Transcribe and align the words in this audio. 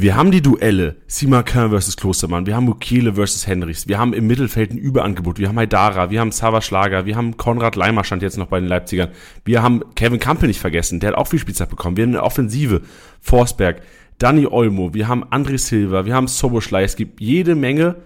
Wir 0.00 0.14
haben 0.14 0.30
die 0.30 0.40
Duelle, 0.40 0.94
Simakin 1.08 1.70
versus 1.70 1.96
Klostermann, 1.96 2.46
wir 2.46 2.54
haben 2.54 2.66
Mukele 2.66 3.14
versus 3.14 3.48
Henrichs, 3.48 3.88
wir 3.88 3.98
haben 3.98 4.12
im 4.12 4.28
Mittelfeld 4.28 4.70
ein 4.70 4.78
Überangebot, 4.78 5.40
wir 5.40 5.48
haben 5.48 5.58
Haidara, 5.58 6.08
wir 6.08 6.20
haben 6.20 6.30
Sava 6.30 6.62
Schlager, 6.62 7.04
wir 7.04 7.16
haben 7.16 7.36
Konrad 7.36 7.74
Leimer 7.74 8.04
stand 8.04 8.22
jetzt 8.22 8.38
noch 8.38 8.46
bei 8.46 8.60
den 8.60 8.68
Leipzigern, 8.68 9.08
wir 9.44 9.60
haben 9.60 9.82
Kevin 9.96 10.20
Campbell 10.20 10.46
nicht 10.46 10.60
vergessen, 10.60 11.00
der 11.00 11.10
hat 11.10 11.18
auch 11.18 11.26
viel 11.26 11.40
Spielzeit 11.40 11.68
bekommen, 11.68 11.96
wir 11.96 12.04
haben 12.04 12.10
eine 12.10 12.22
Offensive, 12.22 12.82
Forsberg, 13.20 13.82
Danny 14.18 14.46
Olmo, 14.46 14.94
wir 14.94 15.08
haben 15.08 15.24
André 15.24 15.58
Silva, 15.58 16.06
wir 16.06 16.14
haben 16.14 16.28
Soboschlei, 16.28 16.84
es 16.84 16.94
gibt 16.94 17.20
jede 17.20 17.56
Menge 17.56 17.96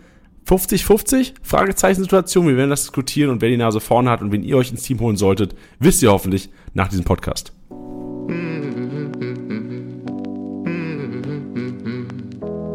50-50 0.49 1.35
Fragezeichen-Situation, 1.43 2.49
wir 2.49 2.57
werden 2.57 2.71
das 2.71 2.85
diskutieren 2.85 3.29
und 3.29 3.43
wer 3.43 3.51
die 3.51 3.59
Nase 3.59 3.81
vorne 3.81 4.09
hat 4.09 4.23
und 4.23 4.33
wen 4.33 4.45
ihr 4.45 4.57
euch 4.57 4.71
ins 4.71 4.83
Team 4.83 4.99
holen 5.01 5.19
solltet, 5.19 5.55
wisst 5.79 6.03
ihr 6.03 6.11
hoffentlich 6.11 6.49
nach 6.73 6.89
diesem 6.89 7.05
Podcast. 7.05 7.53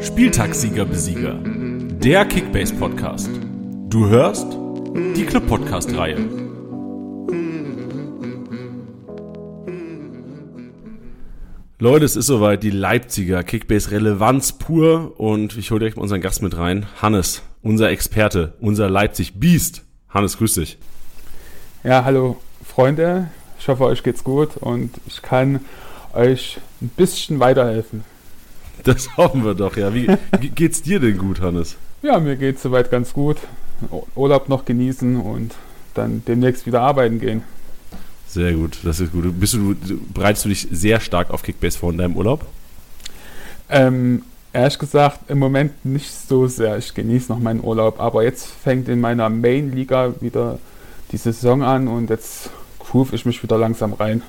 Spieltagssieger-Besieger. 0.08 1.38
Der 1.44 2.24
Kickbase-Podcast. 2.24 3.30
Du 3.90 4.08
hörst 4.08 4.48
die 5.18 5.26
Club-Podcast-Reihe. 5.26 6.16
Leute, 11.78 12.06
es 12.06 12.16
ist 12.16 12.28
soweit, 12.28 12.64
die 12.64 12.70
Leipziger 12.70 13.44
Kickbase 13.44 13.92
Relevanz 13.92 14.54
pur 14.54 15.20
und 15.20 15.58
ich 15.58 15.72
hole 15.72 15.82
direkt 15.82 15.98
mal 15.98 16.04
unseren 16.04 16.22
Gast 16.22 16.42
mit 16.42 16.58
rein. 16.58 16.86
Hannes, 17.02 17.42
unser 17.62 17.90
Experte, 17.90 18.54
unser 18.62 18.90
Leipzig 18.90 19.42
Beast. 19.42 19.84
Hannes, 20.08 20.38
grüß 20.38 20.54
dich. 20.54 20.78
Ja, 21.84 22.06
hallo 22.06 22.38
Freunde, 22.66 23.28
ich 23.60 23.68
hoffe 23.68 23.84
euch 23.84 24.04
geht's 24.04 24.24
gut 24.24 24.56
und 24.56 24.90
ich 25.06 25.22
kann 25.22 25.60
euch 26.14 26.60
ein 26.82 26.88
bisschen 26.96 27.42
weiterhelfen. 27.42 28.06
Das 28.88 29.18
hoffen 29.18 29.44
wir 29.44 29.54
doch, 29.54 29.76
ja. 29.76 29.94
Wie 29.94 30.08
geht's 30.56 30.82
dir 30.82 31.02
denn 31.02 31.18
gut, 31.18 31.42
Hannes? 31.42 31.76
Ja, 32.02 32.20
mir 32.20 32.38
geht's 32.38 32.64
soweit 32.64 32.90
ganz 32.90 33.12
gut. 33.12 33.36
Urlaub 34.16 34.48
noch 34.48 34.64
genießen 34.64 35.18
und 35.18 35.54
dann 35.94 36.24
demnächst 36.26 36.66
wieder 36.66 36.82
arbeiten 36.82 37.20
gehen. 37.20 37.44
Sehr 38.28 38.54
gut, 38.54 38.78
das 38.84 39.02
ist 39.02 39.12
gut. 39.12 39.38
Bist 39.40 39.56
du, 39.56 39.76
bereitest 40.14 40.46
du 40.46 40.50
dich 40.50 40.70
sehr 40.72 41.02
stark 41.02 41.32
auf 41.32 41.44
Kickbase 41.44 41.78
vor 41.78 41.92
in 41.92 41.98
deinem 41.98 42.16
Urlaub? 42.16 42.46
Ähm, 43.70 44.24
ehrlich 44.54 44.80
gesagt, 44.80 45.30
im 45.30 45.40
Moment 45.40 45.86
nicht 45.86 46.10
so 46.10 46.48
sehr. 46.48 46.78
Ich 46.78 46.94
genieße 46.94 47.30
noch 47.30 47.40
meinen 47.40 47.62
Urlaub, 47.62 48.00
aber 48.00 48.24
jetzt 48.24 48.48
fängt 48.48 48.88
in 48.88 49.02
meiner 49.02 49.30
Main-Liga 49.30 50.14
wieder 50.22 50.60
die 51.12 51.18
Saison 51.18 51.62
an 51.62 51.90
und 51.90 52.10
jetzt 52.10 52.52
groove 52.80 53.12
ich 53.12 53.26
mich 53.26 53.44
wieder 53.44 53.58
langsam 53.58 53.92
rein. 53.92 54.22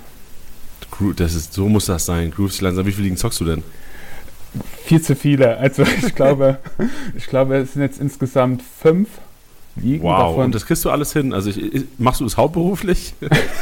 Das 1.15 1.37
ist, 1.37 1.53
so 1.53 1.69
muss 1.69 1.87
das 1.87 2.07
sein. 2.07 2.33
Groove 2.33 2.51
dich 2.51 2.61
langsam. 2.61 2.87
Wie 2.87 2.93
viele 2.93 3.05
Ligen 3.05 3.17
zockst 3.17 3.39
du 3.41 3.45
denn? 3.45 3.63
Viel 4.85 5.03
zu 5.03 5.15
viele. 5.15 5.59
Also 5.59 5.83
ich 5.83 6.15
glaube, 6.17 6.59
ich 7.17 7.27
glaube, 7.27 7.57
es 7.57 7.75
sind 7.75 7.83
jetzt 7.83 8.01
insgesamt 8.01 8.63
fünf 8.63 9.09
Ligen. 9.77 10.03
Wow, 10.05 10.19
davon. 10.19 10.45
und 10.47 10.55
das 10.55 10.67
kriegst 10.67 10.85
du 10.85 10.91
alles 10.91 11.13
hin. 11.13 11.33
Also 11.33 11.51
ich, 11.51 11.85
machst 11.99 12.21
du 12.21 12.25
das 12.25 12.37
hauptberuflich? 12.37 13.15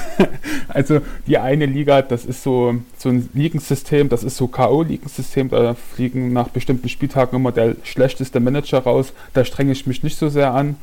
also 0.69 1.01
die 1.27 1.39
eine 1.39 1.67
Liga, 1.67 2.03
das 2.03 2.25
ist 2.25 2.43
so, 2.43 2.77
so 2.97 3.09
ein 3.09 3.29
Ligensystem, 3.35 4.09
das 4.09 4.25
ist 4.25 4.37
so 4.37 4.49
K.O.-Ligensystem, 4.49 5.49
da 5.49 5.75
fliegen 5.75 6.33
nach 6.33 6.49
bestimmten 6.49 6.89
Spieltagen 6.89 7.37
immer 7.37 7.53
der 7.53 7.77
schlechteste 7.83 8.41
Manager 8.41 8.79
raus. 8.79 9.13
Da 9.35 9.45
strenge 9.45 9.73
ich 9.73 9.87
mich 9.87 10.03
nicht 10.03 10.19
so 10.19 10.29
sehr 10.29 10.55
an. 10.55 10.77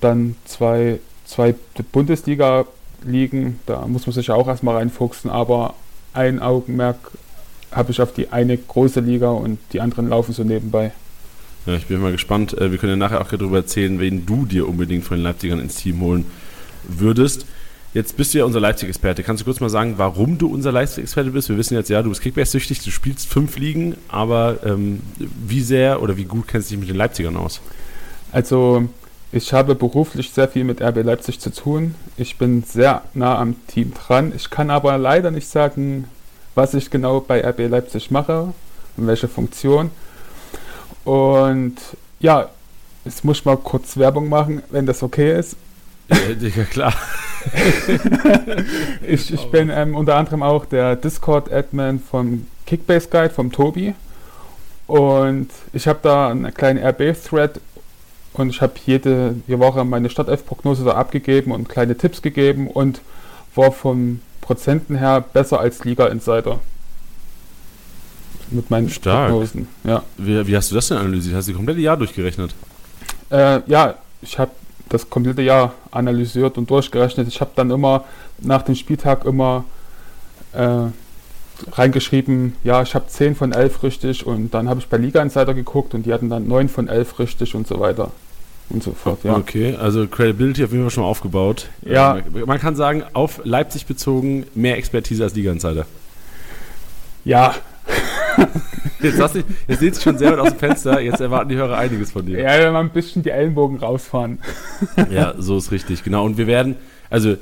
Dann 0.00 0.36
zwei, 0.44 1.00
zwei 1.24 1.54
Bundesliga-Ligen, 1.92 3.60
da 3.66 3.86
muss 3.86 4.06
man 4.06 4.14
sich 4.14 4.28
ja 4.28 4.34
auch 4.34 4.48
erstmal 4.48 4.76
reinfuchsen, 4.76 5.30
aber 5.30 5.74
ein 6.14 6.40
Augenmerk 6.40 7.12
habe 7.72 7.90
ich 7.90 8.00
auf 8.00 8.12
die 8.12 8.30
eine 8.30 8.56
große 8.56 9.00
Liga 9.00 9.30
und 9.30 9.58
die 9.72 9.80
anderen 9.80 10.08
laufen 10.08 10.32
so 10.32 10.44
nebenbei. 10.44 10.92
Ja, 11.66 11.74
ich 11.74 11.86
bin 11.86 12.00
mal 12.00 12.12
gespannt. 12.12 12.56
Äh, 12.58 12.70
wir 12.70 12.78
können 12.78 12.92
ja 12.92 12.96
nachher 12.96 13.20
auch 13.20 13.28
darüber 13.28 13.58
erzählen, 13.58 14.00
wen 14.00 14.26
du 14.26 14.46
dir 14.46 14.68
unbedingt 14.68 15.04
von 15.04 15.16
den 15.16 15.24
Leipzigern 15.24 15.60
ins 15.60 15.76
Team 15.76 16.00
holen 16.00 16.26
würdest. 16.84 17.46
Jetzt 17.94 18.16
bist 18.16 18.32
du 18.32 18.38
ja 18.38 18.44
unser 18.46 18.58
Leipzig-Experte. 18.58 19.22
Kannst 19.22 19.42
du 19.42 19.44
kurz 19.44 19.60
mal 19.60 19.68
sagen, 19.68 19.94
warum 19.98 20.38
du 20.38 20.48
unser 20.48 20.72
Leipzig-Experte 20.72 21.30
bist? 21.30 21.50
Wir 21.50 21.58
wissen 21.58 21.74
jetzt, 21.74 21.90
ja, 21.90 22.02
du 22.02 22.08
bist 22.08 22.22
Kickbase-süchtig, 22.22 22.82
du 22.82 22.90
spielst 22.90 23.28
fünf 23.28 23.58
Ligen, 23.58 23.96
aber 24.08 24.60
ähm, 24.64 25.00
wie 25.18 25.60
sehr 25.60 26.02
oder 26.02 26.16
wie 26.16 26.24
gut 26.24 26.48
kennst 26.48 26.70
du 26.70 26.74
dich 26.74 26.80
mit 26.80 26.88
den 26.88 26.96
Leipzigern 26.96 27.36
aus? 27.36 27.60
Also, 28.32 28.88
ich 29.30 29.52
habe 29.52 29.74
beruflich 29.74 30.30
sehr 30.30 30.48
viel 30.48 30.64
mit 30.64 30.80
RB 30.80 31.04
Leipzig 31.04 31.38
zu 31.38 31.52
tun. 31.52 31.94
Ich 32.16 32.38
bin 32.38 32.62
sehr 32.64 33.02
nah 33.12 33.38
am 33.38 33.56
Team 33.66 33.92
dran. 33.92 34.32
Ich 34.34 34.48
kann 34.48 34.70
aber 34.70 34.96
leider 34.96 35.30
nicht 35.30 35.48
sagen, 35.48 36.06
was 36.54 36.74
ich 36.74 36.90
genau 36.90 37.20
bei 37.20 37.44
RB 37.46 37.68
Leipzig 37.68 38.10
mache 38.10 38.52
und 38.96 39.06
welche 39.06 39.28
Funktion. 39.28 39.90
Und 41.04 41.76
ja, 42.20 42.48
jetzt 43.04 43.24
muss 43.24 43.38
ich 43.38 43.44
mal 43.44 43.56
kurz 43.56 43.96
Werbung 43.96 44.28
machen, 44.28 44.62
wenn 44.70 44.86
das 44.86 45.02
okay 45.02 45.38
ist. 45.38 45.56
Ja, 46.08 46.64
klar. 46.64 46.94
ich, 49.06 49.32
ich 49.32 49.50
bin 49.50 49.70
ähm, 49.70 49.96
unter 49.96 50.16
anderem 50.16 50.42
auch 50.42 50.64
der 50.66 50.96
Discord-Admin 50.96 52.00
vom 52.00 52.46
Kickbase 52.66 53.08
Guide, 53.08 53.30
vom 53.30 53.50
Tobi. 53.50 53.94
Und 54.86 55.48
ich 55.72 55.88
habe 55.88 56.00
da 56.02 56.28
einen 56.28 56.52
kleinen 56.52 56.84
RB-Thread 56.84 57.60
und 58.34 58.50
ich 58.50 58.60
habe 58.60 58.74
jede, 58.84 59.36
Woche 59.46 59.84
meine 59.84 60.10
Startelf-Prognose 60.10 60.84
da 60.84 60.92
abgegeben 60.92 61.52
und 61.52 61.68
kleine 61.68 61.96
Tipps 61.96 62.22
gegeben 62.22 62.66
und 62.68 63.00
war 63.54 63.72
vom 63.72 64.20
Prozenten 64.42 64.96
her 64.96 65.24
besser 65.32 65.58
als 65.60 65.82
Liga 65.84 66.06
Insider. 66.08 66.60
Mit 68.50 68.70
meinen 68.70 68.90
Stark. 68.90 69.30
Prognosen. 69.30 69.68
Ja. 69.84 70.02
Wie, 70.18 70.46
wie, 70.46 70.54
hast 70.54 70.70
du 70.70 70.74
das 70.74 70.88
denn 70.88 70.98
analysiert? 70.98 71.34
Hast 71.34 71.48
du 71.48 71.52
das 71.52 71.56
komplette 71.56 71.80
Jahr 71.80 71.96
durchgerechnet? 71.96 72.54
Äh, 73.30 73.60
ja, 73.66 73.94
ich 74.20 74.38
habe 74.38 74.50
das 74.90 75.08
komplette 75.08 75.40
Jahr 75.40 75.72
analysiert 75.90 76.58
und 76.58 76.68
durchgerechnet. 76.68 77.28
Ich 77.28 77.40
habe 77.40 77.52
dann 77.56 77.70
immer 77.70 78.04
nach 78.38 78.60
dem 78.60 78.74
Spieltag 78.74 79.24
immer 79.24 79.64
äh, 80.52 80.88
reingeschrieben, 81.70 82.56
ja, 82.64 82.82
ich 82.82 82.94
habe 82.94 83.06
10 83.06 83.36
von 83.36 83.52
11 83.52 83.82
richtig 83.84 84.26
und 84.26 84.52
dann 84.52 84.68
habe 84.68 84.80
ich 84.80 84.88
bei 84.88 84.96
Liga 84.96 85.22
Insider 85.22 85.54
geguckt 85.54 85.94
und 85.94 86.04
die 86.04 86.12
hatten 86.12 86.28
dann 86.28 86.46
9 86.48 86.68
von 86.68 86.88
11 86.88 87.20
richtig 87.20 87.54
und 87.54 87.66
so 87.66 87.80
weiter 87.80 88.10
und 88.72 88.82
so 88.82 88.92
fort. 88.92 89.20
Ja. 89.24 89.36
Okay, 89.36 89.76
also 89.76 90.06
Credibility 90.06 90.64
auf 90.64 90.72
jeden 90.72 90.84
Fall 90.84 90.90
schon 90.90 91.04
mal 91.04 91.08
aufgebaut. 91.08 91.68
Ja. 91.82 92.16
Ähm, 92.16 92.44
man 92.46 92.58
kann 92.58 92.76
sagen, 92.76 93.04
auf 93.12 93.40
Leipzig 93.44 93.86
bezogen 93.86 94.46
mehr 94.54 94.76
Expertise 94.76 95.22
als 95.22 95.34
Liga-Insider. 95.34 95.86
Ja. 97.24 97.54
jetzt, 99.02 99.20
hast 99.20 99.34
du, 99.34 99.44
jetzt 99.68 99.80
seht 99.80 99.94
ihr 99.94 100.00
schon 100.00 100.18
sehr 100.18 100.32
weit 100.32 100.38
aus 100.38 100.50
dem 100.50 100.58
Fenster, 100.58 101.00
jetzt 101.00 101.20
erwarten 101.20 101.50
die 101.50 101.56
Hörer 101.56 101.76
einiges 101.76 102.12
von 102.12 102.24
dir. 102.24 102.38
Ja, 102.38 102.58
wenn 102.58 102.72
wir 102.72 102.78
ein 102.78 102.90
bisschen 102.90 103.22
die 103.22 103.30
Ellenbogen 103.30 103.78
rausfahren. 103.78 104.38
ja, 105.10 105.34
so 105.38 105.58
ist 105.58 105.70
richtig, 105.70 106.02
genau. 106.02 106.24
Und 106.24 106.38
wir 106.38 106.46
werden, 106.46 106.76
also 107.10 107.36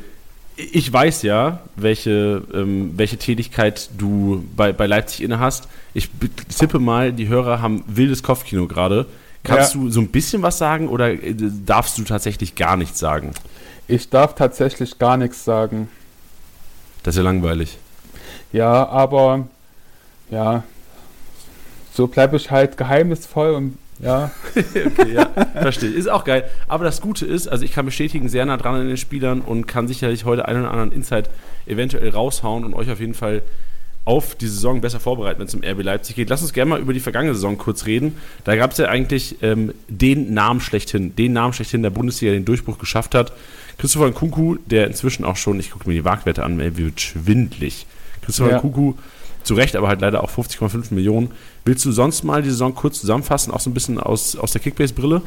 ich 0.56 0.92
weiß 0.92 1.22
ja, 1.22 1.60
welche, 1.76 2.42
ähm, 2.52 2.92
welche 2.96 3.16
Tätigkeit 3.16 3.90
du 3.96 4.44
bei, 4.56 4.72
bei 4.72 4.86
Leipzig 4.86 5.22
inne 5.22 5.38
hast. 5.38 5.68
Ich 5.94 6.10
tippe 6.58 6.78
mal, 6.78 7.12
die 7.12 7.28
Hörer 7.28 7.62
haben 7.62 7.84
wildes 7.86 8.22
Kopfkino 8.22 8.66
gerade. 8.66 9.06
Kannst 9.42 9.74
ja. 9.74 9.80
du 9.80 9.90
so 9.90 10.00
ein 10.00 10.08
bisschen 10.08 10.42
was 10.42 10.58
sagen 10.58 10.88
oder 10.88 11.10
äh, 11.10 11.34
darfst 11.64 11.96
du 11.98 12.04
tatsächlich 12.04 12.54
gar 12.54 12.76
nichts 12.76 12.98
sagen? 12.98 13.32
Ich 13.88 14.10
darf 14.10 14.34
tatsächlich 14.34 14.98
gar 14.98 15.16
nichts 15.16 15.44
sagen. 15.44 15.88
Das 17.02 17.14
ist 17.14 17.18
ja 17.18 17.24
langweilig. 17.24 17.78
Ja, 18.52 18.88
aber 18.88 19.48
ja, 20.30 20.62
so 21.92 22.06
bleibe 22.06 22.36
ich 22.36 22.50
halt 22.50 22.76
geheimnisvoll 22.76 23.50
und 23.52 23.78
ja. 23.98 24.30
okay, 24.56 25.12
ja, 25.12 25.28
verstehe. 25.60 25.90
Ist 25.90 26.08
auch 26.08 26.24
geil. 26.24 26.44
Aber 26.68 26.84
das 26.84 27.00
Gute 27.00 27.26
ist, 27.26 27.48
also 27.48 27.64
ich 27.64 27.72
kann 27.72 27.84
bestätigen, 27.84 28.28
sehr 28.28 28.46
nah 28.46 28.56
dran 28.56 28.74
an 28.74 28.86
den 28.86 28.96
Spielern 28.96 29.40
und 29.40 29.66
kann 29.66 29.88
sicherlich 29.88 30.24
heute 30.24 30.48
einen 30.48 30.62
oder 30.62 30.70
anderen 30.70 30.92
Insight 30.92 31.28
eventuell 31.66 32.08
raushauen 32.08 32.64
und 32.64 32.74
euch 32.74 32.90
auf 32.90 33.00
jeden 33.00 33.14
Fall 33.14 33.42
auf 34.10 34.34
die 34.34 34.48
Saison 34.48 34.80
besser 34.80 34.98
vorbereiten, 34.98 35.38
wenn 35.38 35.46
es 35.46 35.54
um 35.54 35.62
RB 35.62 35.84
Leipzig 35.84 36.16
geht. 36.16 36.30
Lass 36.30 36.42
uns 36.42 36.52
gerne 36.52 36.70
mal 36.70 36.80
über 36.80 36.92
die 36.92 36.98
vergangene 36.98 37.32
Saison 37.32 37.56
kurz 37.56 37.86
reden. 37.86 38.16
Da 38.42 38.56
gab 38.56 38.72
es 38.72 38.78
ja 38.78 38.88
eigentlich 38.88 39.36
ähm, 39.40 39.72
den 39.86 40.34
Namen 40.34 40.60
schlechthin, 40.60 41.14
den 41.14 41.32
Namen 41.32 41.52
schlechthin 41.52 41.84
der 41.84 41.90
Bundesliga, 41.90 42.32
den 42.32 42.44
Durchbruch 42.44 42.78
geschafft 42.78 43.14
hat. 43.14 43.32
Christopher 43.78 44.08
Nkunku, 44.08 44.56
der 44.66 44.88
inzwischen 44.88 45.24
auch 45.24 45.36
schon, 45.36 45.60
ich 45.60 45.70
gucke 45.70 45.88
mir 45.88 45.94
die 45.94 46.04
Waagwerte 46.04 46.42
an, 46.42 46.58
er 46.58 46.76
wird 46.76 47.00
schwindlig. 47.00 47.86
Christopher 48.22 48.50
ja. 48.50 48.56
Nkunku, 48.58 48.94
zu 49.44 49.54
Recht, 49.54 49.76
aber 49.76 49.86
halt 49.86 50.00
leider 50.00 50.24
auch 50.24 50.30
50,5 50.30 50.92
Millionen. 50.92 51.30
Willst 51.64 51.84
du 51.84 51.92
sonst 51.92 52.24
mal 52.24 52.42
die 52.42 52.50
Saison 52.50 52.74
kurz 52.74 53.00
zusammenfassen, 53.00 53.52
auch 53.52 53.60
so 53.60 53.70
ein 53.70 53.74
bisschen 53.74 54.00
aus, 54.00 54.34
aus 54.34 54.50
der 54.50 54.60
Kickbase-Brille? 54.60 55.22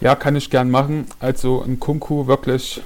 Ja, 0.00 0.14
kann 0.14 0.36
ich 0.36 0.48
gern 0.48 0.70
machen. 0.70 1.06
Also 1.18 1.64
Nkunku, 1.66 2.28
wirklich 2.28 2.82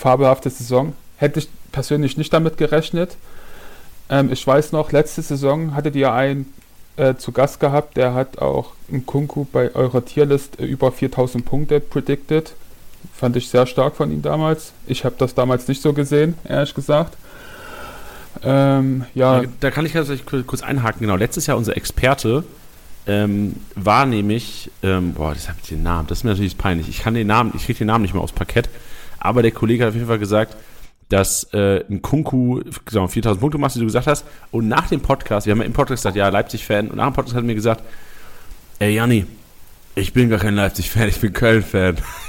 fabelhafte 0.00 0.48
Saison. 0.48 0.94
Hätte 1.18 1.40
ich 1.40 1.48
persönlich 1.72 2.16
nicht 2.16 2.32
damit 2.32 2.56
gerechnet. 2.56 3.18
Ähm, 4.10 4.32
ich 4.32 4.46
weiß 4.46 4.72
noch, 4.72 4.92
letzte 4.92 5.22
Saison 5.22 5.74
hattet 5.74 5.96
ihr 5.96 6.12
einen 6.12 6.52
äh, 6.96 7.14
zu 7.16 7.32
Gast 7.32 7.60
gehabt, 7.60 7.96
der 7.96 8.14
hat 8.14 8.38
auch 8.38 8.72
im 8.88 9.06
Kunku 9.06 9.46
bei 9.50 9.74
eurer 9.74 10.04
Tierlist 10.04 10.60
äh, 10.60 10.64
über 10.64 10.92
4000 10.92 11.44
Punkte 11.44 11.80
predicted. 11.80 12.52
Fand 13.14 13.36
ich 13.36 13.48
sehr 13.48 13.66
stark 13.66 13.96
von 13.96 14.10
ihm 14.10 14.22
damals. 14.22 14.72
Ich 14.86 15.04
habe 15.04 15.14
das 15.18 15.34
damals 15.34 15.68
nicht 15.68 15.82
so 15.82 15.92
gesehen, 15.92 16.34
ehrlich 16.44 16.74
gesagt. 16.74 17.16
Ähm, 18.42 19.04
ja. 19.14 19.42
Da, 19.42 19.48
da, 19.60 19.70
kann 19.70 19.86
ich 19.86 19.94
kurz 20.46 20.62
einhaken. 20.62 21.00
Genau, 21.00 21.16
letztes 21.16 21.46
Jahr 21.46 21.56
unser 21.56 21.76
Experte 21.76 22.44
ähm, 23.06 23.56
war 23.74 24.06
nämlich, 24.06 24.70
ähm, 24.82 25.12
boah, 25.14 25.34
das 25.34 25.48
habe 25.48 25.58
ich 25.62 25.68
den 25.68 25.82
Namen, 25.82 26.06
das 26.08 26.18
ist 26.18 26.24
mir 26.24 26.30
natürlich 26.30 26.56
peinlich. 26.56 26.88
Ich 26.88 27.00
kann 27.00 27.14
den 27.14 27.26
Namen, 27.26 27.52
ich 27.54 27.64
kriege 27.66 27.78
den 27.78 27.88
Namen 27.88 28.02
nicht 28.02 28.14
mehr 28.14 28.22
aufs 28.22 28.32
Parkett, 28.32 28.68
aber 29.18 29.42
der 29.42 29.52
Kollege 29.52 29.84
hat 29.84 29.90
auf 29.90 29.94
jeden 29.94 30.06
Fall 30.06 30.18
gesagt, 30.18 30.56
dass 31.14 31.44
äh, 31.52 31.84
ein 31.88 32.02
Kunku 32.02 32.60
genau, 32.86 33.06
4000 33.06 33.40
Punkte 33.40 33.56
macht, 33.56 33.76
wie 33.76 33.78
du 33.78 33.84
gesagt 33.84 34.08
hast. 34.08 34.26
Und 34.50 34.66
nach 34.66 34.88
dem 34.88 35.00
Podcast, 35.00 35.46
wir 35.46 35.52
haben 35.52 35.60
ja 35.60 35.64
im 35.64 35.72
Podcast 35.72 36.02
gesagt, 36.02 36.16
ja, 36.16 36.28
Leipzig-Fan, 36.28 36.88
und 36.88 36.96
nach 36.96 37.06
dem 37.06 37.12
Podcast 37.12 37.36
hat 37.36 37.44
er 37.44 37.46
mir 37.46 37.54
gesagt, 37.54 37.84
ey 38.80 38.96
Janni, 38.96 39.24
ich 39.94 40.12
bin 40.12 40.28
gar 40.28 40.40
kein 40.40 40.56
Leipzig-Fan, 40.56 41.08
ich 41.08 41.20
bin 41.20 41.32
Köln-Fan. 41.32 41.98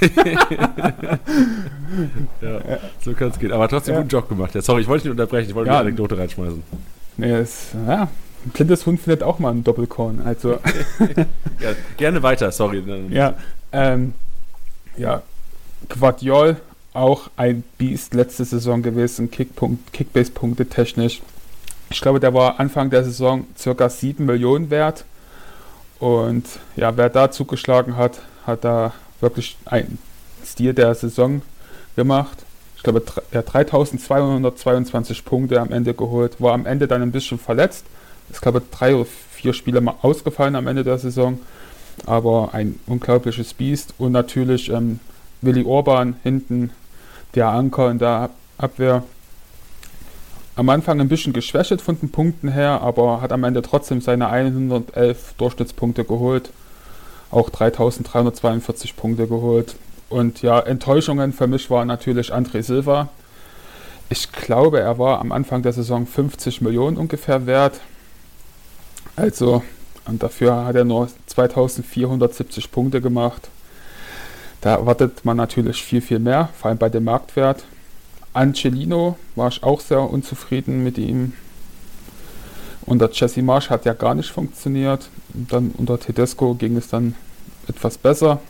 ja, 2.40 2.60
so 3.04 3.12
kann 3.14 3.30
es 3.30 3.40
gehen. 3.40 3.50
Aber 3.50 3.66
trotzdem 3.66 3.94
ja. 3.94 4.00
guten 4.02 4.10
Job 4.10 4.28
gemacht. 4.28 4.54
Ja, 4.54 4.62
sorry, 4.62 4.82
ich 4.82 4.86
wollte 4.86 5.08
nicht 5.08 5.10
unterbrechen, 5.10 5.48
ich 5.48 5.54
wollte 5.56 5.70
ja. 5.70 5.80
eine 5.80 5.88
Anekdote 5.88 6.16
reinschmeißen. 6.16 6.62
Nee, 7.16 7.32
es, 7.32 7.70
ja, 7.88 8.02
ein 8.02 8.50
blindes 8.52 8.86
Hund 8.86 9.00
findet 9.00 9.24
auch 9.24 9.40
mal 9.40 9.50
einen 9.50 9.64
Doppelkorn. 9.64 10.20
Also. 10.24 10.52
ja, 11.58 11.72
gerne 11.96 12.22
weiter, 12.22 12.52
sorry. 12.52 12.84
Ja, 13.10 13.34
ähm, 13.72 14.14
ja, 14.96 15.22
Quadiol, 15.88 16.58
auch 16.96 17.30
ein 17.36 17.64
Beast 17.78 18.14
letzte 18.14 18.44
Saison 18.44 18.82
gewesen, 18.82 19.30
Kickbase-Punkte 19.30 20.66
technisch. 20.66 21.22
Ich 21.90 22.00
glaube, 22.00 22.20
der 22.20 22.34
war 22.34 22.58
Anfang 22.58 22.90
der 22.90 23.04
Saison 23.04 23.46
circa 23.56 23.88
7 23.88 24.24
Millionen 24.24 24.70
wert. 24.70 25.04
Und 25.98 26.44
ja, 26.76 26.96
wer 26.96 27.08
da 27.08 27.30
zugeschlagen 27.30 27.96
hat, 27.96 28.20
hat 28.46 28.64
da 28.64 28.92
wirklich 29.20 29.56
einen 29.64 29.98
Stil 30.44 30.74
der 30.74 30.94
Saison 30.94 31.42
gemacht. 31.94 32.44
Ich 32.76 32.82
glaube, 32.82 33.02
er 33.30 33.38
hat 33.38 33.52
3222 33.52 35.24
Punkte 35.24 35.60
am 35.60 35.72
Ende 35.72 35.94
geholt, 35.94 36.40
war 36.40 36.52
am 36.52 36.66
Ende 36.66 36.86
dann 36.86 37.02
ein 37.02 37.12
bisschen 37.12 37.38
verletzt. 37.38 37.84
Ich 38.30 38.40
glaube, 38.40 38.62
drei 38.70 38.94
oder 38.94 39.06
vier 39.30 39.52
Spiele 39.52 39.80
mal 39.80 39.94
ausgefallen 40.02 40.56
am 40.56 40.66
Ende 40.66 40.84
der 40.84 40.98
Saison. 40.98 41.40
Aber 42.04 42.50
ein 42.52 42.78
unglaubliches 42.86 43.54
Biest. 43.54 43.94
Und 43.98 44.12
natürlich 44.12 44.68
ähm, 44.68 45.00
Willi 45.40 45.64
Orban 45.64 46.16
hinten, 46.22 46.70
der 47.34 47.48
Anker 47.48 47.90
in 47.90 47.98
der 47.98 48.30
Abwehr 48.58 49.02
am 50.56 50.70
Anfang 50.70 51.00
ein 51.00 51.08
bisschen 51.08 51.34
geschwächt 51.34 51.82
von 51.82 52.00
den 52.00 52.10
Punkten 52.10 52.48
her, 52.48 52.80
aber 52.80 53.20
hat 53.20 53.30
am 53.30 53.44
Ende 53.44 53.60
trotzdem 53.60 54.00
seine 54.00 54.28
111 54.28 55.34
Durchschnittspunkte 55.36 56.04
geholt. 56.04 56.50
Auch 57.30 57.50
3342 57.50 58.96
Punkte 58.96 59.26
geholt. 59.26 59.76
Und 60.08 60.40
ja, 60.40 60.58
Enttäuschungen 60.60 61.34
für 61.34 61.46
mich 61.46 61.68
war 61.68 61.84
natürlich 61.84 62.32
André 62.32 62.62
Silva. 62.62 63.10
Ich 64.08 64.32
glaube, 64.32 64.80
er 64.80 64.98
war 64.98 65.20
am 65.20 65.30
Anfang 65.30 65.62
der 65.62 65.74
Saison 65.74 66.06
50 66.06 66.62
Millionen 66.62 66.96
ungefähr 66.96 67.44
wert. 67.46 67.80
Also, 69.14 69.62
und 70.06 70.22
dafür 70.22 70.64
hat 70.64 70.76
er 70.76 70.84
nur 70.84 71.08
2470 71.26 72.70
Punkte 72.70 73.02
gemacht. 73.02 73.50
Da 74.60 74.76
erwartet 74.76 75.24
man 75.24 75.36
natürlich 75.36 75.82
viel, 75.82 76.00
viel 76.00 76.18
mehr, 76.18 76.48
vor 76.58 76.70
allem 76.70 76.78
bei 76.78 76.88
dem 76.88 77.04
Marktwert. 77.04 77.64
Angelino 78.32 79.16
war 79.34 79.48
ich 79.48 79.62
auch 79.62 79.80
sehr 79.80 80.00
unzufrieden 80.00 80.84
mit 80.84 80.98
ihm. 80.98 81.32
Unter 82.84 83.10
Jesse 83.10 83.42
Marsch 83.42 83.70
hat 83.70 83.84
ja 83.84 83.94
gar 83.94 84.14
nicht 84.14 84.30
funktioniert. 84.30 85.08
Und 85.34 85.52
dann 85.52 85.70
unter 85.76 85.98
Tedesco 85.98 86.54
ging 86.54 86.76
es 86.76 86.88
dann 86.88 87.14
etwas 87.66 87.98
besser. 87.98 88.40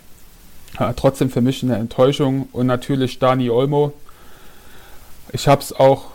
Ja, 0.78 0.92
trotzdem 0.92 1.30
für 1.30 1.40
mich 1.40 1.62
eine 1.62 1.76
Enttäuschung. 1.76 2.48
Und 2.52 2.66
natürlich 2.66 3.18
Dani 3.18 3.48
Olmo. 3.48 3.92
Ich 5.32 5.48
habe 5.48 5.62
es 5.62 5.72
auch 5.72 6.06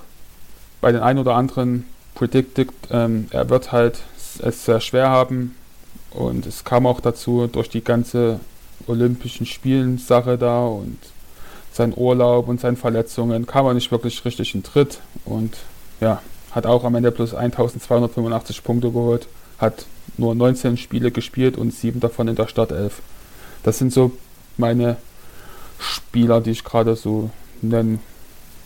bei 0.81 0.91
den 0.91 1.01
ein 1.01 1.17
oder 1.17 1.35
anderen 1.35 1.85
predicted. 2.13 2.69
Ähm, 2.91 3.27
er 3.31 3.49
wird 3.49 3.71
halt 3.71 4.03
es 4.43 4.65
sehr 4.65 4.81
schwer 4.81 5.09
haben. 5.09 5.55
Und 6.11 6.45
es 6.45 6.63
kam 6.63 6.85
auch 6.85 6.99
dazu 6.99 7.47
durch 7.47 7.69
die 7.69 7.83
ganze 7.83 8.39
Olympischen 8.87 9.45
Spielen 9.45 9.97
Sache 9.97 10.37
da 10.37 10.65
und 10.65 10.97
sein 11.71 11.93
Urlaub 11.95 12.47
und 12.47 12.59
seine 12.59 12.77
Verletzungen 12.77 13.45
kam 13.45 13.65
er 13.65 13.73
nicht 13.73 13.91
wirklich 13.91 14.23
richtig 14.25 14.53
in 14.55 14.63
Tritt 14.63 14.99
und 15.25 15.57
ja, 15.99 16.21
hat 16.51 16.65
auch 16.65 16.83
am 16.83 16.95
Ende 16.95 17.11
plus 17.11 17.33
1285 17.33 18.63
Punkte 18.63 18.91
geholt, 18.91 19.27
hat 19.57 19.85
nur 20.17 20.35
19 20.35 20.77
Spiele 20.77 21.11
gespielt 21.11 21.57
und 21.57 21.73
sieben 21.73 21.99
davon 21.99 22.27
in 22.27 22.35
der 22.35 22.47
Startelf. 22.47 23.01
Das 23.63 23.77
sind 23.77 23.93
so 23.93 24.11
meine 24.57 24.97
Spieler, 25.79 26.41
die 26.41 26.51
ich 26.51 26.63
gerade 26.63 26.95
so 26.95 27.29
nennen 27.61 27.99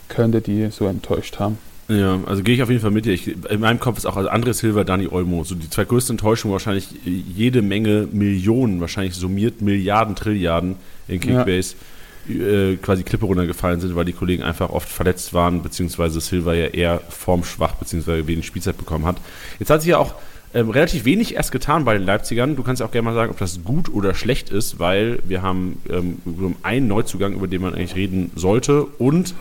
könnte, 0.09 0.41
die 0.41 0.69
so 0.71 0.85
enttäuscht 0.85 1.39
haben. 1.39 1.57
Ja, 1.87 2.19
also 2.25 2.41
gehe 2.41 2.55
ich 2.55 2.63
auf 2.63 2.69
jeden 2.69 2.81
Fall 2.81 2.91
mit 2.91 3.05
dir. 3.05 3.13
Ich, 3.13 3.27
in 3.27 3.59
meinem 3.59 3.79
Kopf 3.79 3.97
ist 3.97 4.05
auch 4.05 4.17
also 4.17 4.29
André 4.29 4.53
Silva, 4.53 4.83
Dani 4.83 5.07
Olmo. 5.07 5.43
So 5.43 5.55
die 5.55 5.69
zwei 5.69 5.85
größten 5.85 6.13
Enttäuschungen 6.13 6.53
wahrscheinlich 6.53 6.87
jede 7.05 7.61
Menge 7.61 8.07
Millionen, 8.11 8.81
wahrscheinlich 8.81 9.13
summiert 9.15 9.61
Milliarden, 9.61 10.15
Trilliarden 10.15 10.77
in 11.07 11.19
Kickbase. 11.19 11.75
Ja 11.75 11.85
äh, 12.27 12.77
quasi 12.77 13.03
Klippe 13.03 13.25
runtergefallen 13.25 13.79
sind, 13.79 13.95
weil 13.95 14.05
die 14.05 14.13
Kollegen 14.13 14.43
einfach 14.43 14.69
oft 14.69 14.89
verletzt 14.89 15.33
waren, 15.33 15.61
beziehungsweise 15.61 16.19
Silva 16.19 16.53
ja 16.53 16.67
eher 16.67 17.01
formschwach, 17.09 17.75
beziehungsweise 17.75 18.25
wenig 18.27 18.45
Spielzeit 18.45 18.77
bekommen 18.77 19.05
hat. 19.05 19.17
Jetzt 19.59 19.69
hat 19.69 19.81
sich 19.81 19.91
ja 19.91 19.99
auch 19.99 20.15
ähm, 20.53 20.69
relativ 20.69 21.05
wenig 21.05 21.35
erst 21.35 21.51
getan 21.51 21.85
bei 21.85 21.93
den 21.93 22.03
Leipzigern. 22.03 22.55
Du 22.55 22.63
kannst 22.63 22.79
ja 22.79 22.87
auch 22.87 22.91
gerne 22.91 23.05
mal 23.05 23.13
sagen, 23.13 23.31
ob 23.31 23.37
das 23.37 23.63
gut 23.63 23.93
oder 23.93 24.13
schlecht 24.15 24.49
ist, 24.49 24.79
weil 24.79 25.19
wir 25.27 25.41
haben 25.41 25.81
ähm, 25.89 26.55
einen 26.63 26.87
Neuzugang, 26.87 27.33
über 27.33 27.47
den 27.47 27.61
man 27.61 27.75
eigentlich 27.75 27.95
reden 27.95 28.31
sollte 28.35 28.85
und 28.85 29.35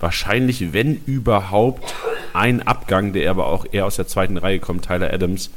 wahrscheinlich, 0.00 0.72
wenn 0.72 0.96
überhaupt, 1.06 1.94
ein 2.32 2.62
Abgang, 2.62 3.12
der 3.12 3.30
aber 3.30 3.46
auch 3.46 3.66
eher 3.70 3.86
aus 3.86 3.96
der 3.96 4.06
zweiten 4.06 4.36
Reihe 4.36 4.58
kommt, 4.60 4.86
Tyler 4.86 5.12
Adams, 5.12 5.50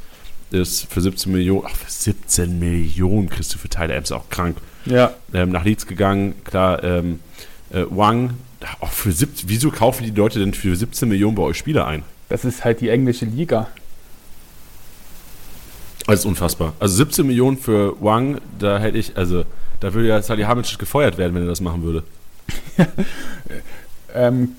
ist 0.50 0.86
für 0.92 1.00
17 1.00 1.32
Millionen, 1.32 1.66
ach, 1.66 1.74
für 1.76 1.90
17 1.90 2.58
Millionen 2.58 3.28
kriegst 3.28 3.54
du 3.54 3.58
für 3.58 3.68
Tyler 3.68 3.94
Adams 3.94 4.12
auch 4.12 4.28
krank. 4.28 4.56
Ja. 4.86 5.14
Ähm, 5.32 5.50
nach 5.50 5.64
Leeds 5.64 5.86
gegangen, 5.86 6.34
klar, 6.44 6.82
ähm, 6.84 7.20
äh, 7.72 7.84
Wang, 7.90 8.34
auch 8.80 8.90
für 8.90 9.12
17, 9.12 9.48
wieso 9.48 9.70
kaufen 9.70 10.04
die 10.04 10.10
Leute 10.10 10.38
denn 10.38 10.54
für 10.54 10.76
17 10.76 11.08
Millionen 11.08 11.34
bei 11.34 11.42
euch 11.42 11.58
Spieler 11.58 11.86
ein? 11.86 12.02
Das 12.28 12.44
ist 12.44 12.64
halt 12.64 12.80
die 12.80 12.88
englische 12.88 13.24
Liga. 13.24 13.68
Das 16.06 16.20
ist 16.20 16.26
unfassbar. 16.26 16.74
Also 16.80 16.96
17 16.96 17.26
Millionen 17.26 17.56
für 17.56 17.96
Wang, 18.00 18.40
da 18.58 18.78
hätte 18.78 18.98
ich, 18.98 19.16
also 19.16 19.44
da 19.80 19.94
würde 19.94 20.08
ja 20.08 20.22
Salihamidzic 20.22 20.78
gefeuert 20.78 21.18
werden, 21.18 21.34
wenn 21.34 21.42
er 21.42 21.48
das 21.48 21.60
machen 21.60 21.82
würde. 21.82 22.04
ähm, 24.14 24.56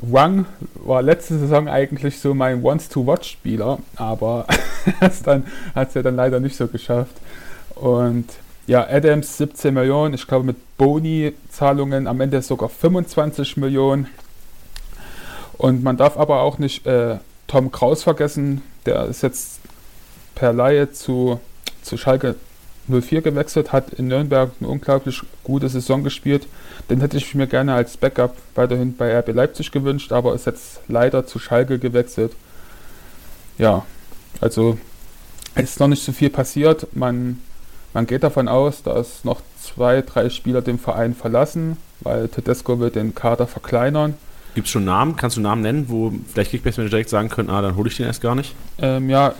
Wang 0.00 0.46
war 0.74 1.02
letzte 1.02 1.38
Saison 1.38 1.68
eigentlich 1.68 2.20
so 2.20 2.34
mein 2.34 2.62
Wants-to-Watch-Spieler, 2.62 3.78
aber 3.96 4.46
hat 5.00 5.12
es 5.74 5.94
ja 5.94 6.02
dann 6.02 6.16
leider 6.16 6.40
nicht 6.40 6.56
so 6.56 6.68
geschafft. 6.68 7.16
Und 7.74 8.26
ja, 8.66 8.86
Adams 8.88 9.38
17 9.38 9.74
Millionen, 9.74 10.14
ich 10.14 10.26
glaube 10.26 10.44
mit 10.44 10.76
Boni-Zahlungen 10.76 12.06
am 12.06 12.20
Ende 12.20 12.42
sogar 12.42 12.68
25 12.68 13.56
Millionen. 13.56 14.06
Und 15.56 15.82
man 15.82 15.96
darf 15.96 16.16
aber 16.16 16.42
auch 16.42 16.58
nicht 16.58 16.86
äh, 16.86 17.16
Tom 17.48 17.72
Kraus 17.72 18.04
vergessen, 18.04 18.62
der 18.86 19.06
ist 19.06 19.22
jetzt 19.22 19.60
per 20.34 20.52
Laie 20.52 20.92
zu, 20.92 21.40
zu 21.82 21.96
Schalke 21.96 22.36
04 22.88 23.22
gewechselt, 23.22 23.72
hat 23.72 23.92
in 23.94 24.08
Nürnberg 24.08 24.50
eine 24.60 24.68
unglaublich 24.68 25.22
gute 25.44 25.68
Saison 25.68 26.04
gespielt. 26.04 26.46
Den 26.90 27.00
hätte 27.00 27.16
ich 27.16 27.34
mir 27.34 27.46
gerne 27.46 27.74
als 27.74 27.96
Backup 27.96 28.36
weiterhin 28.54 28.96
bei 28.96 29.16
RB 29.18 29.34
Leipzig 29.34 29.70
gewünscht, 29.70 30.12
aber 30.12 30.34
ist 30.34 30.46
jetzt 30.46 30.80
leider 30.88 31.26
zu 31.26 31.38
Schalke 31.38 31.78
gewechselt. 31.78 32.32
Ja, 33.58 33.84
also 34.40 34.78
ist 35.54 35.80
noch 35.80 35.88
nicht 35.88 36.04
so 36.04 36.12
viel 36.12 36.30
passiert. 36.30 36.86
Man 36.94 37.40
man 37.94 38.06
geht 38.06 38.22
davon 38.22 38.48
aus, 38.48 38.82
dass 38.82 39.24
noch 39.24 39.40
zwei, 39.60 40.02
drei 40.02 40.30
Spieler 40.30 40.62
den 40.62 40.78
Verein 40.78 41.14
verlassen, 41.14 41.78
weil 42.00 42.28
Tedesco 42.28 42.78
wird 42.78 42.96
den 42.96 43.14
Kader 43.14 43.46
verkleinern. 43.46 44.14
Gibt 44.54 44.66
es 44.66 44.72
schon 44.72 44.84
Namen? 44.84 45.16
Kannst 45.16 45.36
du 45.36 45.40
Namen 45.40 45.62
nennen, 45.62 45.86
wo 45.88 46.12
vielleicht 46.30 46.50
Kickbase 46.50 46.84
direkt 46.88 47.08
sagen 47.08 47.28
können, 47.28 47.50
ah, 47.50 47.62
dann 47.62 47.76
hole 47.76 47.88
ich 47.88 47.96
den 47.96 48.06
erst 48.06 48.20
gar 48.20 48.34
nicht? 48.34 48.54
Ähm, 48.78 49.08
ja, 49.08 49.34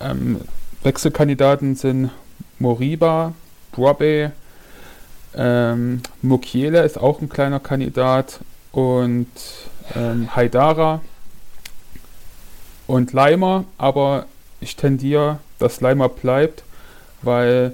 ähm, 0.00 0.40
Wechselkandidaten 0.82 1.74
sind 1.74 2.10
Moriba, 2.58 3.34
Brobe, 3.72 4.32
ähm, 5.34 6.02
Mukiele 6.22 6.82
ist 6.82 6.98
auch 6.98 7.20
ein 7.20 7.28
kleiner 7.28 7.60
Kandidat 7.60 8.40
und 8.72 9.28
ähm, 9.94 10.34
Haidara 10.34 11.00
und 12.86 13.12
Leimer, 13.12 13.64
aber 13.76 14.26
ich 14.60 14.76
tendiere, 14.76 15.38
dass 15.58 15.80
Leimer 15.80 16.08
bleibt, 16.08 16.62
weil 17.22 17.72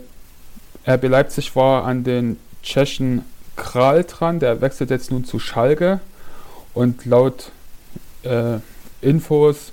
RB 0.87 1.05
Leipzig 1.05 1.55
war 1.55 1.85
an 1.85 2.03
den 2.03 2.39
Tschechen 2.63 3.25
Kral 3.57 4.05
dran, 4.05 4.41
der 4.41 4.61
wechselt 4.61 4.91
jetzt 4.91 5.11
nun 5.11 5.25
zu 5.25 5.39
Schalke 5.39 6.01
und 6.75 7.05
laut 7.05 7.53
äh, 8.23 8.59
Infos 9.01 9.73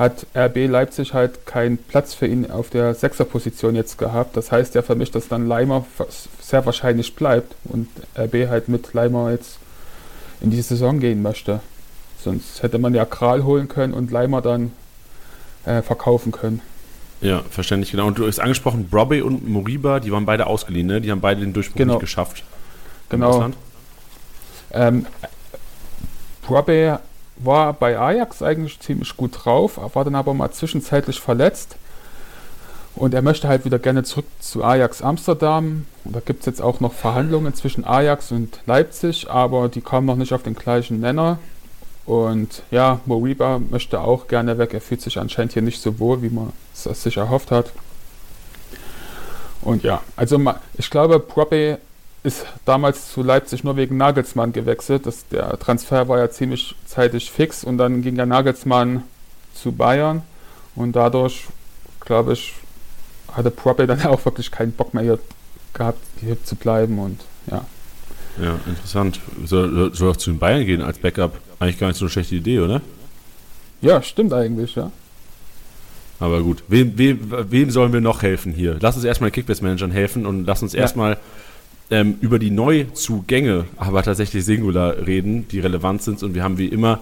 hat 0.00 0.24
RB 0.34 0.66
Leipzig 0.66 1.12
halt 1.12 1.44
keinen 1.44 1.76
Platz 1.76 2.14
für 2.14 2.26
ihn 2.26 2.50
auf 2.50 2.70
der 2.70 2.94
Sechserposition 2.94 3.74
jetzt 3.76 3.98
gehabt. 3.98 4.34
Das 4.34 4.50
heißt 4.50 4.74
ja 4.74 4.80
für 4.80 4.94
mich, 4.94 5.10
dass 5.10 5.28
dann 5.28 5.46
Leimer 5.46 5.84
sehr 6.40 6.64
wahrscheinlich 6.64 7.14
bleibt 7.14 7.54
und 7.64 7.86
RB 8.16 8.48
halt 8.48 8.68
mit 8.70 8.94
Leimer 8.94 9.30
jetzt 9.30 9.58
in 10.40 10.50
die 10.50 10.62
Saison 10.62 11.00
gehen 11.00 11.20
möchte. 11.20 11.60
Sonst 12.24 12.62
hätte 12.62 12.78
man 12.78 12.94
ja 12.94 13.04
Kral 13.04 13.44
holen 13.44 13.68
können 13.68 13.92
und 13.92 14.10
Leimer 14.10 14.40
dann 14.40 14.72
äh, 15.66 15.82
verkaufen 15.82 16.32
können. 16.32 16.62
Ja, 17.20 17.42
verständlich, 17.50 17.90
genau. 17.90 18.06
Und 18.06 18.18
du 18.18 18.26
hast 18.26 18.38
angesprochen, 18.38 18.88
Brobby 18.88 19.20
und 19.20 19.46
Moriba, 19.46 20.00
die 20.00 20.10
waren 20.10 20.24
beide 20.24 20.46
ausgeliehen, 20.46 20.86
ne? 20.86 21.02
Die 21.02 21.10
haben 21.10 21.20
beide 21.20 21.42
den 21.42 21.52
Durchbruch 21.52 21.76
Genau. 21.76 21.92
nicht 21.94 22.00
geschafft. 22.00 22.42
Genau. 23.10 23.50
Ähm, 24.72 25.04
Brobby 26.40 26.94
war 27.42 27.72
bei 27.72 27.98
Ajax 27.98 28.42
eigentlich 28.42 28.80
ziemlich 28.80 29.16
gut 29.16 29.44
drauf, 29.44 29.78
war 29.94 30.04
dann 30.04 30.14
aber 30.14 30.34
mal 30.34 30.50
zwischenzeitlich 30.50 31.20
verletzt. 31.20 31.76
Und 32.96 33.14
er 33.14 33.22
möchte 33.22 33.48
halt 33.48 33.64
wieder 33.64 33.78
gerne 33.78 34.02
zurück 34.02 34.26
zu 34.40 34.64
Ajax 34.64 35.00
Amsterdam. 35.00 35.86
Und 36.04 36.16
da 36.16 36.20
gibt 36.20 36.40
es 36.40 36.46
jetzt 36.46 36.60
auch 36.60 36.80
noch 36.80 36.92
Verhandlungen 36.92 37.54
zwischen 37.54 37.84
Ajax 37.84 38.32
und 38.32 38.58
Leipzig, 38.66 39.30
aber 39.30 39.68
die 39.68 39.80
kamen 39.80 40.06
noch 40.06 40.16
nicht 40.16 40.32
auf 40.32 40.42
den 40.42 40.54
gleichen 40.54 41.00
Nenner. 41.00 41.38
Und 42.04 42.62
ja, 42.70 43.00
Moriba 43.06 43.60
möchte 43.70 44.00
auch 44.00 44.26
gerne 44.26 44.58
weg. 44.58 44.74
Er 44.74 44.80
fühlt 44.80 45.00
sich 45.00 45.18
anscheinend 45.18 45.52
hier 45.52 45.62
nicht 45.62 45.80
so 45.80 45.98
wohl, 45.98 46.22
wie 46.22 46.30
man 46.30 46.52
es 46.74 47.02
sich 47.02 47.16
erhofft 47.16 47.50
hat. 47.50 47.72
Und 49.62 49.82
ja, 49.84 50.02
also 50.16 50.40
ich 50.74 50.90
glaube, 50.90 51.20
Proppe 51.20 51.78
ist 52.22 52.44
damals 52.64 53.12
zu 53.12 53.22
Leipzig 53.22 53.64
nur 53.64 53.76
wegen 53.76 53.96
Nagelsmann 53.96 54.52
gewechselt. 54.52 55.06
Das, 55.06 55.26
der 55.28 55.58
Transfer 55.58 56.08
war 56.08 56.18
ja 56.18 56.30
ziemlich 56.30 56.74
zeitig 56.86 57.30
fix 57.30 57.64
und 57.64 57.78
dann 57.78 58.02
ging 58.02 58.16
der 58.16 58.26
Nagelsmann 58.26 59.04
zu 59.54 59.72
Bayern 59.72 60.22
und 60.74 60.94
dadurch, 60.94 61.44
glaube 62.00 62.34
ich, 62.34 62.54
hatte 63.32 63.50
Proppe 63.50 63.86
dann 63.86 64.02
auch 64.06 64.24
wirklich 64.24 64.50
keinen 64.50 64.72
Bock 64.72 64.92
mehr 64.94 65.02
hier 65.02 65.18
gehabt, 65.72 65.98
hier 66.20 66.42
zu 66.44 66.56
bleiben 66.56 66.98
und 66.98 67.20
ja. 67.50 67.64
Ja, 68.40 68.58
interessant. 68.66 69.20
Soll, 69.44 69.92
soll 69.94 70.10
auch 70.10 70.16
zu 70.16 70.30
den 70.30 70.38
Bayern 70.38 70.64
gehen 70.64 70.82
als 70.82 70.98
Backup. 70.98 71.38
Eigentlich 71.58 71.78
gar 71.78 71.88
nicht 71.88 71.96
so 71.98 72.04
eine 72.04 72.10
schlechte 72.10 72.36
Idee, 72.36 72.60
oder? 72.60 72.80
Ja, 73.82 74.02
stimmt 74.02 74.32
eigentlich, 74.32 74.74
ja. 74.76 74.90
Aber 76.20 76.42
gut, 76.42 76.62
wem, 76.68 76.96
wem, 76.98 77.18
wem 77.50 77.70
sollen 77.70 77.92
wir 77.92 78.00
noch 78.00 78.22
helfen 78.22 78.52
hier? 78.52 78.76
Lass 78.80 78.94
uns 78.96 79.04
erstmal 79.04 79.30
Kickbase-Managern 79.30 79.90
helfen 79.90 80.26
und 80.26 80.44
lass 80.46 80.62
uns 80.62 80.74
Ja. 80.74 80.80
erstmal 80.80 81.16
ähm, 81.90 82.16
über 82.20 82.38
die 82.38 82.50
Neuzugänge, 82.50 83.66
aber 83.76 84.02
tatsächlich 84.02 84.44
Singular 84.44 85.06
reden, 85.06 85.48
die 85.48 85.60
relevant 85.60 86.02
sind. 86.02 86.22
Und 86.22 86.34
wir 86.34 86.42
haben 86.42 86.58
wie 86.58 86.68
immer 86.68 87.00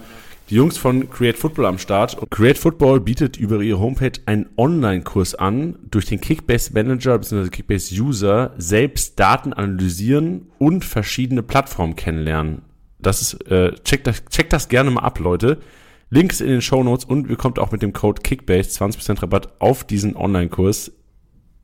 die 0.49 0.55
Jungs 0.55 0.77
von 0.77 1.09
Create 1.09 1.37
Football 1.37 1.67
am 1.67 1.77
Start. 1.77 2.17
Und 2.17 2.31
Create 2.31 2.57
Football 2.57 3.01
bietet 3.01 3.37
über 3.37 3.61
ihre 3.61 3.79
Homepage 3.79 4.19
einen 4.25 4.47
Online-Kurs 4.57 5.35
an, 5.35 5.75
durch 5.91 6.05
den 6.05 6.19
Kickbase-Manager 6.21 7.19
bzw. 7.19 7.49
Kickbase-User 7.49 8.53
selbst 8.57 9.19
Daten 9.19 9.53
analysieren 9.53 10.47
und 10.57 10.83
verschiedene 10.83 11.43
Plattformen 11.43 11.95
kennenlernen. 11.95 12.63
Das 12.97 13.21
ist, 13.21 13.49
äh, 13.49 13.73
checkt, 13.83 14.07
das, 14.07 14.25
checkt 14.25 14.51
das 14.51 14.69
gerne 14.69 14.91
mal 14.91 15.01
ab, 15.01 15.19
Leute. 15.19 15.59
Links 16.09 16.41
in 16.41 16.47
den 16.47 16.61
Shownotes 16.61 17.05
und 17.05 17.29
ihr 17.29 17.35
kommt 17.35 17.59
auch 17.59 17.71
mit 17.71 17.83
dem 17.83 17.93
Code 17.93 18.23
Kickbase 18.23 18.71
20% 18.71 19.21
Rabatt 19.21 19.49
auf 19.59 19.83
diesen 19.83 20.15
Online-Kurs. 20.15 20.91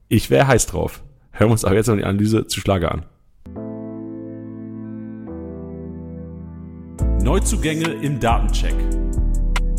Ich 0.08 0.30
wäre 0.30 0.48
heiß 0.48 0.68
drauf. 0.68 1.04
Hören 1.32 1.50
wir 1.50 1.54
uns 1.54 1.66
aber 1.66 1.76
jetzt 1.76 1.88
noch 1.88 1.98
die 1.98 2.04
Analyse 2.04 2.46
zu 2.46 2.60
Schlager 2.60 2.92
an. 2.92 3.06
Neuzugänge 7.26 7.92
im 7.92 8.20
Datencheck 8.20 8.76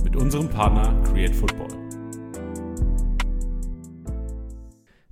mit 0.03 0.17
unserem 0.17 0.49
Partner 0.49 1.00
Create 1.05 1.33
Football. 1.33 1.69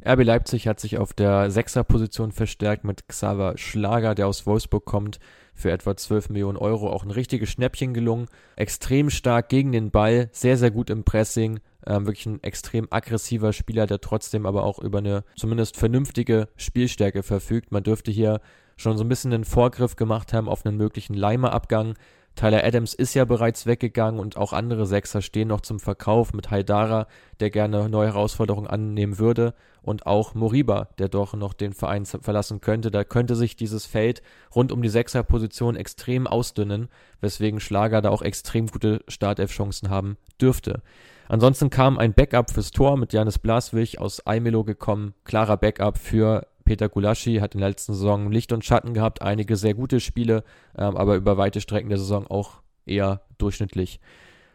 RB 0.05 0.25
Leipzig 0.25 0.67
hat 0.67 0.81
sich 0.81 0.99
auf 0.99 1.13
der 1.13 1.53
Sechserposition 1.53 2.33
verstärkt 2.33 2.83
mit 2.83 3.07
Xaver 3.07 3.57
Schlager, 3.57 4.17
der 4.17 4.27
aus 4.27 4.47
Wolfsburg 4.47 4.85
kommt, 4.85 5.21
für 5.55 5.71
etwa 5.71 5.97
12 5.97 6.31
Millionen 6.31 6.59
Euro. 6.59 6.91
Auch 6.91 7.05
ein 7.05 7.13
richtiges 7.13 7.51
Schnäppchen 7.51 7.95
gelungen. 7.95 8.27
Extrem 8.57 9.11
stark 9.11 9.49
gegen 9.49 9.71
den 9.71 9.93
Ball, 9.93 10.29
sehr, 10.33 10.57
sehr 10.57 10.73
gut 10.73 10.91
im 10.91 11.05
Pressing. 11.05 11.61
Ähm, 11.87 12.05
wirklich 12.07 12.27
ein 12.27 12.43
extrem 12.43 12.89
aggressiver 12.91 13.53
Spieler, 13.53 13.87
der 13.87 14.01
trotzdem 14.01 14.45
aber 14.45 14.65
auch 14.65 14.81
über 14.81 14.99
eine 14.99 15.23
zumindest 15.37 15.77
vernünftige 15.77 16.49
Spielstärke 16.57 17.23
verfügt. 17.23 17.71
Man 17.71 17.85
dürfte 17.85 18.11
hier 18.11 18.41
schon 18.77 18.97
so 18.97 19.05
ein 19.05 19.09
bisschen 19.09 19.33
einen 19.33 19.45
Vorgriff 19.45 19.95
gemacht 19.95 20.33
haben 20.33 20.49
auf 20.49 20.67
einen 20.67 20.77
möglichen 20.77 21.15
Leimer-Abgang. 21.15 21.95
Tyler 22.37 22.65
Adams 22.65 22.95
ist 22.95 23.15
ja 23.15 23.25
bereits 23.25 23.65
weggegangen 23.65 24.19
und 24.19 24.37
auch 24.37 24.53
andere 24.53 24.87
Sechser 24.87 25.23
stehen 25.23 25.49
noch 25.49 25.61
zum 25.61 25.79
Verkauf 25.79 26.33
mit 26.33 26.51
Haidara, 26.51 27.07
der 27.39 27.51
gerne 27.51 27.89
neue 27.89 28.09
Herausforderungen 28.09 28.67
annehmen 28.67 29.19
würde 29.19 29.55
und 29.83 30.07
auch 30.07 30.35
Moriba, 30.35 30.89
der 30.99 31.09
doch 31.09 31.35
noch 31.35 31.53
den 31.53 31.73
Verein 31.73 32.07
verlassen 32.07 32.61
könnte. 32.61 32.91
Da 32.91 33.05
könnte 33.05 33.37
sich 33.37 33.55
dieses 33.55 33.87
Feld 33.87 34.23
rund 34.55 34.73
um 34.73 34.83
die 34.83 34.89
Sechserposition 34.89 35.77
extrem 35.77 36.27
ausdünnen, 36.27 36.89
weswegen 37.21 37.61
Schlager 37.61 38.03
da 38.03 38.11
auch 38.11 38.23
extrem 38.23 38.67
gute 38.67 39.05
Startelf-Chancen 39.07 39.91
haben 39.91 40.17
dürfte. 40.41 40.83
Ansonsten 41.29 41.71
kam 41.71 41.99
ein 41.99 42.15
Backup 42.15 42.51
fürs 42.51 42.71
Tor 42.71 42.97
mit 42.97 43.13
Janis 43.13 43.39
Blaswig 43.39 43.99
aus 43.99 44.21
Almelo 44.21 44.65
gekommen. 44.65 45.15
Klarer 45.25 45.57
Backup 45.57 45.99
für 45.99 46.47
Peter 46.65 46.89
Gulaschi, 46.89 47.37
hat 47.37 47.55
in 47.55 47.61
der 47.61 47.71
letzten 47.71 47.95
Saison 47.95 48.31
Licht 48.31 48.53
und 48.53 48.65
Schatten 48.65 48.95
gehabt, 48.95 49.23
einige 49.23 49.57
sehr 49.57 49.75
gute 49.75 50.01
Spiele, 50.01 50.45
ähm, 50.77 50.97
aber 50.97 51.17
über 51.17 51.37
weite 51.37 51.61
Strecken 51.61 51.89
der 51.89 51.99
Saison 51.99 52.27
auch 52.27 52.63
eher 52.87 53.23
durchschnittlich. 53.39 54.01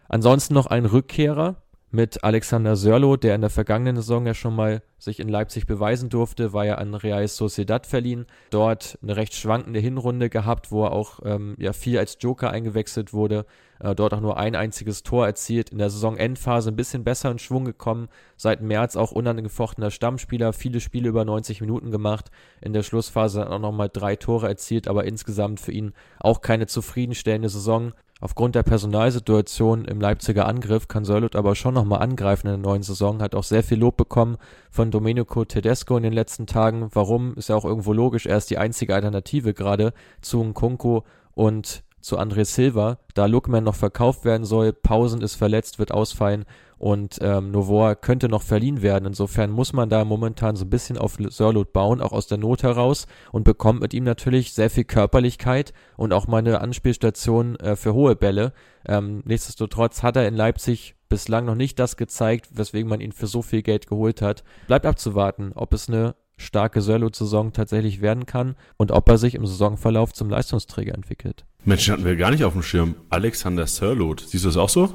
Ansonsten 0.08 0.54
noch 0.54 0.68
ein 0.68 0.86
Rückkehrer 0.86 1.56
mit 1.92 2.24
Alexander 2.24 2.76
Sörlo, 2.76 3.18
der 3.18 3.36
in 3.36 3.42
der 3.42 3.50
vergangenen 3.50 3.96
Saison 3.96 4.26
ja 4.26 4.34
schon 4.34 4.56
mal 4.56 4.82
sich 5.00 5.20
in 5.20 5.30
Leipzig 5.30 5.66
beweisen 5.66 6.10
durfte, 6.10 6.54
war 6.54 6.66
ja 6.66 6.76
an 6.76 6.94
Real 6.94 7.28
Sociedad 7.28 7.88
verliehen. 7.88 8.26
Dort 8.52 9.00
eine 9.02 9.16
recht 9.16 9.34
schwankende 9.34 9.80
Hinrunde 9.80 10.30
gehabt, 10.30 10.72
wo 10.72 10.84
er 10.84 10.92
auch 10.92 11.20
ähm, 11.24 11.56
ja 11.58 11.74
viel 11.74 11.98
als 11.98 12.18
Joker 12.20 12.52
eingewechselt 12.52 13.14
wurde. 13.14 13.46
Äh, 13.80 13.96
dort 13.96 14.14
auch 14.14 14.20
nur 14.20 14.38
ein 14.38 14.56
einziges 14.56 15.04
Tor 15.04 15.26
erzielt. 15.26 15.70
In 15.70 15.78
der 15.78 15.90
Saisonendphase 15.90 16.70
ein 16.70 16.76
bisschen 16.76 17.04
besser 17.04 17.32
in 17.32 17.40
Schwung 17.40 17.66
gekommen. 17.66 18.10
Seit 18.36 18.62
März 18.62 18.96
auch 18.96 19.12
unangefochtener 19.12 19.90
Stammspieler, 19.90 20.54
viele 20.54 20.82
Spiele 20.82 21.10
über 21.10 21.24
90 21.26 21.62
Minuten 21.62 21.92
gemacht. 21.92 22.30
In 22.62 22.74
der 22.74 22.84
Schlussphase 22.84 23.40
dann 23.40 23.48
auch 23.48 23.60
nochmal 23.60 23.90
drei 23.92 24.16
Tore 24.16 24.48
erzielt, 24.48 24.88
aber 24.88 25.06
insgesamt 25.06 25.60
für 25.60 25.72
ihn 25.72 25.94
auch 26.20 26.42
keine 26.42 26.68
zufriedenstellende 26.68 27.50
Saison. 27.50 27.94
Aufgrund 28.22 28.56
der 28.56 28.64
Personalsituation 28.64 29.86
im 29.86 30.02
Leipziger 30.02 30.46
Angriff 30.46 30.90
kann 30.90 31.06
Sörloth 31.06 31.38
aber 31.38 31.56
schon 31.56 31.74
nochmal 31.74 32.02
angreifen 32.02 32.48
in 32.48 32.62
der 32.62 32.72
neuen 32.72 32.84
Saison, 32.84 33.22
hat 33.22 33.34
auch 33.34 33.46
sehr 33.46 33.64
viel 33.64 33.80
Lob 33.80 33.96
bekommen 33.96 34.38
von 34.70 34.92
Domenico 34.92 35.46
Tedesco 35.46 35.96
in 35.96 36.04
den 36.04 36.12
letzten 36.12 36.46
Tagen. 36.46 36.90
Warum? 36.92 37.36
Ist 37.36 37.48
ja 37.48 37.56
auch 37.56 37.64
irgendwo 37.64 37.94
logisch. 37.94 38.26
Er 38.26 38.38
ist 38.38 38.50
die 38.50 38.58
einzige 38.58 38.94
Alternative 38.94 39.54
gerade 39.54 39.94
zu 40.20 40.44
Nkunku 40.44 41.02
und 41.34 41.84
zu 42.02 42.18
André 42.20 42.46
Silva. 42.46 43.00
Da 43.14 43.26
Lookman 43.26 43.64
noch 43.64 43.76
verkauft 43.76 44.26
werden 44.26 44.46
soll, 44.46 44.74
Pausen 44.74 45.22
ist 45.22 45.36
verletzt, 45.36 45.80
wird 45.80 45.92
ausfallen 45.92 46.46
und 46.80 47.20
ähm, 47.22 47.52
Novoa 47.52 47.96
könnte 47.96 48.30
noch 48.30 48.42
verliehen 48.42 48.82
werden. 48.82 49.06
Insofern 49.06 49.52
muss 49.52 49.74
man 49.74 49.90
da 49.90 50.06
momentan 50.06 50.56
so 50.56 50.66
ein 50.66 50.70
bisschen 50.70 50.98
auf 50.98 51.18
Sörloth 51.30 51.74
bauen, 51.74 52.02
auch 52.02 52.14
aus 52.14 52.28
der 52.28 52.38
Not 52.38 52.64
heraus 52.64 53.06
und 53.32 53.44
bekommt 53.44 53.82
mit 53.82 53.94
ihm 53.94 54.06
natürlich 54.06 54.54
sehr 54.54 54.70
viel 54.70 54.86
Körperlichkeit 54.86 55.74
und 55.98 56.14
auch 56.14 56.28
mal 56.28 56.38
eine 56.38 56.62
Anspielstation 56.62 57.58
äh, 57.58 57.76
für 57.76 57.94
hohe 57.94 58.16
Bälle. 58.16 58.54
Ähm, 58.88 59.22
nichtsdestotrotz 59.26 60.04
hat 60.04 60.16
er 60.16 60.28
in 60.28 60.36
Leipzig 60.36 60.96
bislang 61.10 61.46
noch 61.46 61.56
nicht 61.56 61.80
das 61.80 61.98
gezeigt, 61.98 62.50
weswegen 62.54 62.90
man 62.90 63.02
ihn 63.02 63.12
für 63.12 63.28
so 63.28 63.42
viel 63.42 63.62
Geld 63.62 63.88
geholt 63.88 64.22
hat. 64.22 64.44
Bleibt 64.68 64.86
abzuwarten, 64.86 65.52
ob 65.56 65.74
es 65.74 65.90
eine 65.90 66.16
starke 66.38 66.82
Sörloth-Saison 66.82 67.52
tatsächlich 67.52 68.02
werden 68.02 68.26
kann 68.26 68.56
und 68.78 68.92
ob 68.92 69.10
er 69.10 69.18
sich 69.18 69.36
im 69.36 69.46
Saisonverlauf 69.46 70.14
zum 70.14 70.30
Leistungsträger 70.30 70.94
entwickelt. 70.94 71.46
Mensch, 71.66 71.90
hatten 71.90 72.06
wir 72.06 72.16
gar 72.16 72.32
nicht 72.32 72.44
auf 72.44 72.54
dem 72.54 72.64
Schirm. 72.64 72.96
Alexander 73.10 73.68
Sörloth. 73.68 74.22
Siehst 74.28 74.46
du 74.46 74.50
das 74.50 74.58
auch 74.58 74.70
so? 74.70 74.94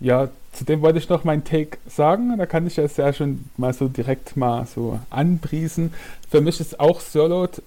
Ja, 0.00 0.28
zudem 0.52 0.82
wollte 0.82 0.98
ich 0.98 1.08
noch 1.08 1.24
meinen 1.24 1.44
Take 1.44 1.78
sagen. 1.88 2.36
Da 2.36 2.46
kann 2.46 2.66
ich 2.66 2.76
ja 2.76 3.12
schon 3.12 3.44
mal 3.56 3.72
so 3.72 3.88
direkt 3.88 4.36
mal 4.36 4.66
so 4.66 5.00
anpriesen. 5.10 5.94
Für 6.30 6.40
mich 6.40 6.60
ist 6.60 6.78
auch 6.78 7.00
Sörloth 7.00 7.62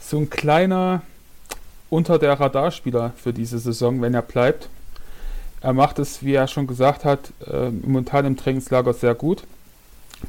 so 0.00 0.18
ein 0.18 0.30
kleiner 0.30 1.02
unter 1.90 2.18
der 2.18 2.40
Radarspieler 2.40 3.12
für 3.16 3.32
diese 3.32 3.58
Saison, 3.58 4.00
wenn 4.00 4.14
er 4.14 4.22
bleibt. 4.22 4.68
Er 5.60 5.74
macht 5.74 5.98
es, 5.98 6.24
wie 6.24 6.32
er 6.32 6.48
schon 6.48 6.66
gesagt 6.66 7.04
hat, 7.04 7.32
äh, 7.46 7.70
momentan 7.70 8.24
im 8.24 8.36
Trainingslager 8.36 8.94
sehr 8.94 9.14
gut. 9.14 9.44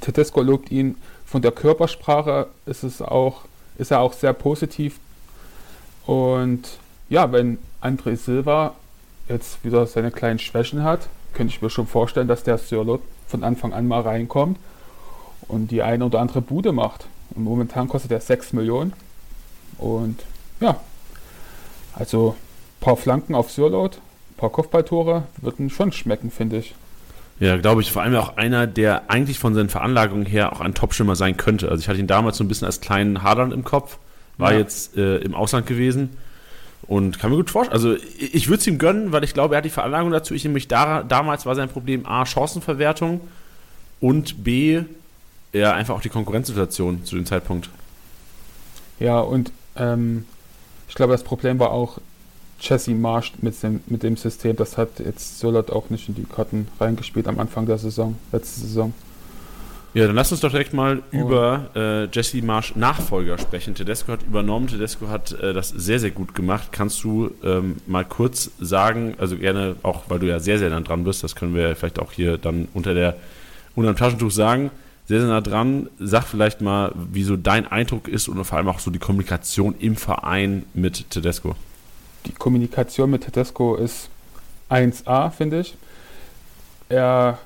Tedesco 0.01 0.41
lobt 0.41 0.71
ihn 0.71 0.97
von 1.25 1.41
der 1.41 1.51
Körpersprache, 1.51 2.47
ist 2.65 2.83
es 2.83 3.01
auch, 3.01 3.45
ist 3.77 3.91
er 3.91 4.01
auch 4.01 4.13
sehr 4.13 4.33
positiv. 4.33 4.99
Und 6.05 6.77
ja, 7.13 7.31
wenn 7.31 7.59
André 7.79 8.15
Silva 8.15 8.73
jetzt 9.29 9.63
wieder 9.63 9.85
seine 9.85 10.09
kleinen 10.09 10.39
Schwächen 10.39 10.83
hat, 10.83 11.07
könnte 11.35 11.53
ich 11.53 11.61
mir 11.61 11.69
schon 11.69 11.85
vorstellen, 11.85 12.27
dass 12.27 12.41
der 12.43 12.57
Sörlot 12.57 13.01
von 13.27 13.43
Anfang 13.43 13.71
an 13.71 13.87
mal 13.87 14.01
reinkommt 14.01 14.57
und 15.47 15.69
die 15.69 15.83
eine 15.83 16.05
oder 16.05 16.19
andere 16.19 16.41
Bude 16.41 16.71
macht. 16.71 17.05
Und 17.35 17.43
momentan 17.43 17.87
kostet 17.87 18.11
er 18.11 18.19
6 18.19 18.53
Millionen. 18.53 18.93
Und 19.77 20.21
ja, 20.59 20.79
also 21.93 22.29
ein 22.35 22.81
paar 22.83 22.97
Flanken 22.97 23.35
auf 23.35 23.51
Sörlot, 23.51 23.97
ein 24.31 24.37
paar 24.37 24.49
Kopfballtore 24.49 25.23
würden 25.37 25.69
schon 25.69 25.91
schmecken, 25.91 26.31
finde 26.31 26.57
ich. 26.57 26.73
Ja, 27.39 27.57
glaube 27.57 27.81
ich. 27.81 27.91
Vor 27.91 28.01
allem 28.01 28.15
auch 28.15 28.37
einer, 28.37 28.65
der 28.65 29.11
eigentlich 29.11 29.37
von 29.37 29.53
seinen 29.53 29.69
Veranlagungen 29.69 30.25
her 30.25 30.51
auch 30.53 30.61
ein 30.61 30.73
Topschimmer 30.73 31.15
sein 31.15 31.37
könnte. 31.37 31.69
Also 31.69 31.81
ich 31.81 31.87
hatte 31.89 31.99
ihn 31.99 32.07
damals 32.07 32.37
so 32.37 32.43
ein 32.43 32.47
bisschen 32.47 32.65
als 32.65 32.81
kleinen 32.81 33.21
Hadern 33.21 33.51
im 33.51 33.63
Kopf, 33.63 33.99
war 34.39 34.53
Ja. 34.53 34.57
jetzt 34.57 34.97
äh, 34.97 35.17
im 35.17 35.35
Ausland 35.35 35.67
gewesen 35.67 36.17
Und 36.87 37.17
kann 37.17 37.31
mir 37.31 37.37
gut 37.37 37.49
vorstellen. 37.49 37.73
Also, 37.73 37.95
ich, 38.17 38.49
würde 38.49 38.59
es 38.59 38.67
ihm 38.67 38.77
gönnen, 38.77 39.11
weil 39.11 39.23
ich 39.23 39.33
glaube, 39.33 39.55
er 39.55 39.59
hat 39.59 39.65
die 39.65 39.69
Veranlagung 39.69 40.11
dazu. 40.11 40.33
Ich 40.33 40.43
nämlich 40.43 40.67
da, 40.67 41.03
damals 41.03 41.45
war 41.45 41.55
sein 41.55 41.69
Problem 41.69 42.05
A, 42.05 42.25
Chancenverwertung 42.25 43.21
und 44.01 44.43
B, 44.43 44.83
ja, 45.53 45.73
einfach 45.73 45.95
auch 45.95 46.01
die 46.01 46.09
Konkurrenzsituation 46.09 47.05
zu 47.05 47.15
dem 47.15 47.25
Zeitpunkt. 47.25 47.69
Ja, 48.99 49.19
und 49.19 49.51
ähm, 49.75 50.25
ich 50.89 50.95
glaube, 50.95 51.13
das 51.13 51.23
Problem 51.23 51.59
war 51.59 51.71
auch 51.71 51.99
Jesse 52.59 52.91
Marsch 52.91 53.33
mit 53.41 53.61
dem, 53.63 53.81
mit 53.87 54.03
dem 54.03 54.17
System. 54.17 54.55
Das 54.55 54.77
hat 54.77 54.99
jetzt 54.99 55.39
Solat 55.39 55.71
auch 55.71 55.89
nicht 55.89 56.09
in 56.09 56.15
die 56.15 56.23
Karten 56.23 56.67
reingespielt 56.79 57.27
am 57.27 57.39
Anfang 57.39 57.65
der 57.65 57.77
Saison, 57.77 58.15
letzte 58.31 58.61
Saison. 58.61 58.93
Ja, 59.93 60.07
dann 60.07 60.15
lass 60.15 60.31
uns 60.31 60.41
doch 60.41 60.49
direkt 60.49 60.73
mal 60.73 61.03
oh. 61.11 61.17
über 61.17 61.69
äh, 61.75 62.05
Jesse 62.05 62.41
Marsch 62.41 62.75
Nachfolger 62.75 63.37
sprechen. 63.37 63.75
Tedesco 63.75 64.11
hat 64.11 64.23
übernommen, 64.23 64.67
Tedesco 64.67 65.07
hat 65.07 65.33
äh, 65.33 65.53
das 65.53 65.69
sehr, 65.69 65.99
sehr 65.99 66.09
gut 66.09 66.33
gemacht. 66.33 66.69
Kannst 66.71 67.03
du 67.03 67.31
ähm, 67.43 67.77
mal 67.85 68.03
kurz 68.03 68.49
sagen, 68.59 69.13
also 69.19 69.37
gerne 69.37 69.75
auch, 69.83 70.05
weil 70.09 70.17
du 70.17 70.27
ja 70.27 70.39
sehr, 70.39 70.57
sehr 70.57 70.71
nah 70.71 70.81
dran 70.81 71.03
bist, 71.03 71.23
das 71.23 71.35
können 71.35 71.53
wir 71.53 71.75
vielleicht 71.75 71.99
auch 71.99 72.11
hier 72.11 72.39
dann 72.39 72.67
unter 72.73 72.93
der 72.93 73.15
unter 73.75 73.91
dem 73.91 73.97
Taschentuch 73.97 74.31
sagen, 74.31 74.71
sehr, 75.07 75.19
sehr 75.19 75.29
nah 75.29 75.41
dran. 75.41 75.89
Sag 75.99 76.25
vielleicht 76.25 76.61
mal, 76.61 76.91
wie 76.95 77.23
so 77.23 77.37
dein 77.37 77.67
Eindruck 77.67 78.07
ist 78.07 78.27
und 78.27 78.43
vor 78.45 78.57
allem 78.57 78.67
auch 78.67 78.79
so 78.79 78.89
die 78.91 78.99
Kommunikation 78.99 79.75
im 79.79 79.95
Verein 79.95 80.63
mit 80.73 81.09
Tedesco. 81.09 81.55
Die 82.25 82.33
Kommunikation 82.33 83.09
mit 83.11 83.25
Tedesco 83.25 83.75
ist 83.75 84.09
1A, 84.69 85.29
finde 85.29 85.59
ich. 85.59 85.75
Er 86.89 87.39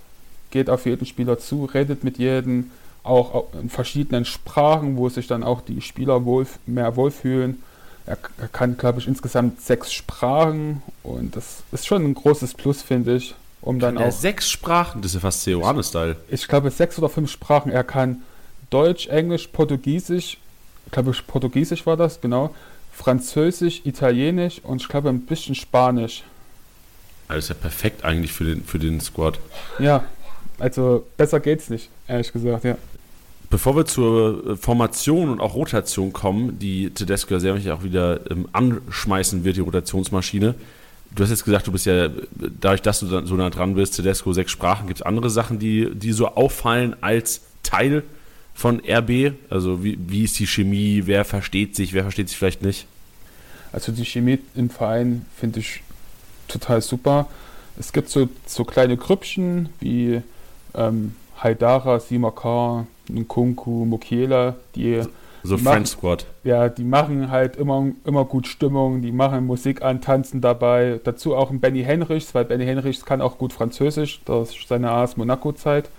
geht 0.57 0.71
auf 0.71 0.87
jeden 0.87 1.05
Spieler 1.05 1.37
zu, 1.37 1.65
redet 1.65 2.03
mit 2.03 2.17
jedem, 2.17 2.71
auch 3.03 3.53
in 3.53 3.69
verschiedenen 3.69 4.25
Sprachen, 4.25 4.97
wo 4.97 5.07
sich 5.07 5.27
dann 5.27 5.43
auch 5.43 5.61
die 5.61 5.81
Spieler 5.81 6.25
wohl, 6.25 6.47
mehr 6.65 6.95
wohlfühlen. 6.95 7.61
Er, 8.07 8.17
er 8.39 8.47
kann, 8.47 8.75
glaube 8.75 8.99
ich, 8.99 9.07
insgesamt 9.07 9.61
sechs 9.61 9.93
Sprachen 9.93 10.81
und 11.03 11.35
das 11.35 11.61
ist 11.71 11.85
schon 11.85 12.03
ein 12.03 12.15
großes 12.15 12.55
Plus, 12.55 12.81
finde 12.81 13.17
ich. 13.17 13.35
Um 13.61 13.79
dann 13.79 13.99
auch, 13.99 14.11
sechs 14.11 14.49
Sprachen, 14.49 15.03
das 15.03 15.11
ist 15.11 15.15
ja 15.15 15.19
fast 15.19 15.43
Ceoane-Style. 15.43 16.15
Ich, 16.27 16.41
ich 16.41 16.47
glaube, 16.47 16.71
sechs 16.71 16.97
oder 16.97 17.09
fünf 17.09 17.29
Sprachen. 17.29 17.71
Er 17.71 17.83
kann 17.83 18.23
Deutsch, 18.71 19.07
Englisch, 19.07 19.45
Portugiesisch, 19.47 20.37
glaube 20.89 21.11
ich, 21.11 21.27
Portugiesisch 21.27 21.85
war 21.85 21.97
das, 21.97 22.19
genau, 22.19 22.55
Französisch, 22.91 23.81
Italienisch 23.83 24.59
und 24.63 24.81
ich 24.81 24.87
glaube 24.87 25.09
ein 25.09 25.21
bisschen 25.21 25.53
Spanisch. 25.53 26.23
Also 27.27 27.39
ist 27.39 27.49
ja 27.49 27.55
perfekt 27.55 28.03
eigentlich 28.05 28.31
für 28.31 28.45
den, 28.45 28.63
für 28.63 28.79
den 28.79 29.01
Squad. 29.01 29.39
Ja, 29.79 30.05
also 30.59 31.05
besser 31.17 31.39
geht's 31.39 31.69
nicht, 31.69 31.89
ehrlich 32.07 32.31
gesagt, 32.31 32.63
ja. 32.63 32.77
Bevor 33.49 33.75
wir 33.77 33.85
zur 33.85 34.45
äh, 34.45 34.55
Formation 34.57 35.29
und 35.29 35.39
auch 35.39 35.55
Rotation 35.55 36.11
kommen, 36.11 36.59
die 36.59 36.89
Tedesco 36.89 37.33
ja 37.35 37.39
sehr 37.39 37.73
auch 37.73 37.83
wieder 37.83 38.29
ähm, 38.29 38.47
anschmeißen 38.51 39.43
wird, 39.43 39.55
die 39.55 39.61
Rotationsmaschine. 39.61 40.55
Du 41.15 41.23
hast 41.23 41.29
jetzt 41.29 41.45
gesagt, 41.45 41.65
du 41.67 41.71
bist 41.71 41.85
ja, 41.85 42.09
dadurch, 42.59 42.81
dass 42.81 42.99
du 42.99 43.07
so 43.07 43.35
nah 43.35 43.49
dran 43.49 43.75
bist, 43.75 43.95
Tedesco 43.95 44.33
sechs 44.33 44.51
Sprachen, 44.51 44.87
gibt 44.87 44.99
es 44.99 45.05
andere 45.05 45.29
Sachen, 45.29 45.59
die, 45.59 45.89
die 45.93 46.11
so 46.11 46.27
auffallen 46.27 46.95
als 47.01 47.41
Teil 47.63 48.03
von 48.53 48.81
RB? 48.85 49.33
Also 49.49 49.83
wie, 49.83 49.97
wie 50.07 50.25
ist 50.25 50.37
die 50.39 50.47
Chemie, 50.47 51.03
wer 51.05 51.23
versteht 51.23 51.75
sich, 51.75 51.93
wer 51.93 52.03
versteht 52.03 52.27
sich 52.27 52.37
vielleicht 52.37 52.61
nicht? 52.61 52.85
Also 53.71 53.93
die 53.93 54.05
Chemie 54.05 54.39
im 54.55 54.69
Verein 54.69 55.25
finde 55.37 55.59
ich 55.59 55.83
total 56.49 56.81
super. 56.81 57.27
Es 57.79 57.93
gibt 57.93 58.09
so, 58.09 58.27
so 58.45 58.65
kleine 58.65 58.97
Grüppchen 58.97 59.69
wie 59.79 60.21
ähm, 60.75 61.15
Haidara, 61.41 61.99
Simakar, 61.99 62.87
Nkunku, 63.09 63.85
Mokiela, 63.85 64.55
die 64.75 65.03
so 65.43 65.55
die 65.55 65.63
French 65.63 65.89
Squad. 65.89 66.25
Ja, 66.43 66.67
die 66.67 66.83
machen 66.83 67.31
halt 67.31 67.55
immer, 67.55 67.87
immer 68.05 68.25
gut 68.25 68.47
Stimmung, 68.47 69.01
die 69.01 69.11
machen 69.11 69.45
Musik 69.45 69.81
an, 69.81 70.01
tanzen 70.01 70.41
dabei. 70.41 70.99
Dazu 71.03 71.35
auch 71.35 71.51
ein 71.51 71.59
Benny 71.59 71.83
Henrichs, 71.83 72.35
weil 72.35 72.45
Benny 72.45 72.65
Henrichs 72.65 73.05
kann 73.05 73.21
auch 73.21 73.37
gut 73.37 73.53
Französisch, 73.53 74.21
das 74.25 74.49
ist 74.49 74.67
seine 74.67 74.91
AS 74.91 75.15
Monaco-Zeit. 75.15 75.89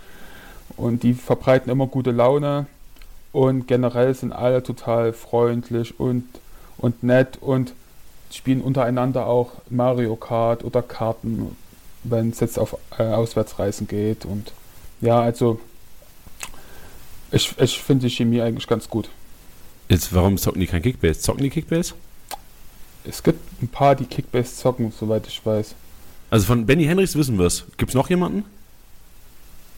Und 0.76 1.02
die 1.02 1.14
verbreiten 1.14 1.70
immer 1.70 1.86
gute 1.86 2.10
Laune. 2.10 2.66
Und 3.32 3.66
generell 3.66 4.14
sind 4.14 4.32
alle 4.32 4.62
total 4.62 5.12
freundlich 5.12 5.98
und, 5.98 6.24
und 6.76 7.02
nett 7.02 7.38
und 7.40 7.72
spielen 8.30 8.60
untereinander 8.60 9.26
auch 9.26 9.52
Mario 9.70 10.16
Kart 10.16 10.64
oder 10.64 10.82
Karten, 10.82 11.56
wenn 12.04 12.30
es 12.30 12.40
jetzt 12.40 12.58
auf 12.58 12.76
äh, 12.98 13.02
Auswärtsreisen 13.02 13.86
geht. 13.88 14.24
Und 14.24 14.52
ja, 15.00 15.20
also 15.20 15.60
ich, 17.30 17.54
ich 17.58 17.78
finde 17.80 18.06
die 18.06 18.14
Chemie 18.14 18.40
eigentlich 18.40 18.66
ganz 18.66 18.88
gut. 18.88 19.08
Jetzt, 19.88 20.14
warum 20.14 20.36
zocken 20.36 20.60
die 20.60 20.66
kein 20.66 20.82
Kickbase? 20.82 21.20
Zocken 21.20 21.42
die 21.42 21.50
Kickbase? 21.50 21.94
Es 23.04 23.22
gibt 23.22 23.40
ein 23.62 23.68
paar, 23.68 23.94
die 23.94 24.04
Kickbase 24.04 24.54
zocken, 24.54 24.92
soweit 24.92 25.26
ich 25.26 25.44
weiß. 25.44 25.74
Also 26.30 26.46
von 26.46 26.66
Benny 26.66 26.84
Henrichs 26.84 27.16
wissen 27.16 27.38
wir 27.38 27.46
es. 27.46 27.64
Gibt 27.78 27.90
es 27.90 27.94
noch 27.94 28.10
jemanden? 28.10 28.44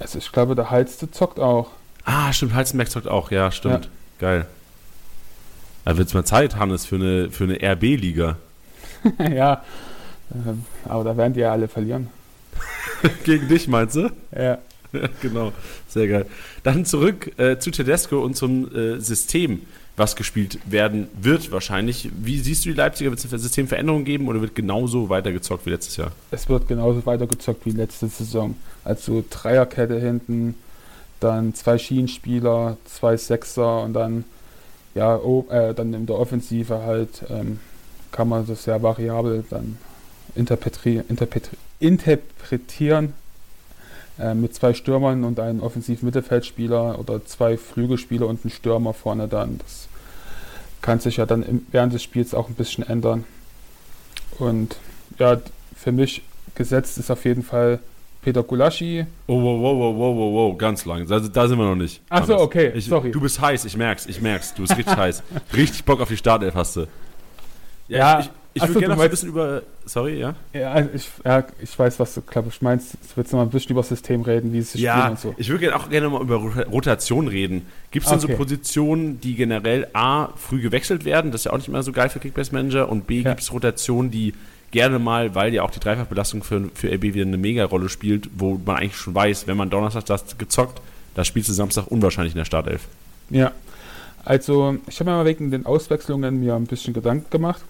Also 0.01 0.19
ich 0.19 0.33
glaube, 0.33 0.55
der 0.57 0.71
Heizte 0.71 1.11
zockt 1.11 1.39
auch. 1.39 1.71
Ah, 2.05 2.33
stimmt, 2.33 2.55
Heizenberg 2.55 2.91
zockt 2.91 3.07
auch, 3.07 3.31
ja, 3.31 3.53
stimmt. 3.53 3.85
Ja. 3.85 3.91
Geil. 4.19 4.47
Da 5.85 5.97
wird 5.97 6.09
es 6.09 6.15
mal 6.15 6.25
Zeit, 6.25 6.57
Hannes, 6.57 6.87
für 6.87 6.97
eine, 6.97 7.31
für 7.31 7.45
eine 7.45 7.59
RB-Liga. 7.61 8.37
ja, 9.33 9.63
ähm, 10.35 10.65
aber 10.85 11.05
da 11.05 11.17
werden 11.17 11.35
die 11.35 11.41
ja 11.41 11.53
alle 11.53 11.69
verlieren. 11.69 12.09
Gegen 13.25 13.49
dich, 13.49 13.69
meinst 13.69 13.97
du? 13.97 14.11
Ja. 14.37 14.59
genau, 15.23 15.53
sehr 15.89 16.09
geil. 16.09 16.27
Dann 16.63 16.85
zurück 16.85 17.39
äh, 17.39 17.59
zu 17.59 17.71
Tedesco 17.71 18.21
und 18.21 18.35
zum 18.37 18.75
äh, 18.75 18.99
System, 18.99 19.63
was 19.97 20.17
gespielt 20.17 20.59
werden 20.65 21.09
wird 21.21 21.53
wahrscheinlich. 21.53 22.11
Wie 22.13 22.39
siehst 22.39 22.65
du 22.65 22.71
die 22.71 22.77
Leipziger? 22.77 23.11
Wird 23.11 23.21
es 23.21 23.33
eine 23.33 23.39
Systemveränderung 23.39 24.05
geben 24.05 24.29
oder 24.29 24.41
wird 24.41 24.55
genauso 24.55 25.09
weitergezockt 25.09 25.67
wie 25.67 25.71
letztes 25.71 25.97
Jahr? 25.97 26.13
Es 26.31 26.49
wird 26.49 26.67
genauso 26.69 27.05
weitergezockt 27.07 27.67
wie 27.67 27.71
letzte 27.71 28.09
Saison. 28.09 28.57
Also 28.83 29.23
Dreierkette 29.29 30.01
hinten, 30.01 30.55
dann 31.21 31.55
zwei 31.55 31.79
Schienenspieler, 31.79 32.77
zwei 32.87 33.17
Sechser 33.17 33.83
und 33.83 33.93
dann 33.93 34.25
ja, 34.95 35.17
oh, 35.17 35.47
äh, 35.51 35.75
dann 35.75 35.95
in 35.95 36.07
der 36.07 36.19
Offensive 36.19 36.83
halt 36.83 37.23
ähm, 37.29 37.61
kann 38.11 38.29
man 38.29 38.47
das 38.47 38.65
sehr 38.65 38.83
variabel 38.83 39.45
dann 39.49 39.79
interpretieren, 40.35 41.05
interpretieren 41.79 43.15
äh, 44.19 44.35
mit 44.35 44.55
zwei 44.55 44.75
Stürmern 44.75 45.25
und 45.25 45.41
einem 45.41 45.61
offensiven 45.61 46.07
Mittelfeldspieler 46.07 46.99
oder 46.99 47.25
zwei 47.25 47.57
Flügelspieler 47.57 48.27
und 48.27 48.45
einen 48.45 48.51
Stürmer 48.51 48.93
vorne 48.93 49.29
dann. 49.29 49.59
Das 49.59 49.89
kann 50.83 51.01
sich 51.01 51.17
ja 51.17 51.27
dann 51.27 51.43
im, 51.43 51.67
während 51.71 51.93
des 51.93 52.03
Spiels 52.03 52.35
auch 52.35 52.49
ein 52.49 52.55
bisschen 52.55 52.87
ändern. 52.87 53.25
Und 54.39 54.77
ja, 55.19 55.41
für 55.77 55.93
mich 55.93 56.23
gesetzt 56.55 56.99
ist 56.99 57.11
auf 57.11 57.25
jeden 57.25 57.43
Fall 57.43 57.79
Peter 58.23 58.43
Gulaschi. 58.43 59.07
Oh, 59.27 59.43
wow, 59.43 59.61
wow, 59.61 59.79
wow, 59.79 59.97
wow, 59.97 60.17
wow, 60.17 60.33
wow, 60.35 60.59
ganz 60.59 60.85
lang. 60.85 61.07
Da, 61.07 61.21
da 61.21 61.49
sind 61.49 61.59
wir 61.59 61.65
noch 61.65 61.75
nicht. 61.75 62.03
Achso, 62.11 62.37
okay, 62.39 62.73
ich, 62.75 62.87
sorry. 62.87 63.11
Du 63.11 63.21
bist 63.21 63.41
heiß, 63.41 63.65
ich 63.65 63.77
merk's, 63.77 64.07
ich 64.07 64.21
merk's. 64.21 64.53
Du 64.53 64.63
bist 64.63 64.77
richtig 64.77 64.97
heiß. 64.97 65.23
Richtig 65.55 65.85
Bock 65.85 66.01
auf 66.01 66.09
die 66.09 66.17
Startelf 66.17 66.55
hast 66.55 66.77
du. 66.77 66.81
Ja, 67.89 67.99
ja 67.99 68.21
ich, 68.21 68.31
ich 68.55 68.63
würde 68.63 68.81
gerne 68.81 68.97
noch 68.97 69.03
ein 69.03 69.11
bisschen 69.11 69.29
über. 69.29 69.63
Sorry, 69.85 70.19
ja? 70.19 70.35
Ja, 70.53 70.81
ich, 70.81 71.09
ja, 71.25 71.45
ich 71.63 71.79
weiß, 71.79 72.01
was 72.01 72.15
du, 72.15 72.23
glaube 72.23 72.49
ich, 72.49 72.61
meinst. 72.63 72.95
Du 72.95 72.99
willst 73.17 73.33
noch 73.33 73.39
mal 73.39 73.45
ein 73.45 73.51
bisschen 73.51 73.71
über 73.73 73.81
das 73.81 73.89
System 73.89 74.23
reden, 74.23 74.53
wie 74.53 74.59
es 74.59 74.73
sich 74.73 74.81
ja, 74.81 75.09
und 75.09 75.21
so. 75.21 75.35
Ich 75.37 75.49
würde 75.49 75.75
auch 75.77 75.89
gerne 75.89 76.09
mal 76.09 76.21
über 76.21 76.37
Rotation 76.37 77.29
reden. 77.29 77.67
Gibt 77.91 78.07
es 78.07 78.11
denn 78.11 78.19
okay. 78.19 78.33
so 78.33 78.37
Positionen, 78.37 79.21
die 79.21 79.35
generell 79.35 79.89
A, 79.93 80.29
früh 80.37 80.61
gewechselt 80.61 81.05
werden? 81.05 81.31
Das 81.31 81.43
ist 81.43 81.45
ja 81.45 81.53
auch 81.53 81.59
nicht 81.59 81.69
immer 81.69 81.83
so 81.83 81.93
geil 81.93 82.09
für 82.09 82.19
Kickbase 82.19 82.53
Manager. 82.53 82.89
Und 82.89 83.07
B, 83.07 83.21
ja. 83.21 83.31
gibt 83.31 83.43
es 83.43 83.53
Rotationen, 83.53 84.11
die 84.11 84.35
gerne 84.73 84.99
mal, 84.99 85.35
weil 85.35 85.55
ja 85.55 85.63
auch 85.63 85.71
die 85.71 85.81
Dreifachbelastung 85.81 86.43
für, 86.43 86.71
für 86.75 86.93
RB 86.93 87.03
wieder 87.03 87.23
eine 87.23 87.39
Mega-Rolle 87.39 87.89
spielt, 87.89 88.31
wo 88.37 88.61
man 88.65 88.77
eigentlich 88.77 88.97
schon 88.97 89.15
weiß, 89.15 89.47
wenn 89.47 89.57
man 89.57 89.71
Donnerstag 89.71 90.07
das 90.07 90.39
gezockt, 90.39 90.81
da 91.15 91.25
spielst 91.25 91.49
du 91.49 91.53
Samstag 91.53 91.87
unwahrscheinlich 91.89 92.35
in 92.35 92.39
der 92.39 92.45
Startelf. 92.45 92.83
Ja, 93.31 93.53
also 94.25 94.77
ich 94.87 95.01
habe 95.01 95.11
mir 95.11 95.17
mal 95.17 95.25
wegen 95.25 95.51
den 95.51 95.67
Auswechslungen 95.67 96.41
mir 96.41 96.55
ein 96.55 96.67
bisschen 96.67 96.95
Gedanken 96.95 97.31
gemacht 97.31 97.63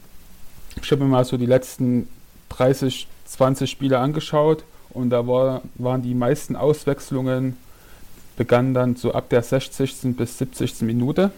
ich 0.80 0.90
habe 0.90 1.02
mir 1.04 1.10
mal 1.10 1.24
so 1.24 1.36
die 1.36 1.46
letzten 1.46 2.08
30, 2.50 3.06
20 3.26 3.70
Spiele 3.70 3.98
angeschaut 3.98 4.64
und 4.90 5.10
da 5.10 5.26
war, 5.26 5.62
waren 5.76 6.02
die 6.02 6.14
meisten 6.14 6.56
Auswechslungen 6.56 7.56
begannen 8.40 8.72
dann 8.72 8.96
so 8.96 9.12
ab 9.12 9.28
der 9.28 9.42
60. 9.42 10.16
bis 10.16 10.38
70. 10.38 10.80
Minute. 10.80 11.30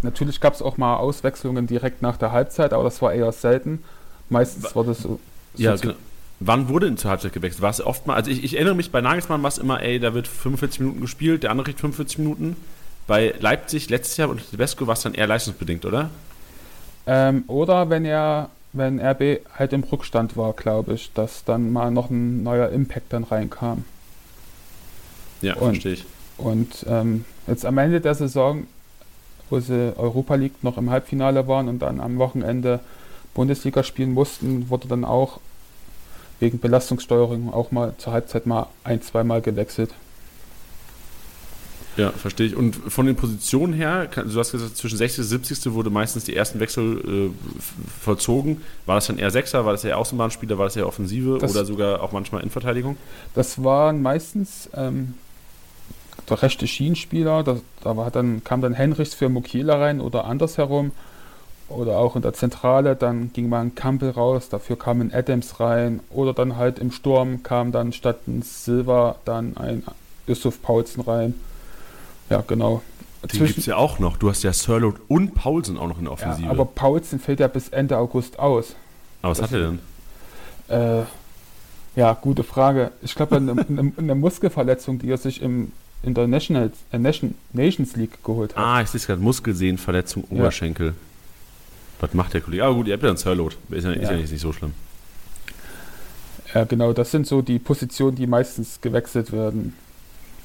Natürlich 0.00 0.40
gab 0.40 0.54
es 0.54 0.62
auch 0.62 0.78
mal 0.78 0.96
Auswechslungen 0.96 1.66
direkt 1.66 2.00
nach 2.00 2.16
der 2.16 2.32
Halbzeit, 2.32 2.72
aber 2.72 2.84
das 2.84 3.02
war 3.02 3.12
eher 3.12 3.30
selten. 3.30 3.82
Meistens 4.30 4.74
war 4.74 4.84
das 4.84 5.02
so. 5.02 5.20
so 5.54 5.62
ja, 5.62 5.76
genau. 5.76 5.92
Wann 6.40 6.70
wurde 6.70 6.86
denn 6.86 6.96
zur 6.96 7.10
Halbzeit 7.10 7.34
gewechselt? 7.34 7.60
War 7.60 7.70
es 7.70 7.84
oft 7.84 8.06
mal, 8.06 8.14
also 8.14 8.30
ich, 8.30 8.42
ich 8.42 8.54
erinnere 8.54 8.74
mich, 8.74 8.90
bei 8.90 9.02
Nagelsmann 9.02 9.42
war 9.42 9.48
es 9.48 9.58
immer, 9.58 9.82
ey, 9.82 9.98
da 9.98 10.14
wird 10.14 10.28
45 10.28 10.80
Minuten 10.80 11.00
gespielt, 11.02 11.42
der 11.42 11.50
andere 11.50 11.66
kriegt 11.66 11.80
45 11.80 12.18
Minuten. 12.18 12.56
Bei 13.06 13.34
Leipzig 13.38 13.90
letztes 13.90 14.16
Jahr 14.16 14.30
und 14.30 14.50
Tedesco 14.50 14.86
war 14.86 14.94
es 14.94 15.02
dann 15.02 15.12
eher 15.12 15.26
leistungsbedingt, 15.26 15.84
oder? 15.84 16.08
Ähm, 17.06 17.44
oder 17.46 17.88
wenn 17.88 18.04
er, 18.04 18.50
wenn 18.72 19.00
RB 19.00 19.40
halt 19.54 19.72
im 19.72 19.84
Rückstand 19.84 20.36
war, 20.36 20.52
glaube 20.52 20.94
ich, 20.94 21.12
dass 21.12 21.44
dann 21.44 21.72
mal 21.72 21.90
noch 21.90 22.10
ein 22.10 22.42
neuer 22.42 22.70
Impact 22.70 23.12
dann 23.12 23.24
reinkam. 23.24 23.84
Ja, 25.42 25.54
und, 25.54 25.74
verstehe 25.74 25.92
ich. 25.94 26.04
Und 26.38 26.84
ähm, 26.88 27.24
jetzt 27.46 27.64
am 27.64 27.78
Ende 27.78 28.00
der 28.00 28.14
Saison, 28.14 28.66
wo 29.48 29.60
sie 29.60 29.92
Europa 29.96 30.34
League 30.34 30.62
noch 30.62 30.76
im 30.76 30.90
Halbfinale 30.90 31.46
waren 31.46 31.68
und 31.68 31.80
dann 31.80 32.00
am 32.00 32.18
Wochenende 32.18 32.80
Bundesliga 33.34 33.82
spielen 33.82 34.12
mussten, 34.12 34.68
wurde 34.70 34.88
dann 34.88 35.04
auch 35.04 35.40
wegen 36.40 36.58
Belastungssteuerung 36.58 37.52
auch 37.52 37.70
mal 37.70 37.94
zur 37.98 38.12
Halbzeit 38.12 38.46
mal 38.46 38.66
ein, 38.84 39.02
zweimal 39.02 39.40
gewechselt. 39.40 39.94
Ja, 41.96 42.10
verstehe 42.10 42.48
ich. 42.48 42.56
Und 42.56 42.76
von 42.76 43.06
den 43.06 43.16
Positionen 43.16 43.72
her, 43.72 44.06
du 44.06 44.38
hast 44.38 44.52
gesagt, 44.52 44.76
zwischen 44.76 44.98
60. 44.98 45.20
und 45.20 45.24
70. 45.24 45.72
wurde 45.72 45.88
meistens 45.88 46.24
die 46.24 46.36
ersten 46.36 46.60
Wechsel 46.60 47.30
äh, 47.30 47.30
vollzogen. 48.02 48.60
War 48.84 48.96
das 48.96 49.06
dann 49.06 49.18
eher 49.18 49.30
Sechser, 49.30 49.64
war 49.64 49.72
das 49.72 49.84
eher 49.84 49.98
Außenbahnspieler, 49.98 50.58
war 50.58 50.66
das 50.66 50.76
eher 50.76 50.86
Offensive 50.86 51.38
das, 51.38 51.52
oder 51.52 51.64
sogar 51.64 52.02
auch 52.02 52.12
manchmal 52.12 52.42
Innenverteidigung? 52.42 52.96
Das 53.34 53.64
waren 53.64 54.02
meistens 54.02 54.68
ähm, 54.74 55.14
der 56.28 56.42
rechte 56.42 56.66
Schienenspieler, 56.66 57.42
da, 57.42 57.56
da 57.82 57.96
war 57.96 58.10
dann, 58.10 58.44
kam 58.44 58.60
dann 58.60 58.74
Henrichs 58.74 59.14
für 59.14 59.28
Mukiela 59.28 59.76
rein 59.76 60.00
oder 60.00 60.24
andersherum. 60.26 60.92
Oder 61.68 61.98
auch 61.98 62.14
in 62.14 62.22
der 62.22 62.32
Zentrale, 62.32 62.94
dann 62.94 63.32
ging 63.32 63.48
mal 63.48 63.60
ein 63.60 63.74
Campbell 63.74 64.10
raus, 64.10 64.48
dafür 64.48 64.78
kam 64.78 65.00
ein 65.00 65.12
Adams 65.12 65.58
rein. 65.58 65.98
Oder 66.10 66.32
dann 66.32 66.56
halt 66.56 66.78
im 66.78 66.92
Sturm 66.92 67.42
kam 67.42 67.72
dann 67.72 67.92
statt 67.92 68.28
ein 68.28 68.42
Silva 68.42 69.16
dann 69.24 69.56
ein 69.56 69.82
Yusuf 70.28 70.62
Paulsen 70.62 71.02
rein. 71.02 71.34
Ja, 72.30 72.42
genau. 72.46 72.82
Den 73.32 73.46
gibt 73.46 73.58
es 73.58 73.66
ja 73.66 73.76
auch 73.76 73.98
noch. 73.98 74.16
Du 74.16 74.28
hast 74.28 74.42
ja 74.42 74.52
Sirlot 74.52 74.96
und 75.08 75.34
Paulsen 75.34 75.78
auch 75.78 75.88
noch 75.88 75.98
in 75.98 76.04
der 76.04 76.12
Offensive. 76.12 76.46
Ja, 76.46 76.50
aber 76.50 76.64
Paulsen 76.64 77.18
fällt 77.18 77.40
ja 77.40 77.48
bis 77.48 77.68
Ende 77.70 77.98
August 77.98 78.38
aus. 78.38 78.76
Aber 79.22 79.30
was 79.30 79.38
das, 79.38 79.50
hat 79.50 79.58
er 79.58 79.66
denn? 79.66 79.78
Äh, 80.68 81.04
ja, 81.96 82.12
gute 82.12 82.44
Frage. 82.44 82.92
Ich 83.02 83.14
glaube, 83.14 83.36
eine, 83.36 83.52
eine, 83.52 83.92
eine, 83.96 84.14
Muskelverletzung, 84.14 84.98
die 84.98 85.10
er 85.10 85.18
sich 85.18 85.42
im 85.42 85.72
in 86.02 86.14
der 86.14 86.26
National, 86.28 86.70
äh, 86.92 86.98
Nation, 86.98 87.34
Nations 87.52 87.96
League 87.96 88.22
geholt 88.22 88.54
hat. 88.54 88.62
Ah, 88.62 88.82
ich 88.82 88.88
sehe 88.88 89.00
gerade 89.00 89.20
Muskelsehnenverletzung, 89.20 90.24
Oberschenkel. 90.24 90.88
Ja. 90.88 90.92
Was 92.00 92.14
macht 92.14 92.34
der 92.34 92.42
Kollege? 92.42 92.64
Aber 92.64 92.74
gut, 92.74 92.86
ihr 92.86 92.92
habt 92.92 93.02
ja 93.02 93.08
einen 93.08 93.18
Sirlot. 93.18 93.56
Ist 93.70 93.84
ja, 93.84 93.92
ist 93.92 94.10
ja 94.10 94.16
nicht 94.16 94.38
so 94.38 94.52
schlimm. 94.52 94.72
Ja, 96.54 96.64
genau, 96.64 96.92
das 96.92 97.10
sind 97.10 97.26
so 97.26 97.42
die 97.42 97.58
Positionen, 97.58 98.16
die 98.16 98.26
meistens 98.26 98.80
gewechselt 98.80 99.32
werden. 99.32 99.74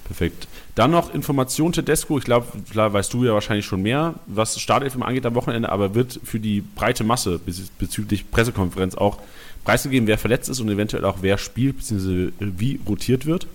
Perfekt. 0.05 0.47
Dann 0.75 0.91
noch 0.91 1.13
Information 1.13 1.71
Tedesco. 1.71 2.17
Ich 2.17 2.25
glaube, 2.25 2.47
klar 2.69 2.91
weißt 2.91 3.13
du 3.13 3.23
ja 3.23 3.33
wahrscheinlich 3.33 3.65
schon 3.65 3.81
mehr, 3.81 4.15
was 4.25 4.59
Startelf 4.59 4.99
angeht 5.01 5.25
am 5.25 5.35
Wochenende, 5.35 5.69
aber 5.69 5.95
wird 5.95 6.19
für 6.23 6.39
die 6.39 6.61
breite 6.61 7.03
Masse 7.03 7.39
bezüglich 7.79 8.29
Pressekonferenz 8.29 8.95
auch 8.95 9.17
preisgegeben, 9.63 10.07
wer 10.07 10.17
verletzt 10.17 10.49
ist 10.49 10.59
und 10.59 10.69
eventuell 10.69 11.05
auch 11.05 11.17
wer 11.21 11.37
spielt, 11.37 11.77
bzw. 11.77 12.31
wie 12.39 12.79
rotiert 12.87 13.25
wird? 13.25 13.47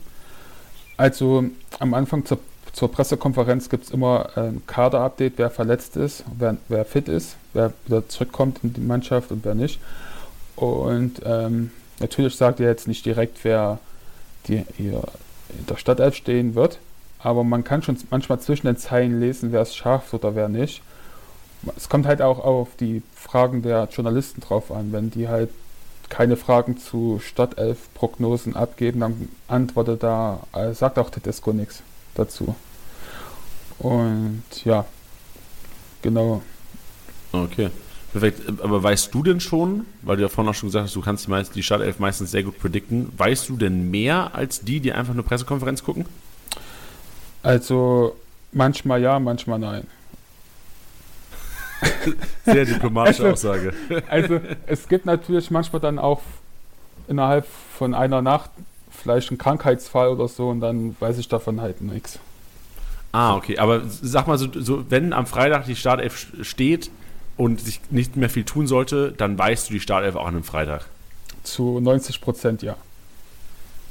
Also 0.96 1.44
am 1.78 1.94
Anfang 1.94 2.24
zur, 2.24 2.38
zur 2.72 2.90
Pressekonferenz 2.90 3.68
gibt 3.68 3.84
es 3.84 3.90
immer 3.90 4.30
ein 4.36 4.62
Kader-Update, 4.66 5.34
wer 5.36 5.50
verletzt 5.50 5.96
ist, 5.96 6.24
wer, 6.38 6.56
wer, 6.68 6.84
fit 6.84 7.08
ist, 7.08 7.36
wer 7.52 7.72
wieder 7.86 8.08
zurückkommt 8.08 8.60
in 8.62 8.72
die 8.72 8.80
Mannschaft 8.80 9.30
und 9.30 9.44
wer 9.44 9.54
nicht. 9.54 9.78
Und 10.54 11.20
ähm, 11.24 11.70
natürlich 11.98 12.36
sagt 12.36 12.60
er 12.60 12.68
jetzt 12.68 12.88
nicht 12.88 13.04
direkt, 13.04 13.38
wer 13.42 13.78
die, 14.48 14.64
in 14.78 15.02
der 15.68 15.76
Stadtelf 15.76 16.14
stehen 16.14 16.54
wird. 16.54 16.78
Aber 17.18 17.44
man 17.44 17.64
kann 17.64 17.82
schon 17.82 17.96
manchmal 18.10 18.40
zwischen 18.40 18.66
den 18.66 18.76
Zeilen 18.76 19.20
lesen, 19.20 19.52
wer 19.52 19.62
es 19.62 19.74
schafft 19.74 20.14
oder 20.14 20.34
wer 20.34 20.48
nicht. 20.48 20.82
Es 21.76 21.88
kommt 21.88 22.06
halt 22.06 22.22
auch 22.22 22.38
auf 22.38 22.68
die 22.78 23.02
Fragen 23.14 23.62
der 23.62 23.88
Journalisten 23.90 24.40
drauf 24.40 24.70
an. 24.70 24.92
Wenn 24.92 25.10
die 25.10 25.28
halt 25.28 25.50
keine 26.08 26.36
Fragen 26.36 26.78
zu 26.78 27.20
Stadtelf-Prognosen 27.24 28.54
abgeben, 28.54 29.00
dann 29.00 29.28
antwortet 29.48 30.02
da, 30.02 30.40
äh, 30.52 30.72
sagt 30.72 30.98
auch 30.98 31.10
Tedesco 31.10 31.52
nichts 31.52 31.82
dazu. 32.14 32.54
Und 33.78 34.44
ja, 34.64 34.84
genau. 36.02 36.42
Okay. 37.32 37.70
Perfekt. 38.18 38.62
Aber 38.62 38.82
weißt 38.82 39.12
du 39.12 39.22
denn 39.22 39.40
schon, 39.40 39.84
weil 40.00 40.16
du 40.16 40.22
ja 40.22 40.30
vorhin 40.30 40.50
auch 40.50 40.54
schon 40.54 40.68
gesagt 40.68 40.86
hast, 40.86 40.96
du 40.96 41.02
kannst 41.02 41.26
die, 41.26 41.30
meist, 41.30 41.54
die 41.54 41.62
Startelf 41.62 41.98
meistens 41.98 42.30
sehr 42.30 42.44
gut 42.44 42.58
predikten, 42.58 43.12
weißt 43.14 43.50
du 43.50 43.58
denn 43.58 43.90
mehr 43.90 44.34
als 44.34 44.62
die, 44.62 44.80
die 44.80 44.94
einfach 44.94 45.12
eine 45.12 45.22
Pressekonferenz 45.22 45.84
gucken? 45.84 46.06
Also 47.42 48.16
manchmal 48.52 49.02
ja, 49.02 49.18
manchmal 49.18 49.58
nein. 49.58 49.86
Sehr 52.46 52.64
diplomatische 52.64 53.24
also, 53.24 53.50
Aussage. 53.50 53.74
Also 54.08 54.40
es 54.66 54.88
gibt 54.88 55.04
natürlich 55.04 55.50
manchmal 55.50 55.82
dann 55.82 55.98
auch 55.98 56.22
innerhalb 57.08 57.46
von 57.76 57.92
einer 57.92 58.22
Nacht 58.22 58.48
vielleicht 58.90 59.28
einen 59.28 59.36
Krankheitsfall 59.36 60.08
oder 60.08 60.26
so 60.26 60.48
und 60.48 60.60
dann 60.60 60.96
weiß 60.98 61.18
ich 61.18 61.28
davon 61.28 61.60
halt 61.60 61.82
nichts. 61.82 62.18
Ah, 63.12 63.36
okay. 63.36 63.58
Aber 63.58 63.82
sag 63.84 64.26
mal 64.26 64.38
so, 64.38 64.48
so 64.54 64.90
wenn 64.90 65.12
am 65.12 65.26
Freitag 65.26 65.66
die 65.66 65.76
Startelf 65.76 66.28
steht, 66.40 66.90
und 67.36 67.60
sich 67.60 67.80
nicht 67.90 68.16
mehr 68.16 68.30
viel 68.30 68.44
tun 68.44 68.66
sollte, 68.66 69.12
dann 69.16 69.38
weißt 69.38 69.68
du 69.68 69.74
die 69.74 69.80
Startelf 69.80 70.16
auch 70.16 70.26
an 70.26 70.34
einem 70.34 70.44
Freitag. 70.44 70.86
Zu 71.42 71.80
90 71.80 72.20
Prozent 72.20 72.62
ja. 72.62 72.76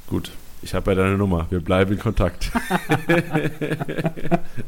Gut, 0.07 0.31
ich 0.61 0.73
habe 0.73 0.91
ja 0.91 0.95
deine 0.95 1.17
Nummer. 1.17 1.47
Wir 1.49 1.59
bleiben 1.59 1.93
in 1.93 1.99
Kontakt. 1.99 2.51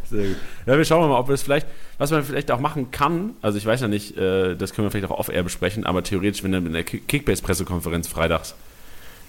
Sehr 0.09 0.27
gut. 0.27 0.37
Ja, 0.65 0.77
wir 0.77 0.85
schauen 0.85 1.09
mal, 1.09 1.17
ob 1.17 1.27
wir 1.27 1.33
es 1.33 1.41
vielleicht, 1.41 1.67
was 1.97 2.11
man 2.11 2.23
vielleicht 2.23 2.51
auch 2.51 2.59
machen 2.59 2.91
kann. 2.91 3.31
Also 3.41 3.57
ich 3.57 3.65
weiß 3.65 3.81
ja 3.81 3.87
nicht, 3.87 4.15
äh, 4.17 4.55
das 4.55 4.73
können 4.73 4.85
wir 4.85 4.91
vielleicht 4.91 5.11
auch 5.11 5.17
off-air 5.17 5.43
besprechen, 5.43 5.85
aber 5.85 6.03
theoretisch, 6.03 6.43
wenn 6.43 6.51
dann 6.51 6.65
in 6.67 6.73
der 6.73 6.83
Kickbase-Pressekonferenz 6.83 8.07
freitags, 8.07 8.53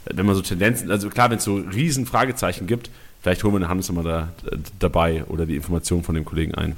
wenn 0.04 0.26
man 0.26 0.34
so 0.34 0.42
Tendenzen, 0.42 0.90
also 0.90 1.08
klar, 1.10 1.30
wenn 1.30 1.38
es 1.38 1.44
so 1.44 1.56
riesen 1.56 2.04
Fragezeichen 2.06 2.66
gibt, 2.66 2.90
vielleicht 3.22 3.44
holen 3.44 3.60
wir 3.60 3.68
eine 3.68 3.80
nochmal 3.80 4.04
da, 4.04 4.28
dabei 4.78 5.24
oder 5.24 5.46
die 5.46 5.56
Information 5.56 6.02
von 6.02 6.14
dem 6.14 6.24
Kollegen 6.24 6.54
ein. 6.54 6.76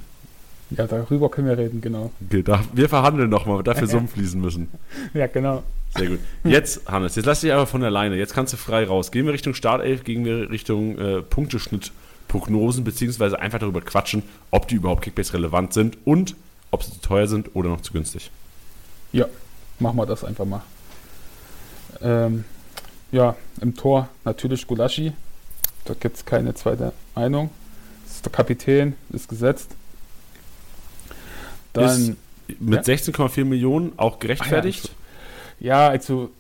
Ja, 0.71 0.87
darüber 0.87 1.29
können 1.31 1.49
wir 1.49 1.59
reden, 1.59 1.81
genau. 1.81 2.13
Okay, 2.27 2.43
da, 2.43 2.63
wir 2.73 2.89
verhandeln 2.89 3.29
nochmal, 3.29 3.63
dafür 3.63 3.87
Summ 3.89 4.09
fließen 4.09 4.41
müssen. 4.41 4.69
Ja, 5.15 5.27
genau. 5.27 5.63
Sehr 5.97 6.09
gut. 6.09 6.21
Jetzt, 6.45 6.89
Hannes, 6.89 7.17
jetzt 7.17 7.27
lass 7.27 7.41
dich 7.41 7.53
einfach 7.53 7.69
von 7.69 7.83
alleine. 7.83 8.17
Jetzt 8.17 8.35
kannst 8.35 8.53
du 8.53 8.57
frei 8.57 8.85
raus. 8.85 9.11
Gehen 9.11 9.27
wir 9.27 9.33
Richtung 9.33 9.55
Startelf, 9.55 10.05
gehen 10.05 10.25
wir 10.25 10.49
Richtung 10.51 10.97
äh, 10.99 11.23
Punkteschnitt-Prognosen, 11.23 12.85
beziehungsweise 12.85 13.41
einfach 13.41 13.59
darüber 13.59 13.81
quatschen, 13.81 14.23
ob 14.53 14.69
die 14.69 14.77
überhaupt 14.77 15.03
Kickbase 15.03 15.35
relevant 15.35 15.73
sind 15.73 15.99
und 16.05 16.37
ob 16.71 16.85
sie 16.85 16.93
zu 16.93 17.01
teuer 17.01 17.27
sind 17.27 17.57
oder 17.57 17.71
noch 17.71 17.81
zu 17.81 17.93
günstig. 17.93 18.31
Ja, 19.13 19.27
machen 19.81 19.97
wir 19.97 20.07
das 20.07 20.25
einfach 20.25 20.45
mal. 20.45 20.63
Ähm, 22.01 22.45
ja, 23.11 23.35
im 23.61 23.75
Tor 23.75 24.09
natürlich 24.25 24.67
Gulaschi. 24.69 25.13
Da 25.85 25.95
gibt 25.99 26.17
es 26.17 26.25
keine 26.25 26.55
zweite 26.55 26.93
Meinung. 27.17 27.51
Das 28.05 28.17
ist 28.17 28.25
der 28.25 28.33
Kapitän, 28.33 28.95
ist 29.13 29.29
gesetzt. 29.29 29.75
Dann, 31.73 32.17
mit 32.59 32.87
ja? 32.87 32.95
16,4 32.95 33.45
Millionen 33.45 33.93
auch 33.97 34.19
gerechtfertigt? 34.19 34.91
ja, 35.61 35.89
also 35.89 36.31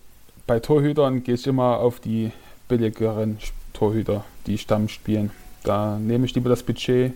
bei 0.47 0.61
Torhütern 0.61 1.23
gehe 1.23 1.35
ich 1.35 1.47
immer 1.47 1.79
auf 1.79 2.01
die 2.01 2.33
billigeren 2.69 3.39
Torhüter, 3.73 4.25
die 4.47 4.59
Stamm 4.59 4.89
spielen. 4.89 5.31
Da 5.63 5.99
nehme 5.99 6.27
ich 6.27 6.35
lieber 6.35 6.49
das 6.49 6.63
Budget 6.63 7.15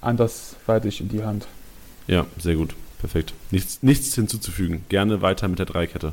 andersweitig 0.00 1.00
in 1.00 1.08
die 1.08 1.24
Hand. 1.24 1.46
Ja, 2.06 2.26
sehr 2.38 2.54
gut. 2.54 2.74
Perfekt. 2.98 3.34
Nichts, 3.50 3.82
nichts 3.82 4.14
hinzuzufügen. 4.14 4.84
Gerne 4.88 5.22
weiter 5.22 5.48
mit 5.48 5.58
der 5.58 5.66
Dreierkette. 5.66 6.12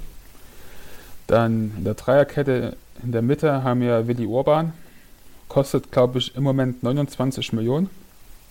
Dann 1.28 1.71
in 1.78 1.84
der 1.84 1.93
Dreierkette 1.93 2.75
in 3.04 3.12
der 3.12 3.21
Mitte 3.21 3.63
haben 3.63 3.82
wir 3.82 4.08
Willi 4.08 4.25
Urban. 4.25 4.73
Kostet, 5.47 5.91
glaube 5.91 6.19
ich, 6.19 6.36
im 6.36 6.43
Moment 6.43 6.84
29 6.84 7.54
Millionen. 7.54 7.89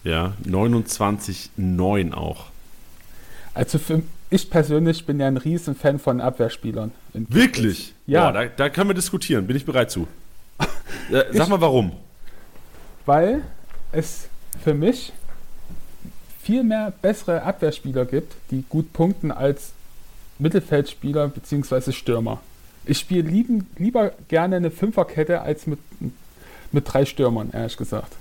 Ja, 0.04 0.34
29,9 0.44 2.12
auch. 2.14 2.46
Also 3.54 3.78
für 3.78 4.02
ich 4.30 4.50
persönlich 4.50 5.06
bin 5.06 5.20
ja 5.20 5.26
ein 5.26 5.38
riesen 5.38 5.74
Fan 5.74 5.98
von 5.98 6.20
Abwehrspielern. 6.20 6.92
Wirklich? 7.14 7.94
Ja. 8.06 8.30
Boah, 8.30 8.32
da, 8.32 8.46
da, 8.46 8.68
können 8.68 8.90
wir 8.90 8.94
diskutieren. 8.94 9.46
Bin 9.46 9.56
ich 9.56 9.64
bereit 9.64 9.90
zu. 9.90 10.06
Äh, 11.10 11.24
sag 11.32 11.44
ich, 11.44 11.48
mal 11.48 11.60
warum. 11.60 11.92
Weil 13.06 13.42
es 13.92 14.28
für 14.62 14.74
mich 14.74 15.12
viel 16.42 16.62
mehr 16.62 16.92
bessere 17.02 17.42
Abwehrspieler 17.42 18.04
gibt, 18.04 18.34
die 18.50 18.64
gut 18.68 18.92
punkten 18.92 19.30
als 19.30 19.72
Mittelfeldspieler 20.38 21.28
bzw. 21.28 21.92
Stürmer. 21.92 22.40
Ich 22.84 22.98
spiele 22.98 23.28
lieber 23.76 24.12
gerne 24.28 24.56
eine 24.56 24.70
Fünferkette 24.70 25.42
als 25.42 25.66
mit, 25.66 25.78
mit 26.72 26.92
drei 26.92 27.04
Stürmern, 27.04 27.50
ehrlich 27.52 27.76
gesagt. 27.76 28.14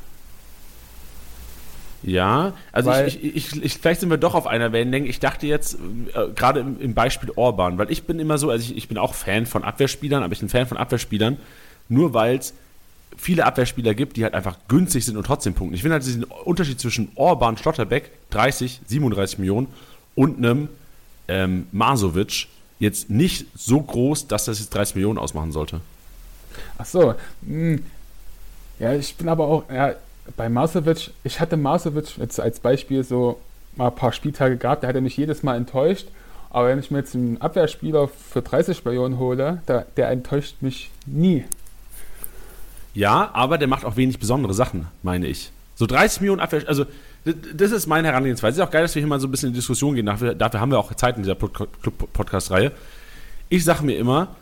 Ja, 2.04 2.54
also 2.72 2.92
ich, 2.92 3.24
ich, 3.24 3.36
ich, 3.36 3.64
ich, 3.64 3.78
vielleicht 3.78 4.02
sind 4.02 4.10
wir 4.10 4.18
doch 4.18 4.36
auf 4.36 4.46
einer 4.46 4.72
Wellenlänge. 4.72 5.08
Ich 5.08 5.20
dachte 5.20 5.48
jetzt, 5.48 5.76
äh, 5.76 6.28
gerade 6.36 6.60
im, 6.60 6.80
im, 6.80 6.94
Beispiel 6.94 7.32
Orban, 7.36 7.78
weil 7.78 7.92
ich 7.92 8.04
bin 8.04 8.20
immer 8.20 8.38
so, 8.38 8.50
also 8.50 8.72
ich, 8.74 8.88
bin 8.88 8.98
auch 8.98 9.14
Fan 9.14 9.46
von 9.46 9.64
Abwehrspielern, 9.64 10.24
aber 10.24 10.34
ich 10.34 10.40
bin 10.40 10.50
Fan 10.50 10.68
von 10.68 10.78
Abwehrspielern, 10.78 11.38
nur 11.90 12.14
weil 12.14 12.38
es 12.38 12.54
viele 13.18 13.46
Abwehrspieler 13.46 13.96
gibt, 13.96 14.16
die 14.16 14.24
halt 14.24 14.36
einfach 14.36 14.58
günstig 14.68 15.06
sind 15.06 15.18
und 15.18 15.26
trotzdem 15.26 15.56
punkten. 15.56 15.76
Ich 15.76 15.82
finde 15.82 15.94
halt 15.96 16.06
diesen 16.06 16.24
Unterschied 16.24 16.80
zwischen 16.80 17.10
Orban, 17.16 17.58
Schlotterbeck, 17.58 18.12
30, 18.30 18.82
37 18.86 19.40
Millionen 19.40 19.68
und 20.14 20.38
einem 20.38 20.70
ähm, 21.28 21.68
Masovic 21.72 22.48
jetzt 22.80 23.10
nicht 23.10 23.48
so 23.56 23.82
groß, 23.82 24.28
dass 24.28 24.46
das 24.46 24.60
jetzt 24.60 24.74
30 24.74 24.96
Millionen 24.96 25.18
ausmachen 25.18 25.52
sollte. 25.52 25.82
Ach 26.78 26.86
so, 26.86 27.16
hm. 27.46 27.84
ja, 28.80 28.94
ich 28.94 29.16
bin 29.16 29.30
aber 29.30 29.48
auch, 29.48 29.70
ja, 29.70 29.96
bei 30.36 30.50
Marsovic, 30.50 31.12
ich 31.24 31.40
hatte 31.40 31.58
Marsovic 31.58 32.18
jetzt 32.18 32.40
als 32.40 32.60
Beispiel 32.60 33.04
so 33.04 33.40
mal 33.76 33.88
ein 33.88 33.96
paar 33.96 34.12
Spieltage 34.12 34.58
gehabt, 34.58 34.84
da 34.84 34.88
hat 34.88 35.00
mich 35.00 35.18
jedes 35.18 35.44
Mal 35.44 35.56
enttäuscht. 35.56 36.08
Aber 36.50 36.70
wenn 36.70 36.80
ich 36.80 36.92
mir 36.92 37.00
jetzt 37.00 37.14
einen 37.14 37.40
Abwehrspieler 37.42 38.08
für 38.08 38.42
30 38.42 38.84
Millionen 38.86 39.20
hole, 39.20 39.62
der, 39.68 39.86
der 39.98 40.10
enttäuscht 40.10 40.56
mich 40.62 40.90
nie. 41.06 41.46
Ja, 42.94 43.30
aber 43.34 43.58
der 43.58 43.68
macht 43.68 43.86
auch 43.86 43.96
wenig 43.96 44.18
besondere 44.18 44.54
Sachen, 44.54 44.88
meine 45.04 45.28
ich. 45.28 45.52
So 45.76 45.86
30 45.86 46.22
Millionen 46.22 46.42
Abwehr, 46.42 46.64
also 46.68 46.86
das 47.54 47.72
ist 47.72 47.88
meine 47.88 48.08
Herangehensweise. 48.08 48.62
Ist 48.62 48.68
auch 48.68 48.72
geil, 48.72 48.84
dass 48.84 48.96
wir 48.96 49.02
hier 49.02 49.10
mal 49.10 49.20
so 49.20 49.28
ein 49.28 49.32
bisschen 49.32 49.50
in 49.50 49.56
Diskussion 49.56 49.96
gehen. 49.96 50.06
Dafür, 50.06 50.34
dafür 50.34 50.60
haben 50.60 50.72
wir 50.72 50.80
auch 50.80 50.94
Zeit 50.94 51.18
in 51.18 51.24
dieser 51.24 51.36
Podcast-Reihe. 51.36 52.72
Ich 53.50 53.64
sage 53.64 53.84
mir 53.84 53.98
immer, 53.98 54.36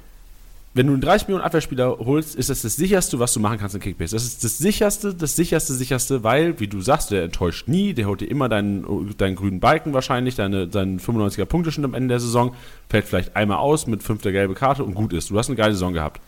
wenn 0.75 0.87
du 0.87 0.93
einen 0.93 1.01
30 1.01 1.29
Millionen 1.29 1.45
Abwehrspieler 1.45 1.99
holst, 1.99 2.35
ist 2.35 2.49
das 2.49 2.61
das 2.61 2.75
sicherste, 2.75 3.17
was 3.17 3.33
du 3.33 3.39
machen 3.39 3.57
kannst 3.57 3.75
in 3.75 3.81
Kickbase. 3.81 4.13
Das 4.13 4.25
ist 4.25 4.43
das 4.43 4.57
sicherste, 4.57 5.13
das 5.13 5.37
sicherste, 5.37 5.73
sicherste, 5.73 6.21
weil, 6.25 6.59
wie 6.59 6.67
du 6.67 6.81
sagst, 6.81 7.11
der 7.11 7.23
enttäuscht 7.23 7.69
nie, 7.69 7.93
der 7.93 8.07
holt 8.07 8.19
dir 8.19 8.29
immer 8.29 8.49
deinen, 8.49 9.15
deinen 9.17 9.37
grünen 9.37 9.61
Balken 9.61 9.93
wahrscheinlich, 9.93 10.35
deine, 10.35 10.67
deinen 10.67 10.99
95er 10.99 11.45
Punkte 11.45 11.71
schon 11.71 11.85
am 11.85 11.93
Ende 11.93 12.09
der 12.09 12.19
Saison, 12.19 12.53
fällt 12.89 13.05
vielleicht 13.05 13.37
einmal 13.37 13.59
aus 13.59 13.87
mit 13.87 14.03
fünfter 14.03 14.33
gelbe 14.33 14.53
Karte 14.53 14.83
und 14.83 14.95
gut 14.95 15.13
ist. 15.13 15.29
Du 15.29 15.37
hast 15.37 15.47
eine 15.47 15.55
geile 15.55 15.71
Saison 15.71 15.93
gehabt. 15.93 16.19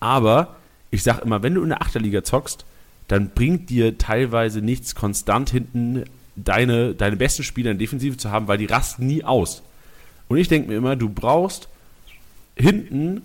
Aber 0.00 0.56
ich 0.90 1.02
sage 1.02 1.22
immer, 1.22 1.42
wenn 1.42 1.54
du 1.54 1.62
in 1.62 1.70
der 1.70 1.80
Achterliga 1.80 2.22
zockst, 2.22 2.66
dann 3.08 3.30
bringt 3.30 3.70
dir 3.70 3.96
teilweise 3.96 4.60
nichts 4.60 4.94
konstant 4.96 5.48
hinten 5.48 6.04
deine, 6.36 6.94
deine 6.94 7.16
besten 7.16 7.42
Spieler 7.42 7.70
in 7.70 7.78
Defensive 7.78 8.18
zu 8.18 8.30
haben, 8.30 8.48
weil 8.48 8.58
die 8.58 8.66
rasten 8.66 9.06
nie 9.06 9.24
aus. 9.24 9.62
Und 10.28 10.36
ich 10.36 10.48
denke 10.48 10.68
mir 10.68 10.76
immer, 10.76 10.94
du 10.94 11.08
brauchst 11.08 11.70
hinten 12.54 13.22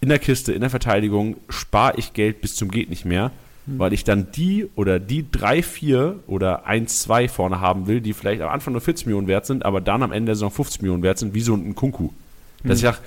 in 0.00 0.08
der 0.08 0.18
Kiste, 0.18 0.52
in 0.52 0.60
der 0.60 0.70
Verteidigung, 0.70 1.36
spare 1.48 1.94
ich 1.98 2.12
Geld 2.12 2.40
bis 2.40 2.54
zum 2.54 2.70
geht 2.70 2.88
nicht 2.88 3.04
mehr, 3.04 3.32
mhm. 3.66 3.78
weil 3.78 3.92
ich 3.92 4.04
dann 4.04 4.32
die 4.32 4.68
oder 4.74 4.98
die 4.98 5.30
drei, 5.30 5.62
vier 5.62 6.20
oder 6.26 6.66
eins, 6.66 7.00
zwei 7.00 7.28
vorne 7.28 7.60
haben 7.60 7.86
will, 7.86 8.00
die 8.00 8.12
vielleicht 8.12 8.40
am 8.40 8.48
Anfang 8.48 8.72
nur 8.72 8.80
40 8.80 9.06
Millionen 9.06 9.26
wert 9.26 9.46
sind, 9.46 9.64
aber 9.64 9.80
dann 9.80 10.02
am 10.02 10.12
Ende 10.12 10.26
der 10.26 10.34
Saison 10.36 10.50
50 10.50 10.82
Millionen 10.82 11.02
wert 11.02 11.18
sind, 11.18 11.34
wie 11.34 11.42
so 11.42 11.54
ein 11.54 11.74
Kunku. 11.74 12.04
Mhm. 12.04 12.68
Dass 12.68 12.78
ich 12.78 12.84
sage, 12.84 12.98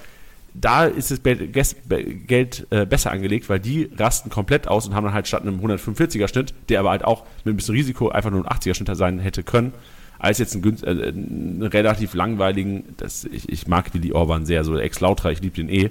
da 0.53 0.85
ist 0.85 1.09
das 1.09 1.21
Geld 1.23 2.67
äh, 2.69 2.85
besser 2.85 3.11
angelegt, 3.11 3.49
weil 3.49 3.59
die 3.59 3.89
rasten 3.97 4.29
komplett 4.29 4.67
aus 4.67 4.87
und 4.87 4.93
haben 4.93 5.03
dann 5.03 5.13
halt 5.13 5.27
statt 5.27 5.41
einem 5.41 5.59
145er 5.59 6.27
Schnitt, 6.27 6.53
der 6.69 6.79
aber 6.79 6.91
halt 6.91 7.03
auch 7.03 7.23
mit 7.43 7.55
ein 7.55 7.57
bisschen 7.57 7.73
Risiko 7.73 8.09
einfach 8.09 8.29
nur 8.29 8.45
ein 8.45 8.57
80er 8.57 8.75
Schnitt 8.75 8.95
sein 8.95 9.17
hätte 9.19 9.41
können, 9.41 9.73
als 10.19 10.37
jetzt 10.37 10.55
einen, 10.55 10.83
äh, 10.83 11.07
einen 11.07 11.63
relativ 11.63 12.13
langweiligen, 12.13 12.83
das, 12.97 13.25
ich, 13.25 13.49
ich 13.49 13.67
mag 13.67 13.93
Willi 13.95 14.11
Orban 14.11 14.45
sehr, 14.45 14.63
so 14.63 14.77
Ex-Lautra, 14.77 15.31
ich 15.31 15.41
liebe 15.41 15.55
den 15.55 15.69
eh, 15.69 15.89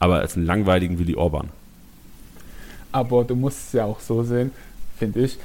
aber 0.00 0.16
als 0.16 0.36
einen 0.36 0.46
langweiligen 0.46 0.98
Willi 0.98 1.14
Orban. 1.14 1.50
Aber 2.90 3.22
du 3.22 3.36
musst 3.36 3.68
es 3.68 3.72
ja 3.74 3.84
auch 3.84 4.00
so 4.00 4.24
sehen, 4.24 4.50
finde 4.98 5.20
ich, 5.20 5.38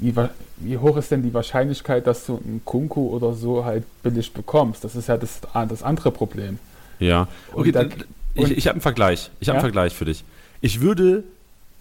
wie, 0.00 0.14
wie, 0.56 0.78
hoch 0.78 0.96
ist 0.96 1.10
denn 1.10 1.22
die 1.22 1.34
Wahrscheinlichkeit, 1.34 2.06
dass 2.06 2.24
du 2.24 2.36
einen 2.38 2.62
Kunku 2.64 3.08
oder 3.08 3.34
so 3.34 3.66
halt 3.66 3.84
billig 4.02 4.32
bekommst? 4.32 4.82
Das 4.82 4.96
ist 4.96 5.08
ja 5.08 5.18
das, 5.18 5.40
das 5.68 5.82
andere 5.82 6.10
Problem. 6.10 6.58
Ja, 6.98 7.28
okay, 7.52 7.72
dann, 7.72 7.92
ich, 8.34 8.50
ich 8.52 8.66
habe 8.66 8.76
einen 8.76 8.80
Vergleich. 8.80 9.30
Ich 9.40 9.48
habe 9.48 9.56
ja? 9.56 9.60
einen 9.60 9.72
Vergleich 9.72 9.94
für 9.94 10.06
dich. 10.06 10.24
Ich 10.62 10.80
würde 10.80 11.24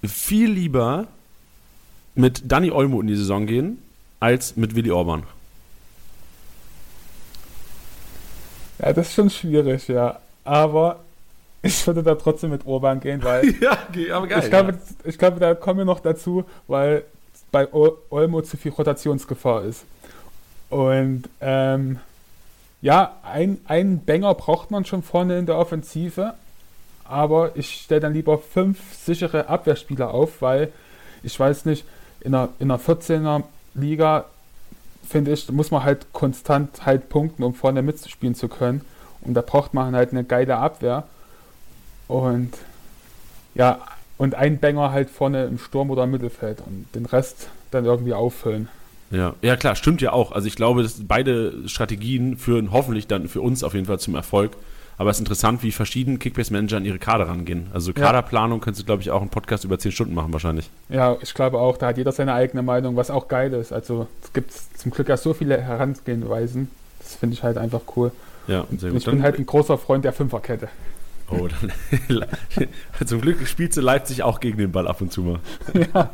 viel 0.04 0.52
lieber 0.52 1.08
mit 2.16 2.52
Danny 2.52 2.72
Olmo 2.72 3.00
in 3.00 3.08
die 3.08 3.16
Saison 3.16 3.46
gehen, 3.46 3.78
als 4.20 4.58
mit 4.58 4.76
Willi 4.76 4.92
Orban. 4.92 5.24
Ja, 8.80 8.94
das 8.94 9.08
ist 9.08 9.14
schon 9.14 9.30
schwierig, 9.30 9.88
ja. 9.88 10.20
Aber 10.44 11.00
ich 11.62 11.86
würde 11.86 12.04
da 12.04 12.16
trotzdem 12.16 12.52
mit 12.52 12.66
Orban 12.66 13.00
gehen, 13.00 13.24
weil. 13.24 13.54
ja, 13.62 13.78
aber 14.14 14.28
geil. 14.28 14.42
Ich 14.44 14.50
glaube, 14.50 14.72
ja. 14.72 14.78
ich 15.04 15.18
glaube, 15.18 15.40
da 15.40 15.56
kommen 15.56 15.80
wir 15.80 15.86
noch 15.86 16.00
dazu, 16.00 16.46
weil 16.68 17.04
bei 17.52 17.68
Olmo 17.74 18.42
zu 18.42 18.58
viel 18.58 18.72
Rotationsgefahr 18.72 19.64
ist. 19.64 19.84
Und 20.70 21.24
ähm, 21.42 22.00
ja, 22.82 23.18
ein, 23.24 23.60
einen 23.66 24.06
Banger 24.06 24.34
braucht 24.36 24.72
man 24.72 24.86
schon 24.86 25.04
vorne 25.04 25.38
in 25.38 25.46
der 25.46 25.58
Offensive, 25.58 26.36
aber 27.04 27.56
ich 27.56 27.82
stelle 27.84 28.02
dann 28.02 28.14
lieber 28.14 28.38
fünf 28.38 28.80
sichere 28.94 29.50
Abwehrspieler 29.50 30.14
auf, 30.14 30.42
weil 30.42 30.72
ich 31.24 31.38
weiß 31.38 31.66
nicht, 31.66 31.86
in 32.22 32.36
einer, 32.36 32.50
in 32.60 32.70
einer 32.72 32.80
14er 32.80 33.44
Liga, 33.74 34.26
finde 35.08 35.32
ich, 35.32 35.52
muss 35.52 35.72
man 35.72 35.84
halt 35.84 36.14
konstant 36.14 36.86
halt 36.86 37.10
punkten, 37.10 37.44
um 37.44 37.54
vorne 37.54 37.82
mitzuspielen 37.82 38.36
zu 38.36 38.48
können. 38.48 38.82
Und 39.22 39.34
da 39.34 39.42
braucht 39.42 39.74
man 39.74 39.96
halt 39.96 40.12
eine 40.12 40.24
geile 40.24 40.58
Abwehr. 40.58 41.06
Und 42.10 42.52
ja, 43.56 43.80
und 44.18 44.36
ein 44.36 44.60
Banger 44.60 44.92
halt 44.92 45.10
vorne 45.10 45.46
im 45.46 45.58
Sturm 45.58 45.90
oder 45.92 46.04
im 46.04 46.12
Mittelfeld 46.12 46.62
und 46.66 46.88
den 46.94 47.06
Rest 47.06 47.48
dann 47.72 47.86
irgendwie 47.86 48.14
auffüllen. 48.14 48.68
Ja, 49.12 49.36
ja 49.42 49.56
klar, 49.56 49.76
stimmt 49.76 50.02
ja 50.02 50.12
auch. 50.12 50.32
Also 50.32 50.48
ich 50.48 50.56
glaube, 50.56 50.84
dass 50.84 51.02
beide 51.08 51.68
Strategien 51.70 52.36
führen 52.36 52.72
hoffentlich 52.72 53.08
dann 53.08 53.28
für 53.28 53.42
uns 53.42 53.64
auf 53.64 53.74
jeden 53.74 53.86
Fall 53.86 54.00
zum 54.00 54.16
Erfolg. 54.16 54.52
Aber 54.98 55.10
es 55.10 55.18
ist 55.18 55.22
interessant, 55.22 55.64
wie 55.64 55.72
verschieden 55.72 56.20
Kickbase-Manager 56.20 56.76
an 56.76 56.84
ihre 56.84 57.00
Kader 57.00 57.30
rangehen. 57.30 57.68
Also 57.74 57.94
Kaderplanung 57.94 58.60
ja. 58.60 58.64
könntest 58.66 58.82
du, 58.82 58.86
glaube 58.86 59.02
ich, 59.02 59.12
auch 59.12 59.22
einen 59.22 59.30
Podcast 59.30 59.64
über 59.64 59.80
10 59.80 59.94
Stunden 59.94 60.14
machen 60.14 60.34
wahrscheinlich. 60.34 60.70
Ja, 60.90 61.16
ich 61.22 61.34
glaube 61.34 61.58
auch, 61.58 61.78
da 61.78 61.88
hat 61.88 61.98
jeder 61.98 62.12
seine 62.12 62.34
eigene 62.34 62.64
Meinung, 62.64 62.98
was 62.98 63.10
auch 63.10 63.30
geil 63.30 63.54
ist. 63.54 63.72
Also 63.72 64.08
es 64.22 64.34
gibt 64.34 64.52
zum 64.52 64.92
Glück 64.92 65.08
ja 65.08 65.16
so 65.16 65.34
viele 65.34 65.62
Herangehensweisen. 65.62 66.70
Das 67.00 67.16
finde 67.16 67.36
ich 67.36 67.44
halt 67.44 67.58
einfach 67.58 67.82
cool. 67.96 68.12
Ja, 68.48 68.66
sehr 68.78 68.90
gut. 68.90 69.00
Ich 69.00 69.06
bin 69.06 69.24
halt 69.24 69.40
ein 69.40 69.46
großer 69.46 69.78
Freund 69.78 70.04
der 70.04 70.12
Fünferkette. 70.12 70.68
Oh, 71.32 71.48
dann, 71.48 72.26
zum 73.06 73.22
Glück 73.22 73.48
spielt 73.48 73.74
sie 73.74 73.82
Leipzig 73.82 74.24
auch 74.24 74.40
gegen 74.40 74.58
den 74.58 74.72
Ball 74.72 74.88
ab 74.88 75.02
und 75.02 75.12
zu 75.12 75.22
mal. 75.22 75.40
Ja. 75.74 76.10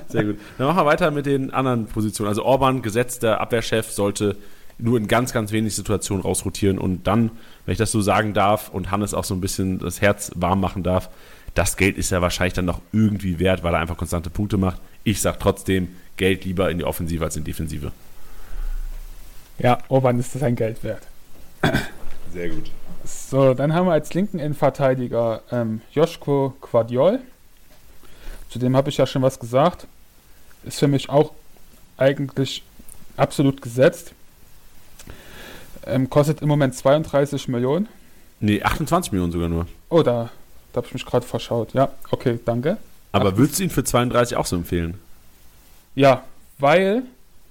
Sehr 0.08 0.24
gut. 0.24 0.38
Dann 0.58 0.66
machen 0.68 0.78
wir 0.78 0.86
weiter 0.86 1.10
mit 1.10 1.26
den 1.26 1.52
anderen 1.52 1.86
Positionen. 1.86 2.28
Also 2.28 2.44
Orban, 2.44 2.82
gesetzter 2.82 3.40
Abwehrchef, 3.40 3.90
sollte 3.90 4.36
nur 4.78 4.96
in 4.96 5.08
ganz, 5.08 5.32
ganz 5.32 5.52
wenig 5.52 5.74
Situationen 5.74 6.22
rausrotieren 6.22 6.78
und 6.78 7.06
dann, 7.06 7.30
wenn 7.66 7.72
ich 7.72 7.78
das 7.78 7.92
so 7.92 8.00
sagen 8.00 8.32
darf 8.32 8.70
und 8.70 8.90
Hannes 8.90 9.12
auch 9.12 9.24
so 9.24 9.34
ein 9.34 9.40
bisschen 9.40 9.78
das 9.78 10.00
Herz 10.00 10.30
warm 10.36 10.60
machen 10.60 10.82
darf, 10.82 11.10
das 11.54 11.76
Geld 11.76 11.98
ist 11.98 12.10
ja 12.10 12.22
wahrscheinlich 12.22 12.54
dann 12.54 12.64
noch 12.64 12.80
irgendwie 12.92 13.38
wert, 13.38 13.62
weil 13.62 13.74
er 13.74 13.80
einfach 13.80 13.96
konstante 13.96 14.30
Punkte 14.30 14.56
macht. 14.56 14.80
Ich 15.04 15.20
sage 15.20 15.38
trotzdem, 15.40 15.88
Geld 16.16 16.44
lieber 16.44 16.70
in 16.70 16.78
die 16.78 16.84
Offensive 16.84 17.24
als 17.24 17.36
in 17.36 17.44
die 17.44 17.50
Defensive. 17.50 17.92
Ja, 19.58 19.78
Orban 19.88 20.18
ist 20.18 20.34
das 20.34 20.42
ein 20.42 20.56
Geld 20.56 20.82
wert. 20.84 21.02
Sehr 22.32 22.48
gut. 22.48 22.70
So, 23.04 23.54
dann 23.54 23.74
haben 23.74 23.86
wir 23.86 23.92
als 23.92 24.12
linken 24.14 24.38
Innenverteidiger 24.38 25.42
ähm, 25.50 25.80
Joschko 25.92 26.54
Quadiol. 26.60 27.20
Zu 28.50 28.58
dem 28.58 28.76
habe 28.76 28.90
ich 28.90 28.96
ja 28.96 29.06
schon 29.06 29.22
was 29.22 29.38
gesagt. 29.38 29.86
Ist 30.64 30.78
für 30.78 30.88
mich 30.88 31.08
auch 31.08 31.32
eigentlich 31.96 32.62
absolut 33.16 33.62
gesetzt. 33.62 34.12
Ähm, 35.86 36.10
kostet 36.10 36.42
im 36.42 36.48
Moment 36.48 36.74
32 36.74 37.48
Millionen. 37.48 37.88
Nee, 38.40 38.62
28 38.62 39.12
Millionen 39.12 39.32
sogar 39.32 39.48
nur. 39.48 39.66
Oh, 39.88 40.02
da, 40.02 40.30
da 40.72 40.76
habe 40.76 40.86
ich 40.86 40.94
mich 40.94 41.06
gerade 41.06 41.26
verschaut. 41.26 41.72
Ja, 41.72 41.90
okay, 42.10 42.38
danke. 42.44 42.76
Aber 43.12 43.36
würdest 43.36 43.58
du 43.58 43.64
ihn 43.64 43.70
für 43.70 43.84
32 43.84 44.36
auch 44.36 44.46
so 44.46 44.56
empfehlen? 44.56 44.98
Ja, 45.94 46.24
weil 46.58 47.02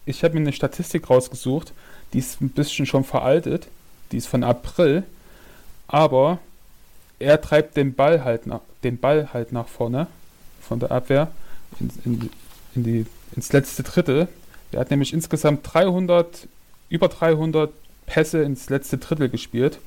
ich 0.06 0.24
habe 0.24 0.36
mir 0.36 0.42
eine 0.42 0.54
Statistik 0.54 1.10
rausgesucht, 1.10 1.74
die 2.14 2.20
ist 2.20 2.42
ein 2.42 2.50
bisschen 2.50 2.86
schon 2.86 3.04
veraltet. 3.04 3.68
Die 4.12 4.18
ist 4.18 4.28
von 4.28 4.44
April 4.44 5.04
aber 5.90 6.38
er 7.18 7.42
treibt 7.42 7.76
den 7.76 7.96
Ball 7.96 8.24
halt 8.24 8.48
nach, 8.48 8.62
den 8.84 8.98
Ball 8.98 9.34
halt 9.34 9.52
nach 9.52 9.68
vorne 9.68 10.08
von 10.62 10.80
der 10.80 10.92
Abwehr 10.92 11.32
in, 11.80 11.92
in, 12.06 12.30
in 12.76 12.84
die, 12.84 13.06
ins 13.36 13.52
letzte 13.52 13.84
Drittel. 13.84 14.28
Er 14.72 14.82
hat 14.82 14.92
nämlich 14.92 15.14
insgesamt 15.14 15.62
300, 15.64 16.48
über 16.90 17.08
300 17.08 17.72
Pässe 18.06 18.44
ins 18.44 18.70
letzte 18.70 19.00
Drittel 19.00 19.30
gespielt. 19.30 19.80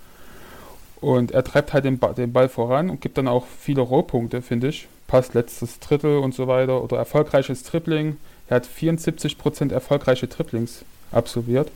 Und 1.01 1.31
er 1.31 1.45
treibt 1.45 1.73
halt 1.73 1.85
den, 1.85 1.99
ba 1.99 2.13
den 2.13 2.33
Ball 2.33 2.49
voran 2.49 2.91
und 2.91 3.01
gibt 3.01 3.17
dann 3.17 3.29
auch 3.29 3.47
viele 3.61 3.81
Rohpunkte, 3.81 4.43
finde 4.43 4.69
ich. 4.69 4.89
Pass 5.07 5.35
letztes 5.35 5.79
Drittel 5.79 6.19
und 6.19 6.35
so 6.35 6.49
weiter. 6.49 6.83
Oder 6.83 6.99
erfolgreiches 6.99 7.63
Tripling. 7.63 8.17
Er 8.49 8.57
hat 8.57 8.67
74% 8.67 9.73
erfolgreiche 9.73 10.29
Triplings 10.29 10.85
absolviert. 11.13 11.71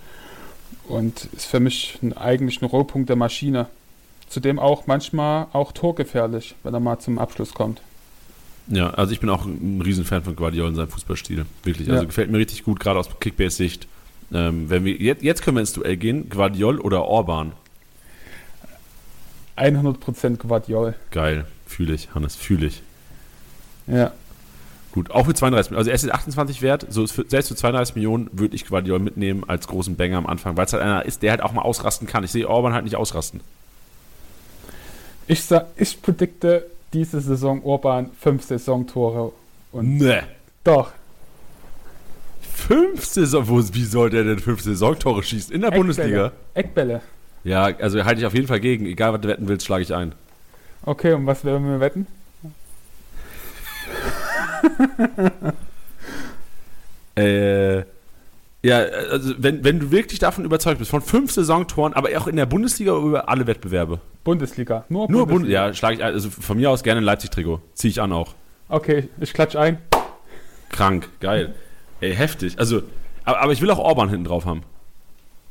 Und 0.89 1.29
ist 1.33 1.47
für 1.47 1.61
mich 1.61 1.99
ein, 2.03 2.17
eigentlich 2.17 2.61
eine 2.61 2.71
Rohpunkte-Maschine. 2.71 3.67
Zudem 4.29 4.59
auch 4.59 4.87
manchmal 4.87 5.47
auch 5.53 5.73
torgefährlich, 5.73 6.55
wenn 6.63 6.75
er 6.75 6.81
mal 6.81 6.99
zum 6.99 7.19
Abschluss 7.19 7.55
kommt. 7.55 7.81
Ja, 8.69 8.91
also 8.91 9.13
ich 9.13 9.21
bin 9.21 9.31
auch 9.31 9.45
ein 9.45 9.81
Riesenfan 9.85 10.25
von 10.25 10.35
Guardiola 10.35 10.69
und 10.69 10.75
seinem 10.75 10.89
Fußballstil. 10.89 11.47
Wirklich. 11.63 11.89
Also 11.89 12.03
ja. 12.03 12.07
gefällt 12.07 12.31
mir 12.31 12.39
richtig 12.39 12.65
gut, 12.65 12.81
gerade 12.81 12.99
aus 12.99 13.09
Kickbase-Sicht. 13.21 13.87
Ähm, 14.33 14.69
wenn 14.69 14.85
wir, 14.85 14.95
jetzt, 14.97 15.23
jetzt 15.23 15.43
können 15.43 15.57
wir 15.57 15.61
ins 15.61 15.73
Duell 15.73 15.97
gehen. 15.97 16.29
Guardiol 16.29 16.81
oder 16.81 17.05
Orban? 17.05 17.53
100% 19.57 20.37
Guardiol. 20.39 20.95
Geil. 21.13 21.47
Fühle 21.67 21.95
ich, 21.95 22.15
Hannes, 22.15 22.35
fühle 22.35 22.67
ich. 22.67 22.83
Ja. 23.87 24.13
Gut, 24.93 25.11
auch 25.11 25.27
für 25.27 25.35
32 25.35 25.71
Millionen. 25.71 25.79
Also 25.79 25.91
er 25.91 25.95
ist 25.95 26.03
jetzt 26.03 26.15
28 26.15 26.63
wert. 26.63 26.87
So 26.89 27.07
für, 27.07 27.25
selbst 27.29 27.49
für 27.49 27.57
32 27.57 27.95
Millionen 27.95 28.31
würde 28.33 28.57
ich 28.57 28.67
Guardiol 28.67 28.99
mitnehmen 28.99 29.45
als 29.47 29.69
großen 29.69 29.97
Banger 29.97 30.19
am 30.19 30.27
Anfang, 30.27 30.57
weil 30.57 30.67
es 30.67 30.73
halt 30.73 30.83
einer 30.83 31.05
ist, 31.05 31.23
der 31.23 31.33
halt 31.33 31.43
auch 31.43 31.53
mal 31.53 31.63
ausrasten 31.63 32.07
kann. 32.07 32.25
Ich 32.25 32.31
sehe 32.31 32.49
Orban 32.49 32.73
halt 32.73 32.85
nicht 32.85 32.97
ausrasten. 32.97 33.41
Ich, 35.29 35.43
sag, 35.43 35.67
ich 35.77 36.01
predikte 36.01 36.67
diese 36.93 37.21
Saison 37.21 37.63
Urban 37.63 38.11
fünf 38.19 38.45
Saisontore. 38.45 39.33
Und 39.73 39.99
ne. 39.99 40.23
Doch. 40.65 40.93
Fünf 42.41 43.05
Saison? 43.05 43.49
Wo, 43.49 43.61
wie 43.73 43.85
soll 43.85 44.11
der 44.11 44.25
denn 44.25 44.39
fünf 44.39 44.63
Saisontore 44.63 45.23
schießen? 45.23 45.55
In 45.55 45.61
der 45.61 45.69
Eckbälle. 45.69 45.85
Bundesliga? 45.85 46.33
Eckbälle. 46.55 47.03
Ja, 47.45 47.65
also 47.65 48.05
halte 48.05 48.21
ich 48.21 48.27
auf 48.27 48.35
jeden 48.35 48.47
Fall 48.47 48.61
gegen. 48.61 48.87
Egal, 48.87 49.13
was 49.13 49.21
du 49.21 49.29
wetten 49.29 49.49
willst, 49.49 49.67
schlage 49.67 49.83
ich 49.83 49.95
ein. 49.95 50.15
Okay, 50.85 51.13
und 51.13 51.27
was 51.27 51.45
werden 51.45 51.69
wir 51.69 51.81
wetten? 51.81 52.07
Äh, 57.15 57.85
ja, 58.63 58.79
also 58.79 59.35
wenn, 59.39 59.63
wenn 59.65 59.79
du 59.79 59.91
wirklich 59.91 60.19
davon 60.19 60.45
überzeugt 60.45 60.79
bist, 60.79 60.91
von 60.91 61.03
fünf 61.03 61.31
Saisontoren, 61.33 61.93
aber 61.93 62.09
auch 62.19 62.27
in 62.27 62.37
der 62.37 62.47
Bundesliga 62.47 62.93
oder 62.93 63.07
über 63.07 63.29
alle 63.29 63.47
Wettbewerbe. 63.47 64.01
Bundesliga. 64.25 64.85
Nur, 64.89 65.11
Nur 65.11 65.21
Bund 65.21 65.31
Bundesliga. 65.31 65.67
ja, 65.69 65.75
schlage 65.75 65.97
ich. 65.97 66.05
Also 66.05 66.31
von 66.31 66.57
mir 66.57 66.71
aus 66.71 66.83
gerne 66.83 67.01
ein 67.01 67.05
Leipzig-Trikot. 67.05 67.61
Ziehe 67.75 67.91
ich 67.91 68.01
an 68.01 68.13
auch. 68.13 68.35
Okay, 68.69 69.09
ich 69.21 69.33
klatsch 69.33 69.55
ein. 69.55 69.79
Krank, 70.71 71.09
geil. 71.21 71.55
Ey, 72.01 72.15
heftig. 72.15 72.59
Also, 72.59 72.83
aber, 73.25 73.41
aber 73.41 73.53
ich 73.53 73.63
will 73.63 73.71
auch 73.71 73.79
Orban 73.79 74.09
hinten 74.09 74.25
drauf 74.25 74.45
haben. 74.45 74.63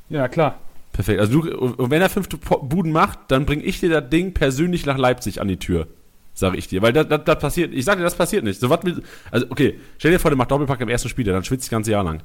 Ja, 0.09 0.27
klar. 0.27 0.59
Perfekt. 0.91 1.19
Also 1.19 1.41
du, 1.41 1.75
wenn 1.89 2.01
er 2.01 2.09
fünf 2.09 2.27
Buden 2.29 2.91
macht, 2.91 3.19
dann 3.29 3.45
bringe 3.45 3.63
ich 3.63 3.79
dir 3.79 3.89
das 3.89 4.09
Ding 4.09 4.33
persönlich 4.33 4.85
nach 4.85 4.97
Leipzig 4.97 5.41
an 5.41 5.47
die 5.47 5.57
Tür. 5.57 5.87
Sage 6.33 6.57
ich 6.57 6.67
dir. 6.67 6.81
Weil 6.81 6.91
das, 6.91 7.07
das, 7.07 7.23
das 7.23 7.39
passiert, 7.39 7.73
ich 7.73 7.85
sage 7.85 7.99
dir, 7.99 8.03
das 8.03 8.15
passiert 8.15 8.43
nicht. 8.43 8.59
So 8.59 8.69
was 8.69 8.83
mit, 8.83 9.01
also 9.31 9.45
okay, 9.49 9.79
stell 9.97 10.11
dir 10.11 10.19
vor, 10.19 10.31
der 10.31 10.37
macht 10.37 10.51
Doppelpack 10.51 10.81
im 10.81 10.89
ersten 10.89 11.07
Spiel, 11.09 11.23
dann 11.23 11.43
schwitzt 11.45 11.63
das 11.65 11.69
ganze 11.69 11.91
Jahr 11.91 12.03
lang. 12.03 12.21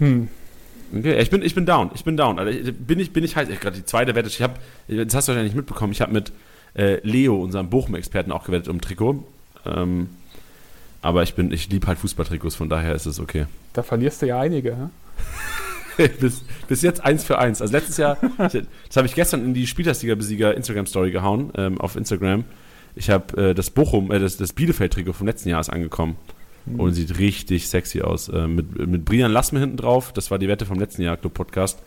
Hm. 0.00 0.28
Okay, 0.96 1.20
ich 1.20 1.30
bin, 1.30 1.42
ich 1.42 1.54
bin 1.54 1.66
down, 1.66 1.90
ich 1.94 2.02
bin 2.04 2.16
down. 2.16 2.38
Also 2.40 2.50
ich- 2.50 2.74
bin 2.76 2.98
ich, 2.98 3.12
bin 3.12 3.22
ich 3.22 3.36
heiß. 3.36 3.48
Gerade 3.60 3.76
die 3.76 3.84
zweite 3.84 4.14
Wette, 4.16 4.28
ich 4.28 4.42
habe, 4.42 4.54
das 4.88 5.14
hast 5.14 5.28
du 5.28 5.32
wahrscheinlich 5.32 5.52
nicht 5.52 5.56
mitbekommen, 5.56 5.92
ich 5.92 6.00
habe 6.00 6.12
mit 6.12 6.32
äh, 6.74 6.98
Leo, 7.06 7.40
unserem 7.40 7.70
Bochum-Experten, 7.70 8.32
auch 8.32 8.44
gewettet 8.44 8.68
um 8.68 8.80
Trikot. 8.80 9.24
Ähm, 9.66 10.08
aber 11.02 11.22
ich 11.22 11.34
bin, 11.34 11.52
ich 11.52 11.70
liebe 11.70 11.86
halt 11.86 11.98
Fußballtrikots, 11.98 12.56
von 12.56 12.68
daher 12.68 12.94
ist 12.94 13.06
es 13.06 13.20
okay. 13.20 13.46
Da 13.72 13.82
verlierst 13.82 14.20
du 14.22 14.26
ja 14.26 14.40
einige. 14.40 14.76
Hä? 15.96 16.08
bis, 16.20 16.42
bis 16.66 16.82
jetzt 16.82 17.04
eins 17.04 17.24
für 17.24 17.38
eins. 17.38 17.62
Also 17.62 17.72
letztes 17.72 17.96
Jahr, 17.96 18.18
ich, 18.52 18.62
das 18.88 18.96
habe 18.96 19.06
ich 19.06 19.14
gestern 19.14 19.44
in 19.44 19.54
die 19.54 19.66
Spieltagsliga-Besieger 19.66 20.54
Instagram-Story 20.56 21.10
gehauen, 21.12 21.52
ähm, 21.56 21.80
auf 21.80 21.96
Instagram. 21.96 22.44
Ich 22.96 23.10
habe 23.10 23.50
äh, 23.50 23.54
das 23.54 23.70
Bochum, 23.70 24.10
äh, 24.10 24.18
das, 24.18 24.36
das 24.36 24.52
Bielefeld-Trikot 24.52 25.12
vom 25.12 25.26
letzten 25.26 25.48
Jahr 25.50 25.60
ist 25.60 25.70
angekommen. 25.70 26.16
Und 26.78 26.94
sieht 26.94 27.18
richtig 27.18 27.68
sexy 27.68 28.02
aus. 28.02 28.28
Äh, 28.28 28.46
mit, 28.46 28.86
mit 28.86 29.04
Brian 29.04 29.32
Lassme 29.32 29.60
hinten 29.60 29.76
drauf, 29.76 30.12
das 30.12 30.30
war 30.30 30.38
die 30.38 30.48
Wette 30.48 30.66
vom 30.66 30.78
letzten 30.78 31.02
Jahr, 31.02 31.16
Club-Podcast. 31.16 31.80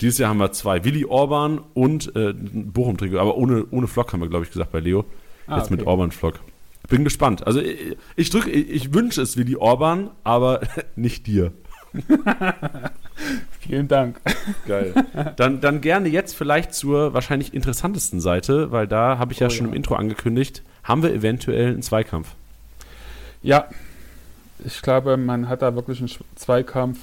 Dieses 0.00 0.18
Jahr 0.18 0.30
haben 0.30 0.38
wir 0.38 0.52
zwei, 0.52 0.84
Willi 0.84 1.04
Orban 1.04 1.60
und 1.74 2.14
äh, 2.16 2.32
Bochum-Trikot, 2.32 3.18
aber 3.18 3.36
ohne, 3.36 3.66
ohne 3.70 3.86
Flock 3.86 4.12
haben 4.12 4.20
wir, 4.20 4.28
glaube 4.28 4.44
ich, 4.44 4.50
gesagt 4.50 4.72
bei 4.72 4.80
Leo. 4.80 5.04
Ah, 5.46 5.58
Jetzt 5.58 5.70
mit 5.70 5.80
okay. 5.80 5.90
Orban-Flock. 5.90 6.40
Bin 6.88 7.04
gespannt. 7.04 7.46
Also 7.46 7.60
ich, 7.60 7.96
ich 8.16 8.30
drücke, 8.30 8.50
ich, 8.50 8.70
ich 8.70 8.94
wünsche 8.94 9.20
es 9.20 9.36
Willi 9.36 9.56
Orban, 9.56 10.10
aber 10.24 10.60
nicht 10.96 11.26
dir. 11.26 11.52
Vielen 13.60 13.88
Dank. 13.88 14.20
Geil. 14.66 14.94
Dann, 15.36 15.60
dann 15.60 15.80
gerne 15.80 16.08
jetzt 16.08 16.34
vielleicht 16.34 16.72
zur 16.72 17.12
wahrscheinlich 17.12 17.52
interessantesten 17.52 18.20
Seite, 18.20 18.72
weil 18.72 18.86
da 18.86 19.18
habe 19.18 19.32
ich 19.32 19.40
ja 19.40 19.48
Oh 19.48 19.50
schon 19.50 19.66
ja. 19.66 19.72
im 19.72 19.76
Intro 19.76 19.96
angekündigt, 19.96 20.62
haben 20.82 21.02
wir 21.02 21.12
eventuell 21.12 21.68
einen 21.68 21.82
Zweikampf. 21.82 22.34
Ja, 23.42 23.68
ich 24.64 24.82
glaube, 24.82 25.16
man 25.16 25.48
hat 25.48 25.62
da 25.62 25.74
wirklich 25.74 26.00
einen 26.00 26.10
Zweikampf 26.36 26.98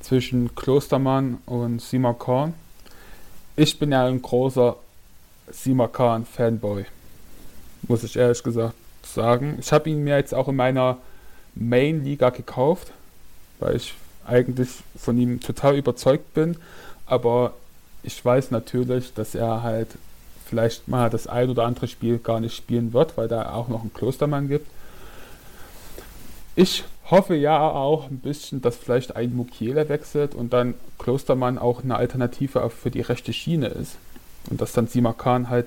zwischen 0.00 0.54
Klostermann 0.54 1.38
und 1.46 1.80
Sima 1.80 2.12
Korn. 2.12 2.54
Ich 3.56 3.78
bin 3.78 3.92
ja 3.92 4.06
ein 4.06 4.20
großer 4.20 4.76
Sima 5.50 5.88
Khan 5.88 6.26
Fanboy, 6.26 6.84
muss 7.82 8.04
ich 8.04 8.16
ehrlich 8.16 8.42
gesagt 8.42 8.74
sagen. 9.04 9.56
Ich 9.60 9.72
habe 9.72 9.90
ihn 9.90 10.04
mir 10.04 10.16
jetzt 10.16 10.34
auch 10.34 10.48
in 10.48 10.56
meiner 10.56 10.98
Main-Liga 11.54 12.30
gekauft, 12.30 12.92
weil 13.60 13.76
ich 13.76 13.94
eigentlich 14.26 14.68
von 14.96 15.18
ihm 15.18 15.40
total 15.40 15.76
überzeugt 15.76 16.34
bin. 16.34 16.56
Aber 17.06 17.54
ich 18.02 18.22
weiß 18.24 18.50
natürlich, 18.50 19.14
dass 19.14 19.34
er 19.34 19.62
halt 19.62 19.88
vielleicht 20.46 20.88
mal 20.88 21.10
das 21.10 21.26
ein 21.26 21.50
oder 21.50 21.64
andere 21.64 21.88
Spiel 21.88 22.18
gar 22.18 22.40
nicht 22.40 22.56
spielen 22.56 22.92
wird, 22.92 23.16
weil 23.16 23.28
da 23.28 23.52
auch 23.52 23.68
noch 23.68 23.82
einen 23.82 23.94
Klostermann 23.94 24.48
gibt. 24.48 24.66
Ich 26.56 26.84
hoffe 27.10 27.34
ja 27.34 27.60
auch 27.60 28.10
ein 28.10 28.18
bisschen, 28.18 28.62
dass 28.62 28.76
vielleicht 28.76 29.16
ein 29.16 29.34
Mukiele 29.34 29.88
wechselt 29.88 30.34
und 30.34 30.52
dann 30.52 30.74
Klostermann 30.98 31.58
auch 31.58 31.82
eine 31.82 31.96
Alternative 31.96 32.70
für 32.70 32.90
die 32.90 33.00
rechte 33.00 33.32
Schiene 33.32 33.66
ist. 33.68 33.96
Und 34.50 34.60
dass 34.60 34.72
dann 34.72 34.86
Simakan 34.86 35.48
halt 35.48 35.66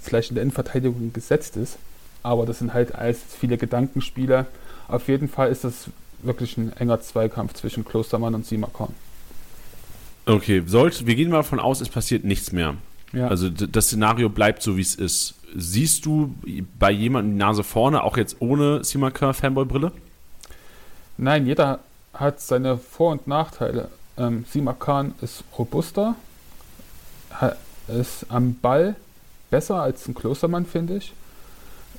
vielleicht 0.00 0.30
in 0.30 0.34
der 0.36 0.42
Innenverteidigung 0.42 1.12
gesetzt 1.12 1.56
ist. 1.56 1.78
Aber 2.22 2.46
das 2.46 2.58
sind 2.58 2.74
halt 2.74 2.94
alles 2.94 3.20
viele 3.38 3.58
Gedankenspiele. 3.58 4.46
Auf 4.86 5.08
jeden 5.08 5.28
Fall 5.28 5.50
ist 5.50 5.64
das 5.64 5.88
wirklich 6.22 6.56
ein 6.56 6.72
enger 6.74 7.00
Zweikampf 7.00 7.54
zwischen 7.54 7.84
Klostermann 7.84 8.34
und 8.34 8.46
Simakan. 8.46 8.94
Okay, 10.26 10.62
sollte, 10.66 11.06
wir 11.06 11.14
gehen 11.14 11.30
mal 11.30 11.38
davon 11.38 11.58
aus, 11.58 11.80
es 11.80 11.88
passiert 11.88 12.24
nichts 12.24 12.52
mehr. 12.52 12.74
Ja. 13.12 13.28
Also 13.28 13.48
das 13.48 13.86
Szenario 13.86 14.28
bleibt 14.28 14.62
so, 14.62 14.76
wie 14.76 14.82
es 14.82 14.94
ist. 14.94 15.34
Siehst 15.56 16.04
du 16.04 16.34
bei 16.78 16.90
jemandem 16.90 17.32
die 17.32 17.38
Nase 17.38 17.64
vorne, 17.64 18.02
auch 18.02 18.18
jetzt 18.18 18.36
ohne 18.40 18.84
Simaka 18.84 19.32
Fanboy-Brille? 19.32 19.92
Nein, 21.18 21.46
jeder 21.46 21.80
hat 22.14 22.40
seine 22.40 22.78
Vor- 22.78 23.10
und 23.10 23.26
Nachteile. 23.26 23.88
Ähm, 24.16 24.44
Simakan 24.48 25.14
ist 25.20 25.42
robuster, 25.58 26.14
ist 27.88 28.26
am 28.28 28.54
Ball 28.54 28.94
besser 29.50 29.82
als 29.82 30.06
ein 30.06 30.14
Klostermann, 30.14 30.64
finde 30.64 30.96
ich. 30.96 31.12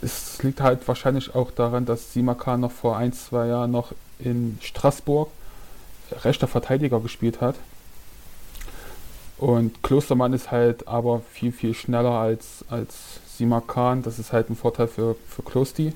Es 0.01 0.41
liegt 0.41 0.61
halt 0.61 0.87
wahrscheinlich 0.87 1.35
auch 1.35 1.51
daran, 1.51 1.85
dass 1.85 2.13
Simakan 2.13 2.61
noch 2.61 2.71
vor 2.71 2.95
ein, 2.95 3.11
zwei 3.11 3.47
Jahren 3.47 3.71
noch 3.71 3.91
in 4.19 4.57
Straßburg 4.61 5.29
rechter 6.23 6.47
Verteidiger 6.47 7.01
gespielt 7.01 7.41
hat. 7.41 7.55
Und 9.37 9.83
Klostermann 9.83 10.31
ist 10.31 10.49
halt 10.49 10.87
aber 10.87 11.21
viel, 11.31 11.51
viel 11.51 11.73
schneller 11.73 12.11
als, 12.11 12.63
als 12.69 12.95
Simakan. 13.35 14.01
Das 14.01 14.17
ist 14.17 14.31
halt 14.31 14.49
ein 14.49 14.55
Vorteil 14.55 14.87
für, 14.87 15.17
für 15.27 15.43
Klosti. 15.43 15.93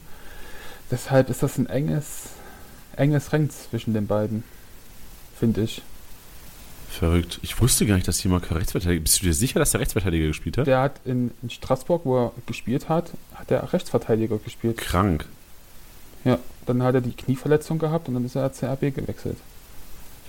Deshalb 0.91 1.29
ist 1.29 1.41
das 1.41 1.57
ein 1.57 1.67
enges, 1.67 2.29
enges 2.97 3.31
Rennen 3.33 3.49
zwischen 3.49 3.93
den 3.93 4.07
beiden, 4.07 4.43
finde 5.37 5.61
ich. 5.61 5.81
Verrückt. 6.89 7.39
Ich 7.41 7.59
wusste 7.59 7.87
gar 7.87 7.95
nicht, 7.95 8.07
dass 8.07 8.19
Simaka 8.19 8.53
Rechtsverteidiger 8.53 9.01
Bist 9.01 9.19
du 9.21 9.25
dir 9.25 9.33
sicher, 9.33 9.57
dass 9.57 9.71
der 9.71 9.79
Rechtsverteidiger 9.81 10.27
gespielt 10.27 10.59
hat? 10.59 10.67
Der 10.67 10.79
hat 10.79 10.99
in, 11.05 11.31
in 11.41 11.49
Straßburg, 11.49 12.05
wo 12.05 12.25
er 12.25 12.31
gespielt 12.45 12.87
hat, 12.87 13.11
hat 13.33 13.49
er 13.49 13.73
Rechtsverteidiger 13.73 14.37
gespielt. 14.37 14.77
Krank. 14.77 15.25
Ja, 16.23 16.37
dann 16.67 16.83
hat 16.83 16.93
er 16.93 17.01
die 17.01 17.11
Knieverletzung 17.11 17.79
gehabt 17.79 18.07
und 18.07 18.13
dann 18.13 18.25
ist 18.25 18.35
er 18.35 18.47
CRB 18.49 18.95
gewechselt. 18.95 19.37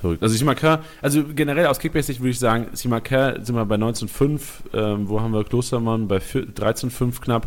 Verrückt. 0.01 0.23
Also 0.23 0.35
Simaka, 0.37 0.83
also 1.03 1.25
generell 1.25 1.67
aus 1.67 1.79
Kickbase-Sicht 1.79 2.21
würde 2.21 2.31
ich 2.31 2.39
sagen, 2.39 2.69
Simaka 2.73 3.35
sind 3.43 3.55
wir 3.55 3.65
bei 3.67 3.77
19,5, 3.77 4.41
ähm, 4.73 5.09
wo 5.09 5.21
haben 5.21 5.33
wir 5.33 5.45
Klostermann 5.45 6.09
bei 6.09 6.21
vier- 6.21 6.47
13,5 6.47 7.21
knapp. 7.21 7.47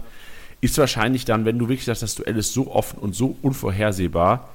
Ist 0.61 0.77
wahrscheinlich 0.77 1.25
dann, 1.25 1.43
wenn 1.45 1.59
du 1.59 1.69
wirklich 1.69 1.85
sagst, 1.85 2.03
das 2.03 2.15
Duell 2.15 2.37
ist 2.37 2.53
so 2.53 2.71
offen 2.71 2.99
und 2.99 3.15
so 3.15 3.35
unvorhersehbar, 3.41 4.49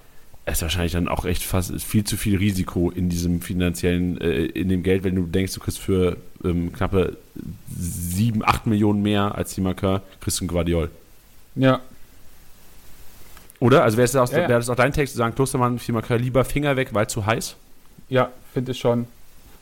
ist 0.46 0.62
wahrscheinlich 0.62 0.92
dann 0.92 1.08
auch 1.08 1.24
echt 1.24 1.44
fast 1.44 1.72
viel 1.82 2.04
zu 2.04 2.16
viel 2.16 2.36
Risiko 2.36 2.90
in 2.90 3.08
diesem 3.08 3.40
finanziellen, 3.40 4.20
äh, 4.20 4.44
in 4.46 4.68
dem 4.68 4.82
Geld, 4.82 5.04
wenn 5.04 5.14
du 5.14 5.22
denkst, 5.22 5.54
du 5.54 5.60
kriegst 5.60 5.78
für 5.78 6.16
ähm, 6.44 6.72
knappe 6.72 7.16
7, 7.78 8.44
8 8.44 8.66
Millionen 8.66 9.02
mehr 9.02 9.36
als 9.36 9.54
Simaka, 9.54 10.02
kriegst 10.20 10.40
du 10.40 10.44
einen 10.44 10.48
Guardiol. 10.48 10.90
Ja, 11.54 11.80
Oder? 13.60 13.84
Also 13.84 13.96
wäre 13.96 14.08
das, 14.10 14.16
auch, 14.16 14.32
Ja, 14.34 14.48
ja. 14.48 14.58
auch 14.58 14.74
dein 14.74 14.92
Text 14.92 15.12
zu 15.12 15.18
sagen, 15.18 15.34
Klostermann, 15.36 15.78
Simaka 15.78 16.16
lieber 16.16 16.44
Finger 16.44 16.76
weg, 16.76 16.88
weil 16.92 17.06
zu 17.08 17.24
heiß? 17.26 17.56
ja, 18.08 18.30
finde 18.52 18.72
ich 18.72 18.78
schon. 18.80 19.06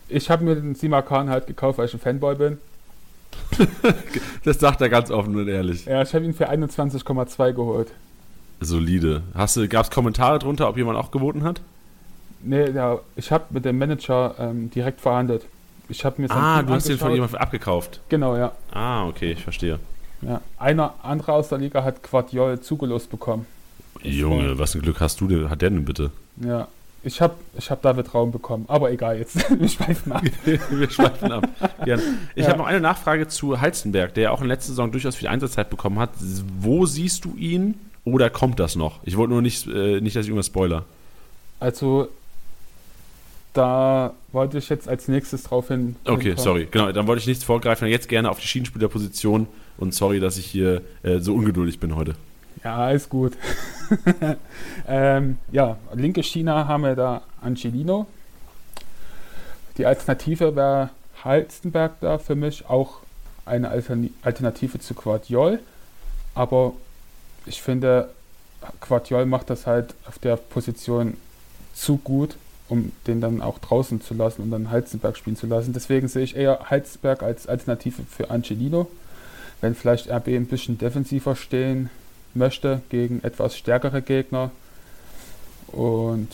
Ich 0.09 0.31
habe 0.31 0.43
mir 0.45 0.55
den 0.57 0.75
Simakan 0.75 1.29
halt 1.31 1.47
gekauft, 1.47 1.79
weil 1.79 1.87
ich 1.87 1.95
ein 1.95 2.01
Fanboy 2.01 2.35
bin. 2.35 2.59
Das 4.45 4.59
sagt 4.59 4.81
er 4.81 4.89
ganz 4.89 5.11
offen 5.11 5.37
und 5.37 5.47
ehrlich. 5.49 5.85
Ja, 5.85 6.01
ich 6.03 6.15
habe 6.15 6.25
ihn 6.25 6.33
für 6.35 6.49
21,2 6.51 7.53
geholt. 7.53 7.89
Solide. 8.61 9.23
Hast 9.35 9.57
du, 9.57 9.67
gab 9.69 9.85
es 9.85 9.91
Kommentare 9.91 10.39
drunter, 10.39 10.69
ob 10.69 10.77
jemand 10.77 10.99
auch 10.99 11.11
geboten 11.11 11.43
hat? 11.45 11.61
Nee, 12.43 12.71
ja, 12.71 12.99
ich 13.17 13.31
habe 13.33 13.45
mit 13.51 13.65
dem 13.65 13.79
Manager 13.79 14.35
ähm, 14.39 14.71
direkt 14.71 15.01
verhandelt. 15.01 15.45
Ich 15.89 16.05
habe 16.05 16.23
mir 16.23 16.31
Ah, 16.31 16.63
du 16.63 16.73
hast 16.73 16.89
den 16.89 16.99
von 16.99 17.13
jemandem 17.13 17.39
abgekauft. 17.39 18.01
Genau, 18.09 18.37
ja. 18.37 18.53
Ah, 18.73 19.07
okay, 19.07 19.33
ich 19.33 19.43
verstehe. 19.43 19.79
ja. 20.23 20.41
Einer 20.59 20.95
andere 21.03 21.33
aus 21.33 21.49
der 21.49 21.59
Liga 21.59 21.83
hat 21.83 22.03
Quadriol 22.03 22.61
zugelost 22.61 23.11
bekommen. 23.11 23.45
Junge, 24.03 24.59
was 24.59 24.75
ein 24.75 24.83
Glück 24.83 25.01
hast 25.01 25.21
du 25.21 25.27
denn, 25.27 25.51
hat 25.51 25.61
der 25.63 25.71
denn 25.71 25.85
bitte? 25.85 26.11
Ja. 26.43 26.69
Ich 27.03 27.21
habe 27.23 27.35
ich 27.57 27.71
hab 27.71 27.81
David 27.81 28.13
Raum 28.15 28.31
bekommen, 28.31 28.67
aber 28.69 28.91
egal 28.93 29.19
jetzt. 29.19 29.37
Wir 29.59 29.69
schweifen 29.69 30.13
ab. 30.13 30.23
Wir 30.45 30.91
schweifen 30.91 31.33
ab. 31.33 31.49
Gerne. 31.85 32.03
Ich 32.35 32.45
Ja. 32.45 32.51
habe 32.51 32.59
noch 32.59 32.67
eine 32.67 32.81
Nachfrage 32.81 33.27
zu 33.27 33.59
Halstenberg, 33.61 34.13
der 34.15 34.25
ja 34.25 34.31
auch 34.31 34.43
in 34.43 34.49
letzter 34.49 34.69
Saison 34.69 34.93
durchaus 34.93 35.17
viel 35.17 35.29
Einsatzzeit 35.29 35.71
bekommen 35.71 35.99
hat. 35.99 36.11
Wo 36.61 36.85
siehst 36.87 37.25
du 37.25 37.35
ihn 37.37 37.75
oder 38.05 38.31
kommt 38.31 38.61
das 38.61 38.77
noch? 38.77 39.01
Ich 39.05 39.17
wollte 39.17 39.33
nur 39.33 39.43
nicht, 39.43 39.67
äh, 39.67 40.01
nicht 40.01 40.17
dass 40.17 40.25
ich 40.25 40.29
irgendwas 40.29 40.47
spoiler. 40.47 40.85
Also, 41.59 42.09
da 43.53 44.15
wollte 44.33 44.59
ich 44.59 44.69
jetzt 44.69 44.89
als 44.89 45.09
nächstes 45.09 45.43
drauf 45.43 45.69
hin. 45.69 45.97
Okay, 46.05 46.35
sorry. 46.37 46.69
Genau, 46.71 46.93
dann 46.93 47.07
wollte 47.07 47.21
ich 47.21 47.27
nichts 47.27 47.45
vorgreifen. 47.45 47.89
Jetzt 47.89 48.09
gerne 48.09 48.31
auf 48.31 48.39
die 48.41 48.47
Schienenspielerposition 48.47 49.47
und 49.77 49.95
sorry, 49.95 50.21
dass 50.21 50.39
ich 50.39 50.47
hier 50.47 50.83
äh, 51.03 51.19
so 51.19 51.35
ungeduldig 51.35 51.81
bin 51.81 51.97
heute. 51.97 52.15
Ja, 52.63 52.77
alles 52.77 53.09
gut. 53.09 53.33
ähm, 54.89 55.39
ja, 55.51 55.79
linke 55.95 56.23
China 56.23 56.69
haben 56.69 56.85
wir 56.85 56.95
da 56.95 57.23
Angelino. 57.41 58.07
Die 59.79 59.87
Alternative 59.87 60.55
wäre 60.57 60.91
Halstenberg 61.25 62.01
da 62.01 62.19
für 62.19 62.35
mich 62.35 62.69
auch 62.69 63.01
eine 63.47 63.71
Alternative 64.23 64.79
zu 64.79 64.95
Quadiol. 64.95 65.59
Aber 66.35 66.75
ich 67.47 67.63
finde, 67.63 68.11
Quadiol 68.81 69.27
macht 69.27 69.51
das 69.51 69.67
halt 69.67 69.95
auf 70.07 70.19
der 70.19 70.37
Position 70.37 71.17
zu 71.75 71.97
gut, 71.97 72.37
um 72.69 72.93
den 73.07 73.21
dann 73.21 73.43
auch 73.43 73.59
draußen 73.59 74.01
zu 74.01 74.15
lassen 74.15 74.43
und 74.43 74.51
dann 74.51 74.71
Halzenberg 74.71 75.17
spielen 75.17 75.37
zu 75.37 75.47
lassen. 75.47 75.73
Deswegen 75.73 76.09
sehe 76.09 76.23
ich 76.23 76.37
eher 76.37 76.71
Halzenberg 76.71 77.23
als 77.23 77.47
Alternative 77.47 78.03
für 78.09 78.31
Angelino. 78.31 78.89
Wenn 79.61 79.75
vielleicht 79.75 80.11
RB 80.11 80.29
ein 80.29 80.47
bisschen 80.47 80.79
defensiver 80.79 81.37
stehen 81.37 81.91
möchte 82.35 82.83
gegen 82.91 83.23
etwas 83.23 83.57
stärkere 83.57 84.03
Gegner. 84.03 84.51
Und 85.69 86.29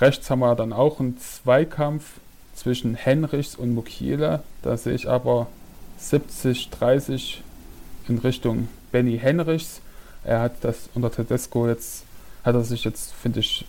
rechts 0.00 0.30
haben 0.30 0.40
wir 0.40 0.54
dann 0.54 0.72
auch 0.72 1.00
einen 1.00 1.18
Zweikampf 1.18 2.04
zwischen 2.54 2.94
Henrichs 2.94 3.56
und 3.56 3.74
Mukiele. 3.74 4.42
Da 4.62 4.76
sehe 4.76 4.94
ich 4.94 5.08
aber 5.08 5.48
70, 5.98 6.70
30 6.70 7.42
in 8.08 8.18
Richtung 8.18 8.68
Benny 8.92 9.18
Henrichs. 9.18 9.80
Er 10.24 10.40
hat 10.40 10.62
das 10.62 10.88
unter 10.94 11.10
Tedesco 11.10 11.68
jetzt, 11.68 12.04
hat 12.44 12.54
er 12.54 12.64
sich 12.64 12.84
jetzt, 12.84 13.12
finde 13.12 13.40
ich, 13.40 13.64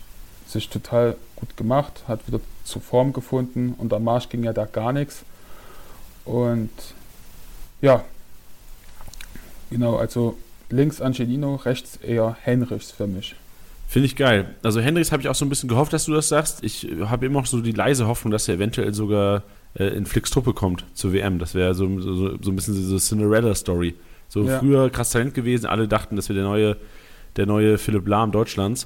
sich 0.47 0.69
total 0.69 1.15
gut 1.35 1.57
gemacht, 1.57 2.03
hat 2.07 2.27
wieder 2.27 2.39
zur 2.63 2.81
Form 2.81 3.13
gefunden. 3.13 3.75
Unter 3.77 3.99
Marsch 3.99 4.29
ging 4.29 4.43
ja 4.43 4.53
da 4.53 4.65
gar 4.65 4.93
nichts. 4.93 5.23
Und 6.23 6.71
ja, 7.81 8.03
genau, 9.69 9.97
also 9.97 10.37
links 10.69 11.01
Angelino, 11.01 11.55
rechts 11.55 11.97
eher 11.97 12.37
Henrichs 12.41 12.91
für 12.91 13.07
mich. 13.07 13.35
Finde 13.87 14.07
ich 14.07 14.15
geil. 14.15 14.55
Also 14.63 14.81
Henrichs 14.81 15.11
habe 15.11 15.21
ich 15.21 15.29
auch 15.29 15.35
so 15.35 15.45
ein 15.45 15.49
bisschen 15.49 15.69
gehofft, 15.69 15.93
dass 15.93 16.05
du 16.05 16.13
das 16.13 16.27
sagst. 16.27 16.63
Ich 16.63 16.87
habe 17.01 17.27
immer 17.27 17.41
noch 17.41 17.45
so 17.45 17.61
die 17.61 17.71
leise 17.71 18.07
Hoffnung, 18.07 18.31
dass 18.31 18.47
er 18.47 18.55
eventuell 18.55 18.93
sogar 18.93 19.43
äh, 19.75 19.85
in 19.85 20.05
Flicks 20.05 20.31
Truppe 20.31 20.53
kommt 20.53 20.85
zur 20.95 21.13
WM. 21.13 21.37
Das 21.37 21.53
wäre 21.53 21.75
so, 21.75 21.99
so, 22.01 22.37
so 22.41 22.51
ein 22.51 22.55
bisschen 22.55 22.75
diese 22.75 22.97
Cinderella-Story. 22.97 23.95
So 24.35 24.43
ja. 24.43 24.59
früher 24.59 24.89
krass 24.89 25.11
Talent 25.11 25.33
gewesen, 25.33 25.65
alle 25.65 25.87
dachten, 25.87 26.17
das 26.17 26.27
wäre 26.27 26.39
der 26.39 26.43
neue, 26.43 26.75
der 27.37 27.45
neue 27.45 27.77
Philipp 27.77 28.05
Lahm 28.05 28.33
Deutschlands. 28.33 28.85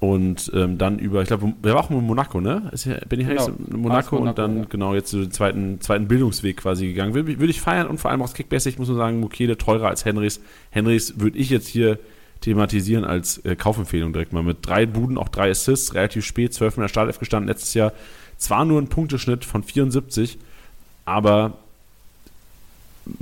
Und 0.00 0.52
ähm, 0.54 0.76
dann 0.76 0.98
über, 0.98 1.22
ich 1.22 1.28
glaube, 1.28 1.54
er 1.62 1.74
war 1.74 1.80
auch 1.82 1.90
in 1.90 2.04
Monaco, 2.04 2.38
ne? 2.38 2.68
Ist 2.70 2.84
ja, 2.84 2.98
bin 3.08 3.20
ich 3.20 3.26
genau. 3.26 3.46
in 3.46 3.80
Monaco, 3.80 4.16
Monaco 4.16 4.16
und 4.18 4.38
dann 4.38 4.58
ja. 4.58 4.64
genau 4.68 4.94
jetzt 4.94 5.10
so 5.10 5.22
den 5.22 5.32
zweiten, 5.32 5.80
zweiten 5.80 6.08
Bildungsweg 6.08 6.58
quasi 6.58 6.88
gegangen. 6.88 7.14
Würde, 7.14 7.40
würde 7.40 7.50
ich 7.50 7.62
feiern 7.62 7.86
und 7.86 7.98
vor 7.98 8.10
allem 8.10 8.20
auch 8.20 8.32
Kickbase, 8.34 8.68
ich 8.68 8.78
muss 8.78 8.88
nur 8.88 8.98
sagen, 8.98 9.18
Mukele 9.18 9.56
teurer 9.56 9.88
als 9.88 10.04
Henrys. 10.04 10.42
Henrys 10.70 11.18
würde 11.18 11.38
ich 11.38 11.48
jetzt 11.48 11.66
hier 11.66 11.98
thematisieren 12.42 13.04
als 13.06 13.38
äh, 13.46 13.56
Kaufempfehlung 13.56 14.12
direkt 14.12 14.34
mal 14.34 14.42
mit 14.42 14.58
drei 14.60 14.84
Buden, 14.84 15.16
auch 15.16 15.30
drei 15.30 15.50
Assists, 15.50 15.94
relativ 15.94 16.26
spät, 16.26 16.52
zwölf 16.52 16.76
in 16.76 16.82
der 16.82 16.88
Startelf 16.88 17.18
gestanden 17.18 17.48
letztes 17.48 17.72
Jahr. 17.72 17.94
Zwar 18.36 18.66
nur 18.66 18.78
ein 18.78 18.88
Punkteschnitt 18.88 19.46
von 19.46 19.62
74, 19.62 20.38
aber 21.06 21.56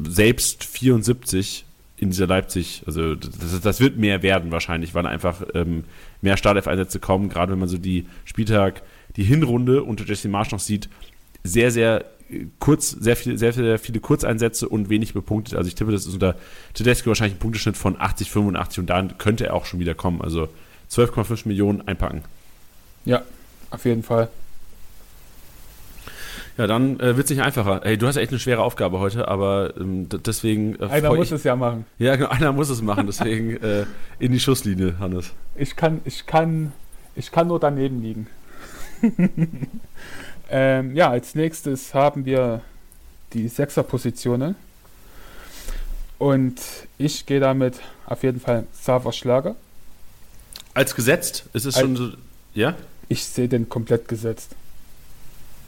selbst 0.08 0.64
74 0.64 1.64
in 1.98 2.10
dieser 2.10 2.26
Leipzig, 2.26 2.82
also 2.86 3.14
das, 3.14 3.60
das, 3.62 3.80
wird 3.80 3.96
mehr 3.96 4.22
werden 4.22 4.52
wahrscheinlich, 4.52 4.94
weil 4.94 5.06
einfach 5.06 5.42
ähm, 5.54 5.84
mehr 6.20 6.36
Startelf-Einsätze 6.36 7.00
kommen, 7.00 7.28
gerade 7.28 7.52
wenn 7.52 7.58
man 7.58 7.68
so 7.68 7.78
die 7.78 8.06
Spieltag, 8.24 8.82
die 9.16 9.24
Hinrunde 9.24 9.82
unter 9.82 10.04
Jesse 10.04 10.28
Marsch 10.28 10.50
noch 10.50 10.60
sieht, 10.60 10.90
sehr, 11.42 11.70
sehr 11.70 12.04
äh, 12.28 12.46
kurz, 12.58 12.90
sehr, 12.90 13.16
viel, 13.16 13.38
sehr, 13.38 13.54
sehr 13.54 13.78
viele 13.78 14.00
Kurzeinsätze 14.00 14.68
und 14.68 14.90
wenig 14.90 15.14
bepunktet. 15.14 15.56
Also 15.56 15.68
ich 15.68 15.74
tippe, 15.74 15.90
das 15.90 16.06
ist 16.06 16.12
unter 16.12 16.36
Tedesco 16.74 17.08
wahrscheinlich 17.08 17.36
ein 17.36 17.40
Punkteschnitt 17.40 17.78
von 17.78 17.98
80, 17.98 18.30
85 18.30 18.80
und 18.80 18.86
dann 18.86 19.16
könnte 19.16 19.46
er 19.46 19.54
auch 19.54 19.64
schon 19.64 19.80
wieder 19.80 19.94
kommen. 19.94 20.20
Also 20.20 20.48
12,5 20.90 21.48
Millionen 21.48 21.86
einpacken. 21.88 22.22
Ja, 23.06 23.22
auf 23.70 23.84
jeden 23.86 24.02
Fall. 24.02 24.28
Ja, 26.56 26.66
dann 26.66 26.98
äh, 27.00 27.16
wird 27.16 27.24
es 27.26 27.30
nicht 27.30 27.42
einfacher. 27.42 27.82
Hey, 27.84 27.98
du 27.98 28.06
hast 28.06 28.16
echt 28.16 28.30
eine 28.30 28.38
schwere 28.38 28.62
Aufgabe 28.62 28.98
heute, 28.98 29.28
aber 29.28 29.74
ähm, 29.78 30.08
deswegen. 30.08 30.80
Äh, 30.80 30.86
einer 30.86 31.14
muss 31.14 31.26
ich, 31.26 31.32
es 31.32 31.44
ja 31.44 31.54
machen. 31.54 31.84
Ja, 31.98 32.16
genau, 32.16 32.30
einer 32.30 32.52
muss 32.52 32.70
es 32.70 32.80
machen. 32.80 33.06
Deswegen 33.06 33.62
äh, 33.62 33.84
in 34.18 34.32
die 34.32 34.40
Schusslinie, 34.40 34.98
Hannes. 34.98 35.32
Ich 35.54 35.76
kann, 35.76 36.00
ich 36.04 36.24
kann, 36.26 36.72
ich 37.14 37.30
kann 37.30 37.48
nur 37.48 37.60
daneben 37.60 38.02
liegen. 38.02 38.26
ähm, 40.50 40.96
ja, 40.96 41.10
als 41.10 41.34
nächstes 41.34 41.92
haben 41.92 42.24
wir 42.24 42.62
die 43.34 43.48
Sechserpositionen. 43.48 44.54
Und 46.18 46.58
ich 46.96 47.26
gehe 47.26 47.40
damit 47.40 47.80
auf 48.06 48.22
jeden 48.22 48.40
Fall 48.40 48.66
Sava 48.72 49.12
Schlager. 49.12 49.56
Als 50.72 50.94
gesetzt? 50.94 51.44
Ist 51.52 51.66
es 51.66 51.78
schon 51.78 51.96
so. 51.96 52.12
Ja? 52.54 52.74
Ich 53.08 53.26
sehe 53.26 53.48
den 53.48 53.68
komplett 53.68 54.08
gesetzt. 54.08 54.54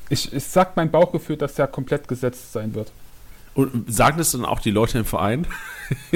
Ich, 0.09 0.32
ich 0.32 0.44
sag 0.44 0.76
mein 0.76 0.90
Bauchgefühl, 0.90 1.36
dass 1.36 1.54
der 1.54 1.66
komplett 1.66 2.09
gesetzt 2.09 2.52
sein 2.52 2.74
wird. 2.74 2.90
Und 3.54 3.92
sagen 3.92 4.18
das 4.18 4.32
dann 4.32 4.44
auch 4.44 4.61
die 4.61 4.70
Leute 4.70 4.98
im 4.98 5.04
Verein? 5.04 5.46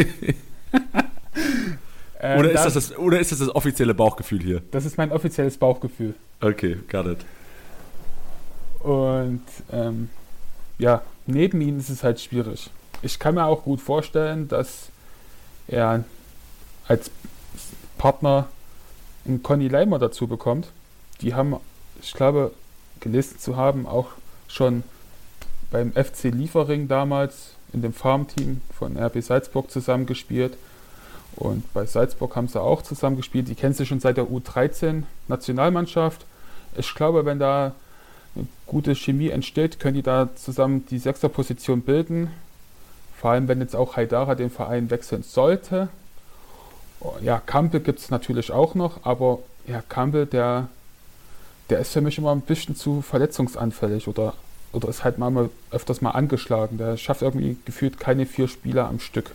ähm, 2.21 2.39
oder, 2.39 2.53
ist 2.53 2.65
das 2.65 2.75
das, 2.75 2.97
oder 2.97 3.19
ist 3.21 3.33
das 3.33 3.41
das 3.41 3.55
offizielle 3.55 3.95
Bauchgefühl 3.95 4.41
hier? 4.41 4.63
Das 4.71 4.85
ist 4.85 4.97
mein 4.97 5.11
offizielles 5.13 5.57
Bauchgefühl. 5.57 6.15
Okay, 6.41 6.79
got 6.91 7.07
it. 7.07 7.19
Und 8.81 9.43
ähm, 9.73 10.09
ja, 10.79 11.03
neben 11.27 11.61
ihm 11.61 11.79
ist 11.79 11.89
es 11.89 12.03
halt 12.03 12.21
schwierig. 12.21 12.71
Ich 13.03 13.19
kann 13.19 13.35
mir 13.35 13.45
auch 13.45 13.65
gut 13.65 13.81
vorstellen, 13.81 14.49
dass 14.49 14.89
er 15.69 16.05
als 16.89 17.11
Partner 17.99 18.49
einen 19.25 19.43
Conny 19.43 19.69
Leimer 19.69 19.99
dazu 19.99 20.27
bekommt. 20.27 20.69
Die 21.21 21.35
haben, 21.35 21.57
ich 22.01 22.13
glaube, 22.15 22.53
gelesen 23.03 23.39
zu 23.39 23.57
haben, 23.57 23.87
auch 23.87 24.09
schon 24.49 24.83
beim 25.71 25.93
FC 25.93 26.25
Liefering 26.25 26.89
damals 26.89 27.55
in 27.73 27.83
dem 27.83 27.93
Farmteam 27.93 28.61
von 28.77 28.97
RB 28.97 29.23
Salzburg 29.23 29.71
zusammengespielt. 29.71 30.57
Und 31.37 31.73
bei 31.73 31.87
Salzburg 31.87 32.37
haben 32.37 32.49
sie 32.49 32.61
auch 32.61 32.83
zusammengespielt. 32.83 33.49
Die 33.49 33.55
kennen 33.55 33.75
sie 33.75 33.87
schon 33.87 34.01
seit 34.01 34.17
der 34.19 34.27
U13 34.27 35.05
Nationalmannschaft. 35.29 36.27
Ich 36.77 36.95
glaube, 36.95 37.25
wenn 37.25 37.39
da 37.39 37.75
eine 38.37 38.47
gute 38.67 38.95
Chemie 38.95 39.31
entsteht, 39.31 39.81
können 39.81 39.95
die 39.95 40.03
da 40.03 40.29
zusammen 40.37 40.87
die 40.91 40.99
Sechserposition 40.99 41.83
bilden. 41.83 42.31
Vor 43.17 43.31
allem, 43.31 43.49
wenn 43.49 43.61
jetzt 43.61 43.77
auch 43.77 43.97
Haidara 43.97 44.35
den 44.35 44.51
Verein 44.51 44.91
wechseln 44.91 45.23
sollte. 45.23 45.89
Ja, 47.23 47.41
Kampel 47.45 47.81
gibt 47.81 47.99
es 47.99 48.11
natürlich 48.11 48.53
auch 48.53 48.75
noch, 48.75 49.05
aber 49.05 49.39
ja, 49.67 49.83
Kampel, 49.89 50.27
der 50.27 50.69
der 51.71 51.81
ist 51.81 51.93
für 51.93 52.01
mich 52.01 52.19
immer 52.19 52.33
ein 52.33 52.41
bisschen 52.41 52.77
zu 52.77 53.03
verletzungsanfällig 53.03 54.09
oder, 54.09 54.35
oder 54.73 54.89
ist 54.89 55.05
halt 55.05 55.19
mal 55.19 55.51
öfters 55.71 56.01
mal 56.01 56.11
angeschlagen. 56.11 56.79
Der 56.79 56.97
schafft 56.97 57.23
irgendwie 57.23 57.57
gefühlt 57.65 57.99
keine 57.99 58.27
vier 58.27 58.49
Spieler 58.49 58.89
am 58.89 59.01
Stück. 59.01 59.33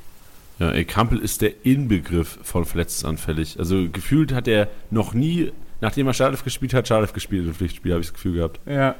Ja, 0.59 0.71
ey, 0.71 0.85
Kampel 0.85 1.19
ist 1.19 1.41
der 1.41 1.65
Inbegriff 1.65 2.39
von 2.43 2.65
verletzungsanfällig. 2.65 3.59
Also 3.59 3.87
gefühlt 3.91 4.33
hat 4.33 4.47
er 4.47 4.67
noch 4.89 5.13
nie, 5.13 5.51
nachdem 5.81 6.07
er 6.07 6.13
Startelf 6.13 6.43
gespielt 6.43 6.73
hat, 6.73 6.87
Startelf 6.87 7.13
gespielt 7.13 7.45
im 7.45 7.53
Pflichtspiel, 7.53 7.91
habe 7.91 8.01
ich 8.01 8.07
das 8.07 8.13
Gefühl 8.15 8.33
gehabt. 8.33 8.59
Ja. 8.65 8.95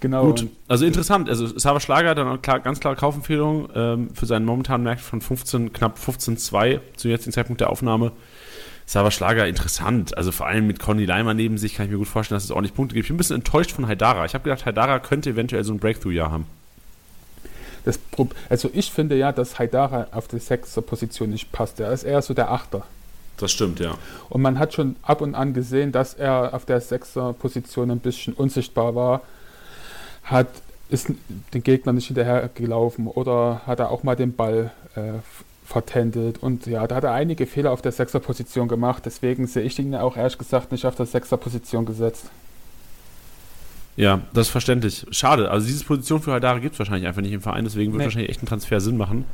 Genau. 0.00 0.26
Gut, 0.26 0.46
also 0.68 0.84
interessant. 0.84 1.28
Also 1.28 1.58
Sava 1.58 1.80
Schlager 1.80 2.10
hat 2.10 2.18
dann 2.18 2.40
klar, 2.42 2.60
ganz 2.60 2.78
klare 2.78 2.94
Kaufempfehlung 2.94 3.68
ähm, 3.74 4.14
für 4.14 4.26
seinen 4.26 4.44
momentanen 4.44 4.84
Markt 4.84 5.00
von 5.00 5.20
15, 5.20 5.72
knapp 5.72 5.98
15,2 5.98 6.80
zu 6.96 7.08
jetzigen 7.08 7.32
Zeitpunkt 7.32 7.60
der 7.60 7.70
Aufnahme. 7.70 8.12
Sava 8.88 9.10
Schlager 9.10 9.46
interessant. 9.46 10.16
Also 10.16 10.32
vor 10.32 10.46
allem 10.46 10.66
mit 10.66 10.80
Conny 10.80 11.04
Leimer 11.04 11.34
neben 11.34 11.58
sich 11.58 11.74
kann 11.74 11.84
ich 11.84 11.92
mir 11.92 11.98
gut 11.98 12.08
vorstellen, 12.08 12.36
dass 12.36 12.44
es 12.44 12.50
ordentlich 12.50 12.74
Punkte 12.74 12.94
gibt. 12.94 13.04
Ich 13.04 13.08
bin 13.08 13.16
ein 13.16 13.18
bisschen 13.18 13.36
enttäuscht 13.36 13.72
von 13.72 13.86
Haidara. 13.86 14.24
Ich 14.24 14.32
habe 14.32 14.44
gedacht, 14.44 14.64
Haidara 14.64 14.98
könnte 14.98 15.28
eventuell 15.28 15.62
so 15.62 15.74
ein 15.74 15.78
Breakthrough-Jahr 15.78 16.30
haben. 16.30 16.46
Das, 17.84 18.00
also 18.48 18.70
ich 18.72 18.90
finde 18.90 19.16
ja, 19.16 19.30
dass 19.30 19.58
Haidara 19.58 20.06
auf 20.12 20.26
die 20.26 20.38
sechster 20.38 20.80
Position 20.80 21.28
nicht 21.28 21.52
passt. 21.52 21.78
Er 21.80 21.92
ist 21.92 22.04
eher 22.04 22.22
so 22.22 22.32
der 22.32 22.50
Achter. 22.50 22.86
Das 23.36 23.52
stimmt, 23.52 23.78
ja. 23.78 23.98
Und 24.30 24.40
man 24.40 24.58
hat 24.58 24.72
schon 24.72 24.96
ab 25.02 25.20
und 25.20 25.34
an 25.34 25.52
gesehen, 25.52 25.92
dass 25.92 26.14
er 26.14 26.54
auf 26.54 26.64
der 26.64 26.80
sechster 26.80 27.34
Position 27.34 27.90
ein 27.90 28.00
bisschen 28.00 28.32
unsichtbar 28.32 28.94
war. 28.94 29.20
Hat 30.22 30.48
ist 30.88 31.08
den 31.52 31.62
Gegner 31.62 31.92
nicht 31.92 32.06
hinterhergelaufen 32.06 33.06
oder 33.06 33.60
hat 33.66 33.80
er 33.80 33.90
auch 33.90 34.02
mal 34.02 34.16
den 34.16 34.34
Ball 34.34 34.70
äh, 34.94 35.18
vertändelt. 35.68 36.42
Und 36.42 36.66
ja, 36.66 36.86
da 36.86 36.96
hat 36.96 37.04
er 37.04 37.12
einige 37.12 37.46
Fehler 37.46 37.72
auf 37.72 37.82
der 37.82 37.92
Sechserposition 37.92 38.68
gemacht. 38.68 39.02
Deswegen 39.04 39.46
sehe 39.46 39.62
ich 39.62 39.78
ihn 39.78 39.94
auch 39.94 40.16
ehrlich 40.16 40.38
gesagt 40.38 40.72
nicht 40.72 40.86
auf 40.86 40.96
der 40.96 41.04
Sechserposition 41.04 41.84
gesetzt. 41.84 42.30
Ja, 43.94 44.22
das 44.32 44.46
ist 44.46 44.50
verständlich. 44.50 45.06
Schade. 45.10 45.50
Also 45.50 45.66
diese 45.66 45.84
Position 45.84 46.22
für 46.22 46.32
Haidara 46.32 46.58
gibt 46.60 46.72
es 46.72 46.78
wahrscheinlich 46.78 47.06
einfach 47.06 47.20
nicht 47.20 47.32
im 47.32 47.42
Verein. 47.42 47.64
Deswegen 47.64 47.92
wird 47.92 47.98
nee. 47.98 48.04
wahrscheinlich 48.04 48.30
echt 48.30 48.42
ein 48.42 48.46
Transfer 48.46 48.80
Sinn 48.80 48.96
machen. 48.96 49.26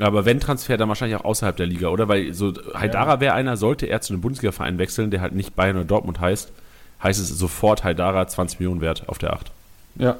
Aber 0.00 0.24
wenn 0.24 0.40
Transfer, 0.40 0.76
dann 0.76 0.88
wahrscheinlich 0.88 1.16
auch 1.20 1.24
außerhalb 1.24 1.56
der 1.56 1.66
Liga, 1.66 1.86
oder? 1.86 2.08
Weil 2.08 2.34
so 2.34 2.52
Haidara 2.74 3.14
ja. 3.14 3.20
wäre 3.20 3.34
einer, 3.34 3.56
sollte 3.56 3.86
er 3.86 4.00
zu 4.00 4.12
einem 4.12 4.22
Bundesliga-Verein 4.22 4.78
wechseln, 4.78 5.12
der 5.12 5.20
halt 5.20 5.34
nicht 5.34 5.54
Bayern 5.54 5.76
oder 5.76 5.84
Dortmund 5.84 6.18
heißt, 6.18 6.50
heißt 7.00 7.20
es 7.20 7.28
sofort 7.28 7.84
Haidara 7.84 8.26
20 8.26 8.58
Millionen 8.58 8.80
wert 8.80 9.08
auf 9.08 9.18
der 9.18 9.34
8. 9.34 9.52
Ja, 9.94 10.16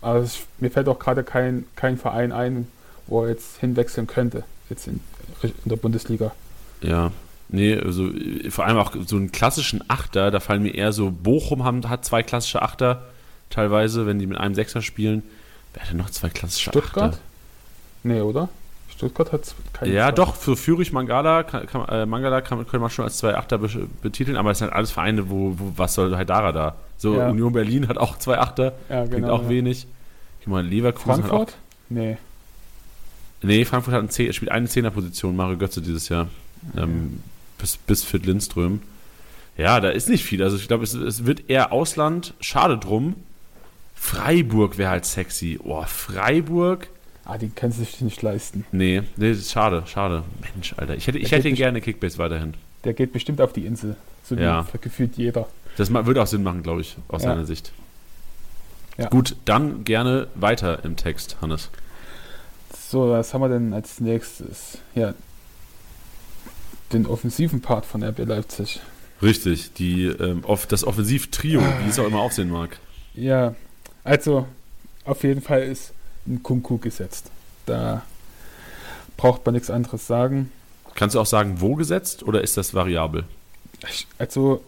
also 0.00 0.38
mir 0.60 0.70
fällt 0.70 0.88
auch 0.88 0.98
gerade 0.98 1.24
kein, 1.24 1.66
kein 1.76 1.98
Verein 1.98 2.32
ein, 2.32 2.68
wo 3.06 3.24
er 3.24 3.28
jetzt 3.28 3.58
hinwechseln 3.58 4.06
könnte 4.06 4.44
jetzt 4.70 4.86
in, 4.86 5.00
in 5.42 5.52
der 5.64 5.76
Bundesliga. 5.76 6.32
Ja, 6.82 7.10
Nee, 7.50 7.78
also 7.78 8.10
vor 8.50 8.66
allem 8.66 8.76
auch 8.76 8.92
so 9.06 9.16
einen 9.16 9.32
klassischen 9.32 9.82
Achter, 9.88 10.30
da 10.30 10.38
fallen 10.38 10.62
mir 10.62 10.74
eher 10.74 10.92
so, 10.92 11.10
Bochum 11.10 11.64
haben, 11.64 11.88
hat 11.88 12.04
zwei 12.04 12.22
klassische 12.22 12.60
Achter, 12.60 13.06
teilweise, 13.48 14.06
wenn 14.06 14.18
die 14.18 14.26
mit 14.26 14.36
einem 14.36 14.54
Sechser 14.54 14.82
spielen. 14.82 15.22
Wer 15.72 15.82
hat 15.82 15.90
denn 15.90 15.96
noch 15.96 16.10
zwei 16.10 16.28
klassische 16.28 16.68
Stuttgart? 16.70 17.14
Achter? 17.14 17.22
Nee, 18.02 18.20
oder? 18.20 18.50
Stuttgart 18.90 19.32
hat 19.32 19.54
keine 19.72 19.92
Ja, 19.94 20.08
zwei. 20.08 20.12
doch, 20.12 20.34
für 20.36 20.56
Fürich 20.56 20.92
Mangala, 20.92 21.42
kann, 21.42 21.66
kann, 21.66 21.88
äh, 21.88 22.04
Mangala 22.04 22.42
kann, 22.42 22.58
könnte 22.58 22.80
man 22.80 22.90
schon 22.90 23.06
als 23.06 23.16
zwei 23.16 23.34
Achter 23.34 23.56
be 23.56 23.68
betiteln, 24.02 24.36
aber 24.36 24.50
es 24.50 24.58
sind 24.58 24.70
alles 24.70 24.90
Vereine, 24.90 25.30
wo, 25.30 25.54
wo 25.58 25.72
was 25.76 25.94
soll 25.94 26.14
Haidara 26.16 26.52
da? 26.52 26.74
So, 26.98 27.16
Ja. 27.16 27.30
Union 27.30 27.52
Berlin 27.54 27.88
hat 27.88 27.96
auch 27.96 28.18
zwei 28.18 28.38
Achter, 28.38 28.74
Ja, 28.90 29.06
genau. 29.06 29.30
auch 29.32 29.44
ja. 29.44 29.48
wenig. 29.48 29.86
Ich 30.42 30.46
meine, 30.46 30.68
Leverkusen 30.68 31.22
hat 31.22 31.30
Frankfurt? 31.30 31.56
Nee. 31.88 32.00
auch. 32.00 32.04
Nee, 32.12 32.18
Frankfurt 33.64 33.94
hat 33.94 34.00
einen 34.00 34.08
Zeh- 34.10 34.32
spielt 34.32 34.50
eine 34.50 34.66
Zehnerposition, 34.68 35.36
Mario 35.36 35.56
Götze 35.58 35.80
dieses 35.80 36.08
Jahr. 36.08 36.28
Ähm, 36.76 37.20
bis, 37.58 37.76
bis 37.76 38.04
für 38.04 38.18
Lindström. 38.18 38.80
Ja, 39.56 39.80
da 39.80 39.90
ist 39.90 40.08
nicht 40.08 40.24
viel. 40.24 40.42
Also 40.42 40.56
ich 40.56 40.68
glaube, 40.68 40.84
es, 40.84 40.94
es 40.94 41.24
wird 41.26 41.48
eher 41.48 41.72
Ausland. 41.72 42.34
Schade 42.40 42.78
drum. 42.78 43.16
Freiburg 43.94 44.78
wäre 44.78 44.90
halt 44.90 45.04
sexy. 45.04 45.58
Oh, 45.62 45.82
Freiburg. 45.84 46.88
Ah, 47.24 47.36
die 47.36 47.48
können 47.50 47.72
sich 47.72 48.00
nicht 48.00 48.22
leisten. 48.22 48.64
Nee, 48.72 49.02
nee, 49.16 49.30
das 49.30 49.38
ist 49.38 49.52
schade, 49.52 49.82
schade. 49.86 50.22
Mensch, 50.54 50.74
Alter. 50.76 50.96
Ich 50.96 51.06
hätte, 51.06 51.18
ich 51.18 51.28
Der 51.28 51.38
hätte 51.38 51.48
ihn 51.48 51.56
gerne 51.56 51.80
Kickbase 51.80 52.16
weiterhin. 52.18 52.54
Der 52.84 52.94
geht 52.94 53.12
bestimmt 53.12 53.40
auf 53.40 53.52
die 53.52 53.66
Insel. 53.66 53.96
So 54.24 54.34
Ja. 54.36 54.66
wie 54.72 54.78
gefühlt 54.78 55.16
jeder. 55.16 55.46
Das 55.76 55.92
würde 55.92 56.22
auch 56.22 56.26
Sinn 56.26 56.42
machen, 56.42 56.62
glaube 56.62 56.80
ich, 56.80 56.96
aus 57.08 57.22
Ja. 57.22 57.30
seiner 57.30 57.44
Sicht. 57.44 57.72
Ja. 58.96 59.08
Gut, 59.08 59.36
dann 59.44 59.84
gerne 59.84 60.28
weiter 60.34 60.84
im 60.84 60.96
Text, 60.96 61.36
Hannes. 61.42 61.70
So, 62.90 63.10
was 63.10 63.34
haben 63.34 63.42
wir 63.42 63.50
denn 63.50 63.74
als 63.74 64.00
nächstes? 64.00 64.78
Ja, 64.94 65.12
den 66.94 67.06
offensiven 67.06 67.60
Part 67.60 67.84
von 67.84 68.02
RB 68.02 68.20
Leipzig. 68.20 68.80
Richtig, 69.20 69.74
die, 69.74 70.06
ähm, 70.06 70.42
off, 70.46 70.66
das 70.66 70.84
Offensivtrio, 70.84 71.60
wie 71.60 71.90
es 71.90 71.98
auch 71.98 72.06
immer 72.06 72.20
aussehen 72.20 72.48
mag. 72.48 72.78
Ja, 73.12 73.54
also 74.04 74.46
auf 75.04 75.22
jeden 75.22 75.42
Fall 75.42 75.64
ist 75.64 75.92
ein 76.26 76.42
Kunku 76.42 76.78
gesetzt. 76.78 77.30
Da 77.66 78.06
braucht 79.18 79.44
man 79.44 79.54
nichts 79.54 79.68
anderes 79.68 80.06
sagen. 80.06 80.50
Kannst 80.94 81.14
du 81.14 81.20
auch 81.20 81.26
sagen, 81.26 81.60
wo 81.60 81.74
gesetzt 81.74 82.22
oder 82.22 82.40
ist 82.40 82.56
das 82.56 82.72
variabel? 82.72 83.24
Also 84.16 84.64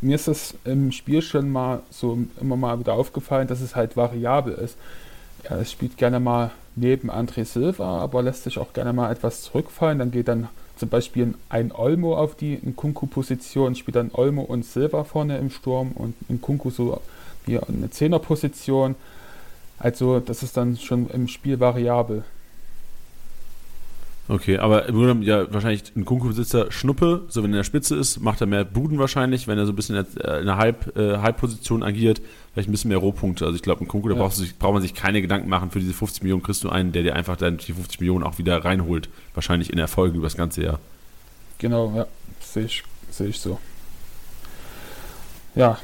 mir 0.00 0.14
ist 0.14 0.28
das 0.28 0.54
im 0.64 0.92
Spiel 0.92 1.22
schon 1.22 1.50
mal 1.50 1.82
so 1.90 2.16
immer 2.40 2.56
mal 2.56 2.78
wieder 2.78 2.92
aufgefallen, 2.92 3.48
dass 3.48 3.60
es 3.60 3.74
halt 3.74 3.96
variabel 3.96 4.52
ist. 4.52 4.76
Es 5.44 5.72
spielt 5.72 5.96
gerne 5.96 6.20
mal 6.20 6.50
neben 6.76 7.10
André 7.10 7.44
Silva, 7.44 8.00
aber 8.00 8.22
lässt 8.22 8.44
sich 8.44 8.58
auch 8.58 8.72
gerne 8.72 8.92
mal 8.92 9.10
etwas 9.10 9.42
zurückfallen. 9.42 9.98
Dann 9.98 10.10
geht 10.10 10.28
dann 10.28 10.48
zum 10.76 10.88
Beispiel 10.88 11.34
ein 11.48 11.72
Olmo 11.72 12.16
auf 12.16 12.36
die 12.36 12.54
Nkunku-Position, 12.54 13.74
spielt 13.74 13.96
dann 13.96 14.10
Olmo 14.12 14.42
und 14.42 14.64
Silva 14.64 15.04
vorne 15.04 15.38
im 15.38 15.50
Sturm 15.50 15.92
und 15.92 16.14
Nkunku 16.30 16.70
so 16.70 17.00
wie 17.46 17.58
eine 17.58 17.90
Zehner-Position. 17.90 18.94
Also 19.78 20.20
das 20.20 20.42
ist 20.42 20.56
dann 20.56 20.76
schon 20.76 21.08
im 21.10 21.28
Spiel 21.28 21.60
variabel. 21.60 22.24
Okay, 24.30 24.58
aber 24.58 24.86
im 24.86 24.94
Grunde 24.94 25.24
ja, 25.26 25.50
wahrscheinlich 25.52 25.84
ein 25.96 26.04
Kunku-Besitzer 26.04 26.70
Schnuppe, 26.70 27.22
so 27.28 27.42
wenn 27.42 27.50
er 27.50 27.54
in 27.54 27.58
der 27.60 27.64
Spitze 27.64 27.96
ist, 27.96 28.20
macht 28.20 28.42
er 28.42 28.46
mehr 28.46 28.62
Buden 28.64 28.98
wahrscheinlich, 28.98 29.48
wenn 29.48 29.56
er 29.56 29.64
so 29.64 29.72
ein 29.72 29.76
bisschen 29.76 29.96
in 29.96 30.04
der, 30.16 30.34
äh, 30.36 30.40
in 30.40 30.46
der 30.46 30.58
Halb, 30.58 30.94
äh, 30.98 31.16
Halbposition 31.18 31.82
agiert, 31.82 32.20
vielleicht 32.52 32.68
ein 32.68 32.72
bisschen 32.72 32.90
mehr 32.90 32.98
Rohpunkte. 32.98 33.46
Also 33.46 33.56
ich 33.56 33.62
glaube, 33.62 33.82
ein 33.84 33.88
Kunku, 33.88 34.06
da 34.08 34.14
Ja. 34.14 34.20
brauchst 34.20 34.36
du 34.38 34.42
sich, 34.42 34.58
braucht 34.58 34.74
man 34.74 34.82
sich 34.82 34.92
keine 34.92 35.22
Gedanken 35.22 35.48
machen, 35.48 35.70
für 35.70 35.80
diese 35.80 35.94
50 35.94 36.22
Millionen 36.22 36.42
kriegst 36.42 36.62
du 36.62 36.68
einen, 36.68 36.92
der 36.92 37.04
dir 37.04 37.16
einfach 37.16 37.36
dann 37.36 37.56
die 37.56 37.72
50 37.72 38.00
Millionen 38.00 38.22
auch 38.22 38.36
wieder 38.36 38.62
reinholt. 38.62 39.08
Wahrscheinlich 39.32 39.72
in 39.72 39.78
Erfolgen 39.78 40.16
über 40.16 40.26
das 40.26 40.36
ganze 40.36 40.62
Jahr. 40.62 40.78
Genau, 41.56 41.94
ja, 41.96 42.06
sehe 42.40 42.64
ich, 42.66 42.82
sehe 43.10 43.28
ich 43.28 43.40
so. 43.40 43.58
Ja, 45.54 45.78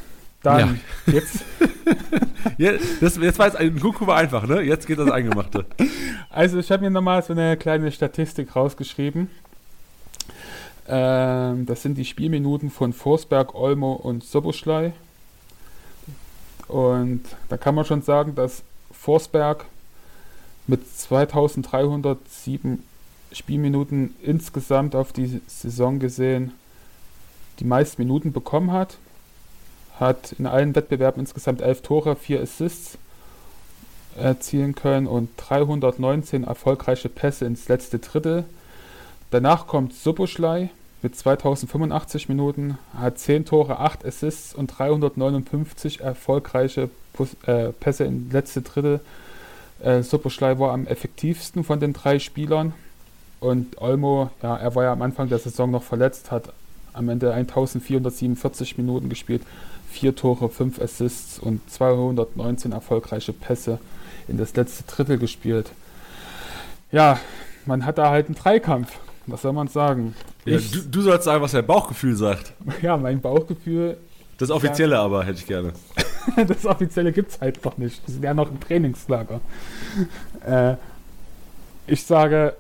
dann 0.45 0.81
jetzt 1.07 1.45
Ja, 2.59 2.73
das, 3.01 3.17
jetzt 3.17 3.39
war 3.39 3.47
jetzt 3.47 3.57
ein 3.57 3.81
Kunku 3.81 4.07
war 4.07 4.17
einfach, 4.17 4.47
ne? 4.47 4.63
Jetzt 4.63 4.87
geht 4.87 4.99
das 4.99 5.11
Eingemachte. 5.11 5.67
Also 6.31 6.59
ich 6.59 6.69
habe 6.73 6.83
mir 6.83 6.91
nochmal 6.91 7.23
so 7.23 7.33
eine 7.33 7.57
kleine 7.57 7.93
Statistik 7.93 8.57
rausgeschrieben. 8.57 9.31
Ähm, 10.89 11.65
das 11.65 11.83
sind 11.83 11.97
die 11.97 12.05
Spielminuten 12.05 12.73
von 12.73 12.93
Forsberg, 12.93 13.55
Olmo 13.55 13.93
und 13.93 14.25
Soboschlei. 14.25 14.95
Und 16.67 17.23
da 17.49 17.57
kann 17.57 17.77
man 17.77 17.85
schon 17.85 18.03
sagen, 18.03 18.35
dass 18.35 18.65
Forsberg 18.91 19.67
mit 20.67 20.85
2307 20.99 22.83
Spielminuten 23.31 24.17
insgesamt 24.21 24.97
auf 24.97 25.13
die 25.13 25.41
Saison 25.47 26.01
gesehen 26.01 26.51
die 27.61 27.65
meisten 27.65 28.03
Minuten 28.03 28.33
bekommen 28.33 28.73
hat. 28.73 28.99
Hat 29.99 30.33
in 30.39 30.47
allen 30.47 30.75
Wettbewerben 30.75 31.21
insgesamt 31.21 31.63
11 31.63 31.83
Tore, 31.83 32.17
4 32.17 32.43
Assists 32.43 32.99
erzielen 34.17 34.75
können 34.75 35.07
und 35.07 35.31
319 35.37 36.45
erfolgreiche 36.45 37.09
Pässe 37.09 37.47
ins 37.47 37.69
letzte 37.69 37.99
Drittel. 37.99 38.45
Danach 39.31 39.67
kommt 39.67 39.95
Suboschlei 39.95 40.71
mit 41.03 41.17
2085 41.17 42.29
Minuten, 42.29 42.79
hat 42.97 43.19
10 43.19 43.45
Tore, 43.45 43.79
8 43.79 44.05
Assists 44.07 44.55
und 44.55 44.69
359 44.69 46.01
erfolgreiche 46.01 46.89
äh, 47.47 47.69
Pässe 47.69 48.05
ins 48.05 48.33
letzte 48.33 48.63
Drittel. 48.63 49.01
Äh, 49.81 50.03
Suboschlei 50.03 50.59
war 50.59 50.73
am 50.73 50.87
effektivsten 50.87 51.65
von 51.65 51.81
den 51.81 51.93
drei 51.93 52.19
Spielern 52.19 52.73
und 53.41 53.81
Olmo, 53.83 54.31
ja, 54.43 54.57
er 54.57 54.75
war 54.75 54.85
ja 54.85 54.93
am 54.93 55.03
Anfang 55.03 55.29
der 55.29 55.39
Saison 55.39 55.71
noch 55.71 55.83
verletzt, 55.83 56.31
hat 56.31 56.53
am 56.95 57.09
Ende 57.09 57.35
1447 57.35 58.79
Minuten 58.79 59.09
gespielt, 59.09 59.43
4 59.95 60.17
Tore, 60.17 60.49
5 60.49 60.81
Assists 60.81 61.39
und 61.39 61.61
219 61.71 62.73
erfolgreiche 62.73 63.33
Pässe 63.33 63.79
in 64.27 64.37
das 64.37 64.55
letzte 64.57 64.83
Drittel 64.85 65.19
gespielt. 65.19 65.71
Ja, 66.91 67.21
man 67.65 67.87
hat 67.87 67.99
da 67.99 68.11
halt 68.11 68.27
einen 68.27 68.35
Dreikampf. 68.35 68.99
Was 69.27 69.43
soll 69.43 69.53
man 69.53 69.69
sagen? 69.69 70.15
Ja, 70.45 70.59
Ich, 70.59 70.71
du, 70.71 70.81
du 70.81 71.01
sollst 71.01 71.25
sagen, 71.25 71.43
was 71.43 71.53
dein 71.53 71.65
Bauchgefühl 71.65 72.17
sagt. 72.17 72.53
ja, 72.83 72.97
mein 72.97 73.21
Bauchgefühl, 73.21 73.97
Das 74.39 74.51
Offizielle 74.51 74.99
aber 74.99 75.25
hätte 75.25 75.39
ich 75.39 75.47
gerne. 75.47 75.73
das 76.47 76.67
offizielle 76.67 77.13
gibt 77.13 77.31
es 77.31 77.41
halt 77.41 77.65
noch 77.65 77.79
nicht. 77.79 78.03
Das 78.07 78.21
wäre 78.21 78.35
noch 78.35 78.51
ein 78.51 78.61
Trainingslager. 78.61 79.41
Äh, 80.45 80.75
ich 81.87 82.05
sage, 82.05 82.55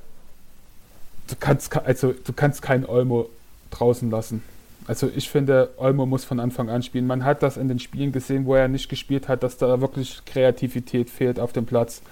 du 1.28 1.34
kannst, 1.38 1.76
also, 1.76 2.12
du 2.12 2.32
kannst 2.32 2.62
keinen 2.62 2.86
Olmo 2.86 3.28
draußen 3.70 4.10
lassen. 4.10 4.42
Also 4.86 5.10
ich 5.14 5.30
finde, 5.30 5.70
Olmo 5.78 6.04
muss 6.04 6.24
von 6.24 6.40
Anfang 6.40 6.68
an 6.68 6.82
spielen. 6.82 7.06
Man 7.06 7.24
hat 7.24 7.42
das 7.42 7.56
in 7.56 7.68
den 7.68 7.78
Spielen 7.78 8.12
gesehen, 8.12 8.44
wo 8.44 8.54
er 8.54 8.68
nicht 8.68 8.88
gespielt 8.88 9.28
hat, 9.28 9.42
dass 9.42 9.56
da 9.56 9.80
wirklich 9.80 10.20
Kreativität 10.26 11.08
fehlt 11.08 11.40
auf 11.40 11.52
dem 11.52 11.64
Platz. 11.64 12.02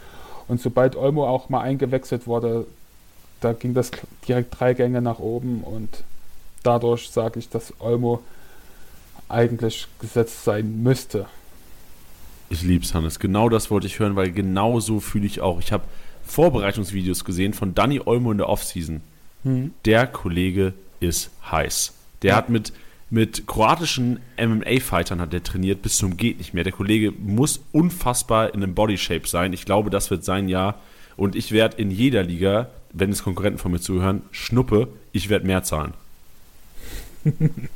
Und 0.48 0.60
sobald 0.60 0.96
Olmo 0.96 1.26
auch 1.26 1.48
mal 1.48 1.60
eingewechselt 1.60 2.26
wurde, 2.26 2.66
da 3.40 3.52
ging 3.52 3.74
das 3.74 3.90
direkt 4.26 4.58
drei 4.58 4.72
Gänge 4.74 5.02
nach 5.02 5.18
oben 5.18 5.62
und 5.62 6.04
dadurch 6.62 7.10
sage 7.10 7.38
ich, 7.40 7.48
dass 7.48 7.74
Olmo 7.80 8.20
eigentlich 9.28 9.86
gesetzt 10.00 10.44
sein 10.44 10.82
müsste. 10.82 11.26
Ich 12.48 12.62
lieb's, 12.62 12.94
Hannes. 12.94 13.18
Genau 13.18 13.48
das 13.48 13.70
wollte 13.70 13.86
ich 13.86 13.98
hören, 13.98 14.14
weil 14.16 14.30
genau 14.30 14.78
so 14.80 15.00
fühle 15.00 15.26
ich 15.26 15.40
auch. 15.40 15.58
Ich 15.58 15.72
habe 15.72 15.84
Vorbereitungsvideos 16.24 17.24
gesehen 17.24 17.54
von 17.54 17.74
Danny 17.74 18.00
Olmo 18.04 18.30
in 18.30 18.38
der 18.38 18.48
Offseason. 18.48 19.00
Der 19.84 20.06
Kollege 20.06 20.72
ist 21.00 21.30
heiß. 21.50 21.94
Der 22.22 22.30
Ja. 22.30 22.36
hat 22.36 22.48
mit, 22.48 22.72
mit 23.10 23.46
kroatischen 23.46 24.20
MMA-Fightern 24.36 25.20
hat 25.20 25.32
der 25.32 25.42
trainiert 25.42 25.82
bis 25.82 25.96
zum 25.96 26.16
geht 26.16 26.38
nicht 26.38 26.54
mehr. 26.54 26.64
Der 26.64 26.72
Kollege 26.72 27.12
muss 27.12 27.60
unfassbar 27.72 28.54
in 28.54 28.62
einem 28.62 28.74
Bodyshape 28.74 29.26
sein. 29.28 29.52
Ich 29.52 29.64
glaube, 29.64 29.90
das 29.90 30.10
wird 30.10 30.24
sein 30.24 30.48
Jahr. 30.48 30.76
Und 31.16 31.36
ich 31.36 31.52
werde 31.52 31.76
in 31.76 31.90
jeder 31.90 32.22
Liga, 32.22 32.68
wenn 32.92 33.10
es 33.10 33.22
Konkurrenten 33.22 33.58
von 33.58 33.72
mir 33.72 33.80
zuhören, 33.80 34.22
schnuppe, 34.30 34.88
ich 35.12 35.28
werde 35.28 35.46
mehr 35.46 35.62
zahlen. 35.62 35.94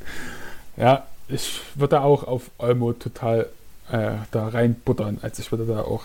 Ja, 0.75 1.07
ich 1.27 1.61
würde 1.75 2.01
auch 2.01 2.23
auf 2.23 2.51
Olmo 2.59 2.93
total 2.93 3.47
äh, 3.91 4.11
da 4.31 4.47
reinbuttern. 4.47 5.17
Also 5.23 5.41
ich 5.41 5.51
würde 5.51 5.65
da 5.65 5.81
auch 5.81 6.03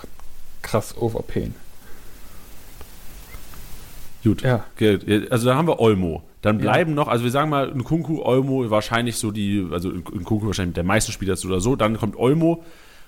krass 0.62 0.96
overpayen. 0.96 1.54
Gut. 4.24 4.42
Ja, 4.42 4.64
Okay, 4.76 5.26
Also 5.30 5.46
da 5.48 5.56
haben 5.56 5.66
wir 5.68 5.80
Olmo. 5.80 6.22
Dann 6.42 6.56
Ja. 6.58 6.62
bleiben 6.62 6.94
noch, 6.94 7.08
also 7.08 7.24
wir 7.24 7.30
sagen 7.30 7.50
mal, 7.50 7.70
ein 7.70 7.84
Kunku, 7.84 8.20
Olmo 8.22 8.68
wahrscheinlich 8.70 9.16
so 9.16 9.30
die, 9.30 9.66
also 9.70 9.90
ein 9.90 10.02
Kunku 10.04 10.46
wahrscheinlich 10.46 10.74
der 10.74 10.84
meisten 10.84 11.12
Spieler 11.12 11.36
oder 11.44 11.60
so. 11.60 11.76
Dann 11.76 11.96
kommt 11.98 12.16
Olmo 12.16 12.64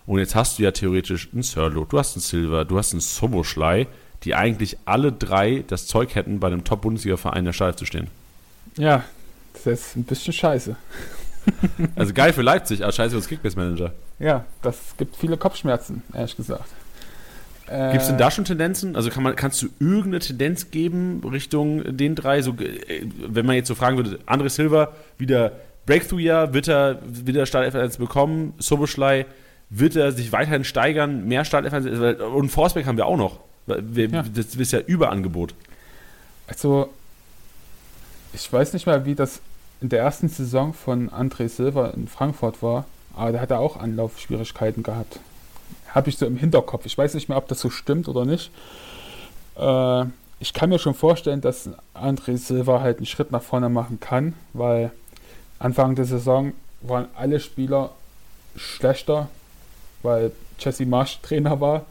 und 0.07 0.19
jetzt 0.19 0.35
hast 0.35 0.59
du 0.59 0.63
ja 0.63 0.71
theoretisch 0.71 1.29
einen 1.33 1.43
Sirlo, 1.43 1.85
du 1.85 1.99
hast 1.99 2.15
einen 2.17 2.23
Silver, 2.23 2.65
du 2.65 2.79
hast 2.79 2.93
einen 2.93 3.01
Soboschlei, 3.01 3.87
die 4.23 4.35
eigentlich 4.35 4.77
alle 4.85 5.13
drei 5.13 5.65
das 5.67 5.87
Zeug 5.87 6.15
hätten, 6.15 6.41
bei 6.41 6.47
einem 6.49 6.65
Top-Bundesliga-Verein 6.65 7.41
in 7.41 7.45
der 7.47 7.53
Startelf 7.53 7.77
zu 7.77 7.87
stehen. 7.87 8.09
ja, 8.77 9.05
das 9.55 9.67
ist 9.67 9.97
ein 9.97 10.05
bisschen 10.05 10.33
scheiße. 10.33 10.77
Also 11.95 12.13
geil 12.15 12.33
für 12.33 12.43
Leipzig, 12.43 12.83
aber 12.83 12.93
scheiße 12.93 13.11
für 13.11 13.17
das 13.21 13.29
Kickbase-Manager. 13.29 13.93
Ja, 14.19 14.45
das 14.63 14.79
gibt 14.97 15.17
viele 15.17 15.37
Kopfschmerzen, 15.37 16.03
ehrlich 16.15 16.37
gesagt. 16.37 16.65
Äh, 17.67 17.93
Gibt 17.93 18.03
es 18.03 18.09
denn 18.09 18.19
da 18.19 18.31
schon 18.31 18.45
Tendenzen? 18.45 18.95
Also 18.97 19.11
kann 19.11 19.23
man, 19.23 19.37
kannst 19.37 19.63
du 19.63 19.69
irgendeine 19.79 20.19
Tendenz 20.19 20.71
geben 20.71 21.23
Richtung 21.25 21.97
den 21.97 22.15
drei? 22.15 22.43
So, 22.43 22.53
äh, 22.53 23.07
wenn 23.27 23.47
man 23.47 23.57
jetzt 23.57 23.69
so 23.69 23.75
fragen 23.75 23.97
würde, 23.97 24.19
André 24.27 24.49
Silva 24.51 24.93
wieder 25.19 25.53
Breakthrough-Jahr, 25.87 26.55
wird 26.55 26.69
er 26.69 26.99
wieder 27.05 27.47
Startelf 27.47 27.99
bekommen, 27.99 28.55
Soboschlei 28.59 29.27
wird 29.71 29.97
er 29.97 30.13
sich 30.13 30.33
weiterhin 30.33 30.65
steigern, 30.65 31.27
mehr 31.27 31.45
Startelf 31.45 31.73
und 32.21 32.49
Forsberg 32.51 32.87
haben 32.87 32.97
wir 32.97 33.07
auch 33.07 33.17
noch. 33.17 33.41
Wir, 33.67 34.09
ja. 34.09 34.25
Das 34.35 34.55
ist 34.55 34.73
ja 34.73 34.81
Überangebot. 34.81 35.55
Also, 36.47 36.91
ich 38.33 38.53
weiß 38.53 38.73
nicht 38.75 38.87
mehr, 38.87 39.07
wie 39.07 39.15
das 39.15 39.41
in 39.81 39.89
der 39.89 40.01
ersten 40.01 40.29
Saison 40.29 40.75
von 40.75 41.11
André 41.11 41.49
Silva 41.49 41.89
in 41.89 42.09
Frankfurt 42.09 42.63
war, 42.63 42.85
aber 43.17 43.33
der 43.33 43.41
hat 43.41 43.51
er 43.51 43.61
auch 43.61 43.79
Anlaufschwierigkeiten 43.79 44.83
gehabt. 44.83 45.19
Habe 45.95 46.11
ich 46.11 46.19
so 46.19 46.27
im 46.27 46.37
Hinterkopf. 46.37 46.87
Ich 46.87 46.99
weiß 46.99 47.15
nicht 47.15 47.29
mehr, 47.29 47.39
ob 47.39 47.47
das 47.47 47.61
so 47.61 47.71
stimmt 47.71 48.09
oder 48.09 48.25
nicht. 48.25 48.51
Äh, 49.57 50.05
ich 50.41 50.53
kann 50.53 50.69
mir 50.69 50.79
schon 50.79 50.95
vorstellen, 50.95 51.41
dass 51.41 51.71
André 51.95 52.37
Silva 52.37 52.81
halt 52.81 52.99
einen 52.99 53.07
Schritt 53.07 53.31
nach 53.31 53.43
vorne 53.43 53.69
machen 53.69 54.01
kann, 54.01 54.35
weil 54.53 54.91
Anfang 55.59 55.95
der 55.95 56.05
Saison 56.05 56.53
waren 56.83 57.07
alle 57.15 57.39
Spieler 57.39 57.91
schlechter, 58.57 59.29
weil 60.03 60.33
Jesse 60.59 60.85
Marsch 60.85 61.21
Trainer 61.23 61.61
war. 61.61 61.87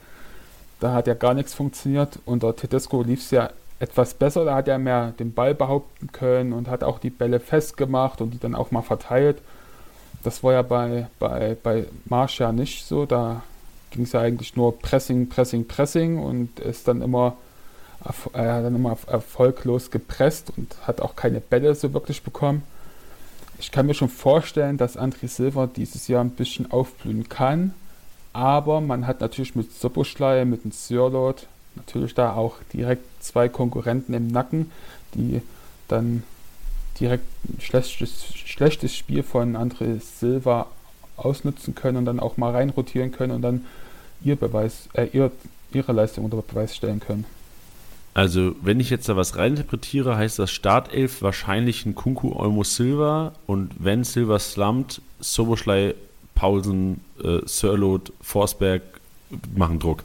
Da 0.79 0.93
hat 0.93 1.07
ja 1.07 1.13
gar 1.13 1.33
nichts 1.33 1.53
funktioniert. 1.53 2.19
Unter 2.25 2.55
Tedesco 2.55 3.01
lief 3.03 3.21
es 3.21 3.31
ja 3.31 3.49
etwas 3.79 4.13
besser. 4.13 4.43
Da 4.43 4.55
hat 4.55 4.67
er 4.67 4.77
mehr 4.77 5.13
den 5.17 5.33
Ball 5.33 5.55
behaupten 5.55 6.11
können 6.11 6.51
und 6.51 6.67
hat 6.67 6.83
auch 6.83 6.99
die 6.99 7.09
Bälle 7.09 7.39
festgemacht 7.39 8.19
und 8.19 8.31
die 8.31 8.39
dann 8.39 8.53
auch 8.53 8.71
mal 8.71 8.81
verteilt. 8.81 9.41
Das 10.23 10.43
war 10.43 10.53
ja 10.53 10.61
bei, 10.61 11.07
bei, 11.19 11.55
bei 11.61 11.85
Marsch 12.05 12.39
ja 12.39 12.51
nicht 12.51 12.85
so. 12.85 13.05
Da 13.05 13.43
ging 13.93 14.03
es 14.03 14.11
ja 14.11 14.21
eigentlich 14.21 14.55
nur 14.55 14.77
Pressing, 14.79 15.29
Pressing, 15.29 15.67
Pressing 15.67 16.19
und 16.19 16.59
ist 16.59 16.87
dann 16.87 17.01
immer, 17.01 17.37
er 18.33 18.55
hat 18.55 18.65
dann 18.65 18.75
immer 18.75 18.97
erfolglos 19.07 19.91
gepresst 19.91 20.51
und 20.57 20.75
hat 20.85 20.99
auch 20.99 21.15
keine 21.15 21.39
Bälle 21.39 21.73
so 21.75 21.93
wirklich 21.93 22.23
bekommen. 22.23 22.63
Ich 23.59 23.71
kann 23.71 23.85
mir 23.85 23.93
schon 23.93 24.09
vorstellen, 24.09 24.77
dass 24.77 24.97
André 24.97 25.27
Silva 25.27 25.67
dieses 25.67 26.07
Jahr 26.07 26.23
ein 26.23 26.31
bisschen 26.31 26.71
aufblühen 26.71 27.29
kann. 27.29 27.73
Aber 28.33 28.81
man 28.81 29.05
hat 29.05 29.21
natürlich 29.21 29.55
mit 29.55 29.71
Soboschlei, 29.71 30.43
mit 30.43 30.63
dem 30.63 30.71
Sirlot 30.71 31.47
natürlich 31.75 32.15
da 32.15 32.33
auch 32.33 32.55
direkt 32.73 33.05
zwei 33.23 33.47
Konkurrenten 33.47 34.13
im 34.15 34.27
Nacken, 34.27 34.71
die 35.13 35.41
dann 35.87 36.23
direkt 36.99 37.25
ein 37.47 37.61
schlechtes, 37.61 38.25
schlechtes 38.33 38.95
Spiel 38.95 39.21
von 39.23 39.55
André 39.55 39.99
Silva 39.99 40.67
ausnutzen 41.15 41.75
können 41.75 41.97
und 41.97 42.05
dann 42.05 42.19
auch 42.19 42.37
mal 42.37 42.51
reinrotieren 42.51 43.11
können 43.11 43.31
und 43.31 43.43
dann 43.43 43.65
ihr 44.23 44.35
Beweis, 44.35 44.89
äh, 44.93 45.07
ihr, 45.13 45.31
ihre 45.71 45.91
Leistung 45.91 46.25
unter 46.25 46.41
Beweis 46.41 46.75
stellen 46.75 46.99
können. 46.99 47.25
Also, 48.13 48.55
wenn 48.61 48.79
ich 48.79 48.91
jetzt 48.91 49.09
da 49.09 49.15
was 49.15 49.37
reininterpretiere, 49.37 50.15
heißt 50.15 50.37
das 50.37 50.51
Startelf 50.51 51.23
wahrscheinlich 51.23 51.85
ein 51.85 51.95
Kunku 51.95 52.33
Olmo 52.33 52.63
Silva 52.63 53.33
und 53.47 53.71
wenn 53.79 54.03
Silva 54.03 54.37
slumpt, 54.37 55.01
Soboschlei, 55.19 55.95
Paulsen, 56.35 57.01
äh, 57.23 57.39
Sirlot, 57.45 58.13
Forsberg 58.21 58.83
machen 59.55 59.79
Druck. 59.79 60.03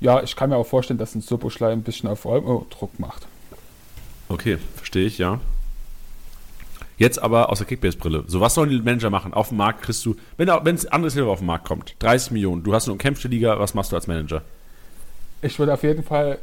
Ja, 0.00 0.22
ich 0.22 0.36
kann 0.36 0.50
mir 0.50 0.56
auch 0.56 0.66
vorstellen, 0.66 0.98
dass 0.98 1.14
ein 1.14 1.22
Soboschlei 1.22 1.72
ein 1.72 1.82
bisschen 1.82 2.08
auf 2.08 2.24
Olmo 2.24 2.66
Druck 2.70 3.00
macht. 3.00 3.26
Okay, 4.28 4.58
verstehe 4.76 5.06
ich, 5.06 5.18
ja. 5.18 5.40
Jetzt 6.98 7.22
aber 7.22 7.50
aus 7.50 7.58
der 7.58 7.66
Kickbase-Brille. 7.66 8.24
So, 8.26 8.40
was 8.40 8.54
sollen 8.54 8.70
die 8.70 8.80
Manager 8.80 9.10
machen? 9.10 9.34
Auf 9.34 9.48
dem 9.48 9.58
Markt 9.58 9.82
kriegst 9.82 10.04
du, 10.06 10.16
wenn 10.36 10.48
es 10.74 10.86
anderes 10.86 11.14
Hilfe 11.14 11.28
auf 11.28 11.40
den 11.40 11.46
Markt 11.46 11.66
kommt, 11.66 11.94
30 11.98 12.32
Millionen, 12.32 12.62
du 12.62 12.72
hast 12.72 12.86
eine 12.86 12.92
umkämpfte 12.92 13.28
Liga, 13.28 13.58
was 13.58 13.74
machst 13.74 13.92
du 13.92 13.96
als 13.96 14.06
Manager? 14.06 14.42
Ich 15.42 15.58
würde 15.58 15.74
auf 15.74 15.82
jeden 15.82 16.02
Fall 16.02 16.38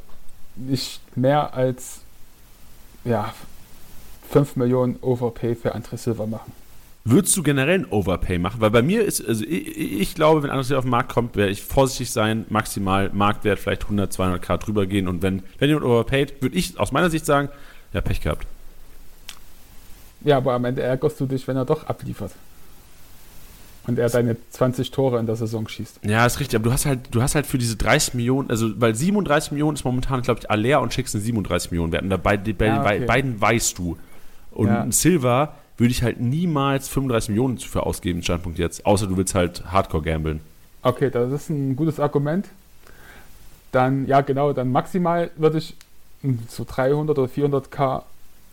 nicht 0.56 1.02
mehr 1.18 1.54
als 1.54 2.02
ja, 3.04 3.34
5 4.30 4.56
Millionen 4.56 4.98
Overpay 5.02 5.56
für 5.56 5.76
André 5.76 5.98
Silva 5.98 6.26
machen. 6.26 6.52
Würdest 7.06 7.36
du 7.36 7.44
generell 7.44 7.80
ein 7.80 7.92
Overpay 7.92 8.38
machen? 8.38 8.62
Weil 8.62 8.70
bei 8.70 8.82
mir 8.82 9.04
ist, 9.04 9.28
also 9.28 9.44
ich, 9.44 9.78
ich 9.78 10.16
glaube, 10.16 10.44
wenn 10.44 10.52
André 10.52 10.64
Silva 10.64 10.80
auf 10.80 10.86
den 10.86 10.92
Markt 10.92 11.12
kommt, 11.12 11.36
werde 11.36 11.52
ich 11.52 11.62
vorsichtig 11.62 12.12
sein, 12.12 12.46
maximal 12.50 13.10
Marktwert 13.12 13.60
vielleicht 13.60 13.84
100, 13.84 14.14
200k 14.14 14.58
drüber 14.58 14.86
gehen 14.86 15.08
und 15.08 15.22
wenn, 15.22 15.44
wenn 15.58 15.70
jemand 15.70 15.86
overpaid, 15.86 16.42
würde 16.42 16.56
ich 16.56 16.80
aus 16.80 16.92
meiner 16.92 17.10
Sicht 17.10 17.26
sagen, 17.26 17.50
ja, 17.92 18.02
Pech 18.02 18.22
gehabt. 18.22 18.48
Ja, 20.24 20.38
aber 20.38 20.54
am 20.54 20.66
Ende 20.66 20.82
ärgerst 20.82 21.20
du 21.20 21.26
dich, 21.26 21.48
wenn 21.48 21.58
er 21.58 21.66
doch 21.66 21.88
abliefert 21.88 22.32
und 23.86 24.00
er 24.00 24.10
deine 24.10 24.38
20 24.52 24.92
Tore 24.92 25.20
in 25.20 25.26
der 25.26 25.36
Saison 25.36 25.68
schießt. 25.68 26.00
Ja, 26.06 26.26
ist 26.26 26.40
richtig, 26.40 26.58
aber 26.58 26.66
du 26.70 26.72
hast 26.72 26.86
halt, 26.86 27.00
du 27.12 27.22
hast 27.22 27.36
halt 27.36 27.46
für 27.46 27.58
diese 27.58 27.76
30 27.76 28.14
Millionen, 28.14 28.50
also 28.50 28.70
weil 28.80 28.96
37 28.96 29.52
Millionen 29.52 29.76
ist 29.76 29.84
momentan, 29.84 30.22
glaube 30.22 30.40
ich, 30.40 30.50
Aller 30.50 30.82
und 30.82 30.94
Schicks 30.94 31.12
sind 31.12 31.22
37 31.22 31.72
Millionen 31.72 31.92
wert. 31.92 32.04
Und 32.04 32.10
da 32.10 32.18
bei, 32.18 32.38
bei, 32.38 32.66
ja, 32.66 32.82
okay. 32.82 33.06
beiden 33.06 33.42
weißt 33.42 33.78
du. 33.78 33.98
Und 34.52 34.68
ja. 34.68 34.86
Silver 34.90 35.56
würde 35.78 35.92
ich 35.92 36.02
halt 36.02 36.22
niemals 36.22 36.88
35 36.88 37.30
Millionen 37.30 37.58
für 37.58 37.86
ausgeben, 37.86 38.24
Standpunkt 38.24 38.58
jetzt. 38.58 38.86
Außer 38.86 39.08
du 39.08 39.18
willst 39.18 39.36
halt 39.36 39.66
Hardcore 39.66 40.04
gambeln. 40.04 40.40
Okay, 40.82 41.10
das 41.10 41.32
ist 41.32 41.50
ein 41.50 41.76
gutes 41.76 42.00
Argument. 42.00 42.48
Dann, 43.72 44.08
ja 44.08 44.22
genau, 44.22 44.54
dann 44.54 44.72
maximal 44.72 45.32
würde 45.36 45.58
ich 45.58 45.76
so 46.48 46.64
300 46.64 47.18
oder 47.18 47.28
400k 47.30 48.04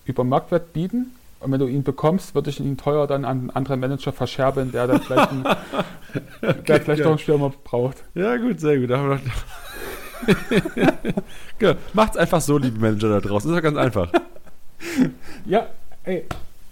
über 0.07 0.25
Marktwert 0.25 0.73
bieten. 0.73 1.13
Und 1.41 1.53
wenn 1.53 1.59
du 1.59 1.67
ihn 1.67 1.83
bekommst, 1.83 2.35
würde 2.35 2.51
ich 2.51 2.61
ihn 2.61 2.77
teuer 2.77 3.07
dann 3.07 3.25
an 3.25 3.39
einen 3.41 3.51
anderen 3.51 3.81
Manager 3.81 4.13
verscherbeln, 4.13 4.73
der 4.73 4.87
dann 4.87 5.01
vielleicht, 5.01 5.31
einen, 5.31 5.47
okay, 6.43 6.63
der 6.67 6.81
vielleicht 6.83 7.03
noch 7.03 7.11
einen 7.11 7.19
Stürmer 7.19 7.51
braucht. 7.65 8.05
Ja, 8.15 8.37
gut, 8.37 8.61
sehr 8.61 8.79
gut. 8.79 8.91
genau. 11.59 11.75
Macht's 11.95 12.19
einfach 12.19 12.43
so, 12.43 12.59
liebe 12.59 12.79
Manager 12.79 13.09
da 13.09 13.21
draußen. 13.21 13.51
ist 13.51 13.55
ja 13.55 13.61
ganz 13.63 13.79
einfach. 13.79 14.13
ja, 15.47 15.67
ey, 16.05 16.27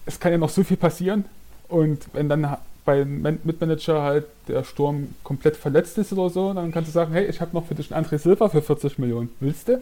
es 0.05 0.21
kann 0.21 0.33
ja 0.33 0.39
noch 0.39 0.51
so 0.51 0.63
viel 0.63 0.77
passieren. 0.77 1.25
Und 1.69 2.07
wenn 2.13 2.29
dann 2.29 2.57
beim 2.85 3.23
Mitmanager 3.45 4.03
halt 4.03 4.27
der 4.49 4.65
Sturm 4.65 5.15
komplett 5.23 5.57
verletzt 5.57 5.97
ist 5.99 6.13
oder 6.13 6.31
so, 6.31 6.53
dann 6.55 6.73
kannst 6.73 6.89
du 6.89 6.93
sagen, 6.93 7.13
hey, 7.13 7.27
ich 7.27 7.41
habe 7.41 7.55
noch 7.55 7.67
für 7.67 7.75
dich 7.75 7.95
einen 7.95 8.07
André 8.07 8.19
Silva 8.19 8.49
für 8.49 8.63
40 8.63 8.99
Millionen. 8.99 9.31
Willst 9.41 9.69
du? 9.69 9.81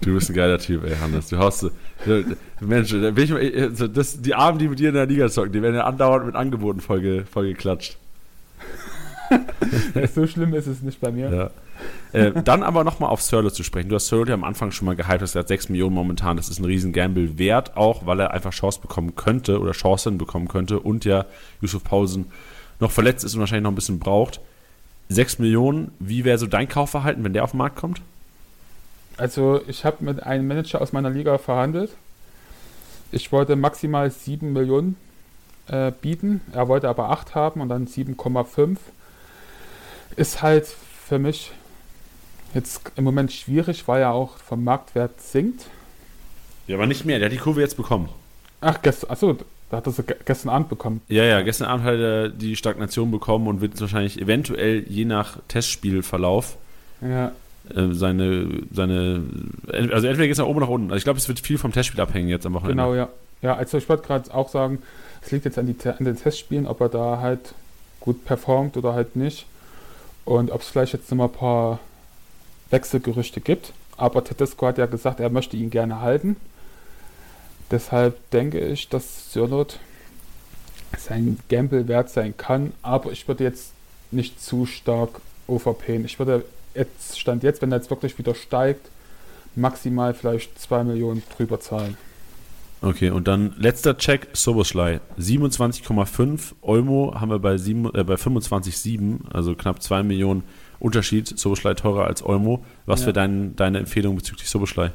Du 0.00 0.14
bist 0.14 0.30
ein 0.30 0.34
geiler 0.34 0.58
Typ, 0.58 0.84
ey, 0.84 0.96
Hannes. 0.96 1.28
Du 1.28 1.38
hast. 1.38 1.70
Mensch, 2.60 2.92
ich, 2.92 3.92
das, 3.92 4.20
die 4.20 4.34
Armen, 4.34 4.58
die 4.58 4.68
mit 4.68 4.78
dir 4.78 4.88
in 4.88 4.94
der 4.94 5.06
Liga 5.06 5.28
zocken, 5.28 5.52
die 5.52 5.62
werden 5.62 5.74
ja 5.74 5.84
andauernd 5.84 6.26
mit 6.26 6.34
Angeboten 6.34 6.80
voll, 6.80 7.24
voll 7.30 7.48
geklatscht. 7.48 7.98
so 10.14 10.26
schlimm 10.26 10.54
ist 10.54 10.66
es 10.66 10.82
nicht 10.82 11.00
bei 11.00 11.10
mir. 11.10 11.30
Ja. 11.30 11.50
Äh, 12.12 12.42
dann 12.42 12.62
aber 12.62 12.84
nochmal 12.84 13.10
auf 13.10 13.22
Sirlo 13.22 13.50
zu 13.50 13.62
sprechen. 13.62 13.88
Du 13.88 13.94
hast 13.94 14.08
Sirlo 14.08 14.26
ja 14.26 14.34
am 14.34 14.44
Anfang 14.44 14.70
schon 14.70 14.86
mal 14.86 14.96
gehypt, 14.96 15.22
dass 15.22 15.34
er 15.34 15.40
hat 15.40 15.48
6 15.48 15.68
Millionen 15.68 15.94
momentan. 15.94 16.36
Das 16.36 16.48
ist 16.48 16.58
ein 16.58 16.64
riesen 16.64 16.92
Gamble 16.92 17.38
wert, 17.38 17.76
auch 17.76 18.06
weil 18.06 18.20
er 18.20 18.32
einfach 18.32 18.52
Chance 18.52 18.80
bekommen 18.80 19.14
könnte 19.16 19.60
oder 19.60 19.72
Chancen 19.72 20.18
bekommen 20.18 20.48
könnte 20.48 20.80
und 20.80 21.04
ja 21.04 21.26
Yusuf 21.60 21.84
Pausen 21.84 22.26
noch 22.80 22.90
verletzt 22.90 23.24
ist 23.24 23.34
und 23.34 23.40
wahrscheinlich 23.40 23.64
noch 23.64 23.72
ein 23.72 23.76
bisschen 23.76 23.98
braucht. 23.98 24.40
6 25.10 25.38
Millionen, 25.38 25.92
wie 25.98 26.24
wäre 26.24 26.38
so 26.38 26.46
dein 26.46 26.68
Kaufverhalten, 26.68 27.24
wenn 27.24 27.32
der 27.32 27.44
auf 27.44 27.52
den 27.52 27.58
Markt 27.58 27.76
kommt? 27.76 28.00
Also 29.18 29.60
ich 29.66 29.84
habe 29.84 30.04
mit 30.04 30.22
einem 30.22 30.46
Manager 30.46 30.80
aus 30.80 30.92
meiner 30.92 31.10
Liga 31.10 31.36
verhandelt. 31.38 31.90
Ich 33.10 33.32
wollte 33.32 33.56
maximal 33.56 34.10
7 34.10 34.52
Millionen 34.52 34.96
äh, 35.66 35.90
bieten. 35.90 36.40
Er 36.52 36.68
wollte 36.68 36.88
aber 36.88 37.10
8 37.10 37.34
haben 37.34 37.60
und 37.60 37.68
dann 37.68 37.86
7,5. 37.86 38.76
Ist 40.16 40.40
halt 40.40 40.66
für 40.66 41.18
mich 41.18 41.50
jetzt 42.54 42.80
im 42.96 43.04
Moment 43.04 43.32
schwierig, 43.32 43.88
weil 43.88 44.02
er 44.02 44.12
auch 44.12 44.36
vom 44.38 44.62
Marktwert 44.62 45.20
sinkt. 45.20 45.66
Ja, 46.66 46.76
aber 46.76 46.86
nicht 46.86 47.04
mehr. 47.04 47.18
Der 47.18 47.26
hat 47.26 47.32
die 47.32 47.38
Kurve 47.38 47.60
jetzt 47.60 47.76
bekommen. 47.76 48.08
Ach, 48.60 48.80
gestern, 48.82 49.10
achso, 49.10 49.36
da 49.70 49.78
hat 49.78 49.86
er 49.86 49.92
sie 49.92 50.04
gestern 50.24 50.50
Abend 50.50 50.68
bekommen. 50.68 51.00
Ja, 51.08 51.24
ja, 51.24 51.42
gestern 51.42 51.66
Abend 51.66 51.84
hat 51.84 51.94
er 51.94 52.28
die 52.28 52.56
Stagnation 52.56 53.10
bekommen 53.10 53.48
und 53.48 53.60
wird 53.60 53.80
wahrscheinlich 53.80 54.20
eventuell 54.20 54.84
je 54.88 55.04
nach 55.04 55.38
Testspielverlauf 55.48 56.56
ja. 57.00 57.32
Äh, 57.74 57.92
seine, 57.92 58.48
seine, 58.72 59.22
also 59.72 60.06
entweder 60.06 60.26
geht 60.26 60.32
es 60.32 60.38
nach 60.38 60.46
oben 60.46 60.58
oder 60.58 60.66
nach 60.66 60.72
unten. 60.72 60.86
Also 60.90 60.98
ich 60.98 61.04
glaube, 61.04 61.18
es 61.18 61.28
wird 61.28 61.40
viel 61.40 61.58
vom 61.58 61.72
Testspiel 61.72 62.00
abhängen 62.00 62.28
jetzt 62.28 62.46
am 62.46 62.54
Wochenende. 62.54 62.82
Genau, 62.82 62.94
ja. 62.94 63.08
Ja, 63.40 63.54
also 63.54 63.78
ich 63.78 63.88
wollte 63.88 64.06
gerade 64.06 64.34
auch 64.34 64.48
sagen, 64.48 64.82
es 65.22 65.30
liegt 65.30 65.44
jetzt 65.44 65.58
an, 65.58 65.66
die, 65.66 65.88
an 65.88 66.04
den 66.04 66.16
Testspielen, 66.16 66.66
ob 66.66 66.80
er 66.80 66.88
da 66.88 67.20
halt 67.20 67.54
gut 68.00 68.24
performt 68.24 68.76
oder 68.76 68.94
halt 68.94 69.16
nicht. 69.16 69.46
Und 70.24 70.50
ob 70.50 70.60
es 70.60 70.68
vielleicht 70.68 70.92
jetzt 70.92 71.10
nochmal 71.10 71.28
ein 71.28 71.32
paar 71.32 71.78
Wechselgerüchte 72.70 73.40
gibt. 73.40 73.72
Aber 73.96 74.22
Tedesco 74.24 74.66
hat 74.66 74.78
ja 74.78 74.86
gesagt, 74.86 75.20
er 75.20 75.30
möchte 75.30 75.56
ihn 75.56 75.70
gerne 75.70 76.00
halten. 76.00 76.36
Deshalb 77.70 78.30
denke 78.30 78.60
ich, 78.60 78.88
dass 78.88 79.32
Sirlot 79.32 79.78
sein 80.96 81.38
Gamble 81.48 81.88
wert 81.88 82.10
sein 82.10 82.36
kann. 82.36 82.72
Aber 82.82 83.12
ich 83.12 83.28
würde 83.28 83.44
jetzt 83.44 83.72
nicht 84.10 84.40
zu 84.40 84.66
stark 84.66 85.20
overpayen. 85.46 86.04
Ich 86.04 86.18
würde 86.18 86.44
jetzt 86.78 87.18
Stand 87.18 87.42
jetzt, 87.42 87.62
wenn 87.62 87.72
er 87.72 87.78
jetzt 87.78 87.90
wirklich 87.90 88.18
wieder 88.18 88.34
steigt, 88.34 88.88
maximal 89.54 90.14
vielleicht 90.14 90.58
2 90.58 90.84
Millionen 90.84 91.22
drüber 91.36 91.60
zahlen. 91.60 91.96
Okay, 92.80 93.10
und 93.10 93.26
dann 93.26 93.54
letzter 93.58 93.98
Check, 93.98 94.28
Soboschlei. 94.34 95.00
27,5. 95.18 96.54
Olmo 96.62 97.12
haben 97.18 97.30
wir 97.30 97.40
bei, 97.40 97.54
äh, 97.54 98.04
bei 98.04 98.14
25,7, 98.14 99.32
also 99.32 99.54
knapp 99.56 99.82
2 99.82 100.04
Millionen 100.04 100.44
Unterschied. 100.78 101.26
Soboschlei 101.26 101.74
teurer 101.74 102.04
als 102.04 102.22
Olmo. 102.22 102.64
Was 102.86 103.00
ja. 103.00 103.06
wäre 103.06 103.14
dein, 103.14 103.56
deine 103.56 103.78
Empfehlung 103.80 104.14
bezüglich 104.14 104.48
Soboschlei? 104.48 104.92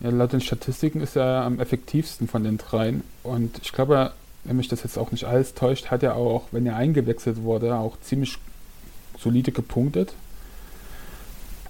Ja, 0.00 0.10
laut 0.10 0.32
den 0.32 0.42
Statistiken 0.42 1.00
ist 1.00 1.16
er 1.16 1.42
am 1.42 1.58
effektivsten 1.58 2.28
von 2.28 2.44
den 2.44 2.58
dreien. 2.58 3.02
Und 3.22 3.58
ich 3.62 3.72
glaube, 3.72 4.12
wenn 4.44 4.56
mich 4.56 4.68
das 4.68 4.82
jetzt 4.82 4.98
auch 4.98 5.10
nicht 5.10 5.24
alles 5.24 5.54
täuscht, 5.54 5.86
hat 5.86 6.02
er 6.02 6.16
auch, 6.16 6.48
wenn 6.52 6.66
er 6.66 6.76
eingewechselt 6.76 7.42
wurde, 7.42 7.76
auch 7.76 7.98
ziemlich 8.00 8.36
solide 9.18 9.52
gepunktet. 9.52 10.14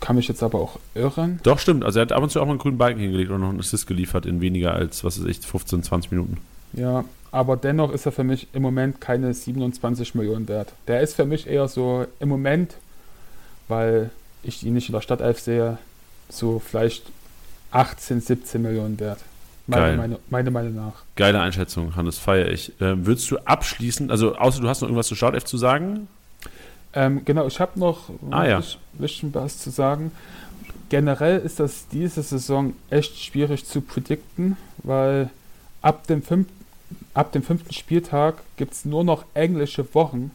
Kann 0.01 0.17
mich 0.17 0.29
jetzt 0.29 0.43
aber 0.43 0.59
auch 0.59 0.79
irren. 0.95 1.41
Doch, 1.43 1.59
stimmt. 1.59 1.85
Also 1.85 1.99
er 1.99 2.03
hat 2.03 2.13
ab 2.13 2.23
und 2.23 2.31
zu 2.31 2.41
auch 2.41 2.47
mal 2.47 2.53
einen 2.53 2.59
grünen 2.59 2.79
Balken 2.79 3.01
hingelegt 3.01 3.31
und 3.31 3.41
noch 3.41 3.51
einen 3.51 3.61
Assist 3.61 3.87
geliefert 3.87 4.27
in 4.27 4.41
weniger 4.41 4.75
als, 4.75 5.05
was 5.05 5.19
ist 5.19 5.27
ich, 5.27 5.47
15, 5.47 5.83
20 5.83 6.11
Minuten. 6.11 6.39
Ja, 6.73 7.05
aber 7.33 7.57
dennoch 7.57 7.93
ist 7.93 8.07
er 8.07 8.13
für 8.13 8.25
mich 8.25 8.49
im 8.53 8.63
Moment 8.63 9.01
keine 9.01 9.35
27 9.35 10.15
Millionen 10.15 10.49
wert. 10.49 10.73
Der 10.89 11.01
ist 11.01 11.15
für 11.15 11.25
mich 11.27 11.47
eher 11.47 11.69
so 11.69 12.07
im 12.19 12.29
Moment, 12.29 12.75
weil 13.69 14.11
ich 14.43 14.65
ihn 14.65 14.75
nicht 14.75 14.89
in 14.89 14.95
der 14.95 15.03
Stadtelf 15.03 15.39
sehe, 15.39 15.79
so 16.29 16.59
vielleicht 16.59 17.05
18, 17.73 18.21
17 18.21 18.63
Millionen 18.63 18.99
wert. 18.99 19.21
Meine, 19.67 19.97
meine, 19.97 20.19
meine 20.31 20.51
Meinung 20.51 20.75
nach. 20.75 20.95
Geile 21.15 21.41
Einschätzung, 21.41 21.95
Hannes, 21.95 22.19
feiere 22.19 22.49
ich. 22.49 22.73
Ähm, 22.81 23.07
würdest 23.07 23.31
du 23.31 23.39
abschließend, 23.39 24.11
also 24.11 24.35
außer 24.35 24.61
du 24.61 24.69
hast 24.69 24.81
noch 24.81 24.89
irgendwas 24.89 25.07
zu 25.07 25.15
Startelf 25.15 25.45
zu 25.45 25.59
sagen? 25.59 26.09
Ähm, 26.93 27.25
genau, 27.25 27.47
ich 27.47 27.61
habe 27.61 27.79
noch 27.79 28.11
Ah, 28.31 28.47
ja. 28.47 28.59
ein 28.59 28.65
bisschen 28.93 29.33
was 29.35 29.59
zu 29.59 29.71
sagen. 29.71 30.13
Generell 30.89 31.39
ist 31.39 31.61
das 31.61 31.87
diese 31.93 32.23
Saison 32.23 32.75
echt 32.91 33.17
schwierig 33.17 33.65
zu 33.65 33.81
predikten, 33.81 34.57
weil 34.83 35.31
ab 35.83 36.07
dem, 36.09 36.23
fünf, 36.23 36.49
ab 37.15 37.31
dem 37.33 37.43
fünften 37.45 37.73
Spieltag 37.73 38.43
gibt 38.57 38.73
es 38.73 38.85
nur 38.85 39.05
noch 39.05 39.25
englische 39.35 39.95
Wochen. 39.95 40.33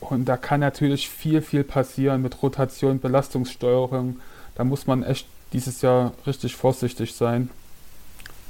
Und 0.00 0.26
da 0.26 0.36
kann 0.36 0.60
natürlich 0.60 1.08
viel, 1.10 1.42
viel 1.42 1.64
passieren 1.64 2.22
mit 2.22 2.42
Rotation, 2.42 3.00
Belastungssteuerung. 3.00 4.20
Da 4.54 4.64
muss 4.64 4.86
man 4.86 5.02
echt 5.02 5.26
dieses 5.52 5.82
Jahr 5.82 6.12
richtig 6.26 6.54
vorsichtig 6.56 7.14
sein. 7.14 7.50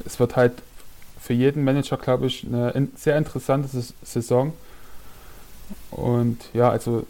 Es 0.05 0.21
wird 0.21 0.37
halt 0.37 0.53
für 1.21 1.33
jeden 1.33 1.65
Manager, 1.65 1.97
glaube 1.97 2.27
ich, 2.27 2.47
eine 2.47 2.71
in, 2.71 2.93
sehr 2.97 3.17
interessante 3.19 3.69
Saison. 4.05 4.53
Und 5.91 6.39
ja, 6.55 6.71
also 6.71 7.07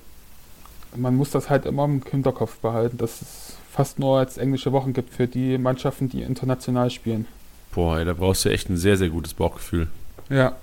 man 0.97 1.15
muss 1.15 1.31
das 1.31 1.51
halt 1.51 1.67
immer 1.67 1.85
im 1.85 2.03
Hinterkopf 2.03 2.57
behalten, 2.59 2.99
dass 2.99 3.23
es 3.23 3.57
fast 3.71 3.99
nur 3.99 4.19
als 4.19 4.39
englische 4.39 4.73
Wochen 4.73 4.93
gibt 4.93 5.13
für 5.15 5.27
die 5.27 5.59
Mannschaften, 5.59 6.09
die 6.09 6.23
international 6.23 6.91
spielen. 6.91 7.27
Boah, 7.73 7.99
ey, 7.99 8.05
da 8.05 8.13
brauchst 8.13 8.45
du 8.45 8.49
echt 8.49 8.71
ein 8.71 8.77
sehr, 8.77 8.97
sehr 8.97 9.11
gutes 9.11 9.35
Bauchgefühl. 9.35 9.89
Ja. 10.31 10.57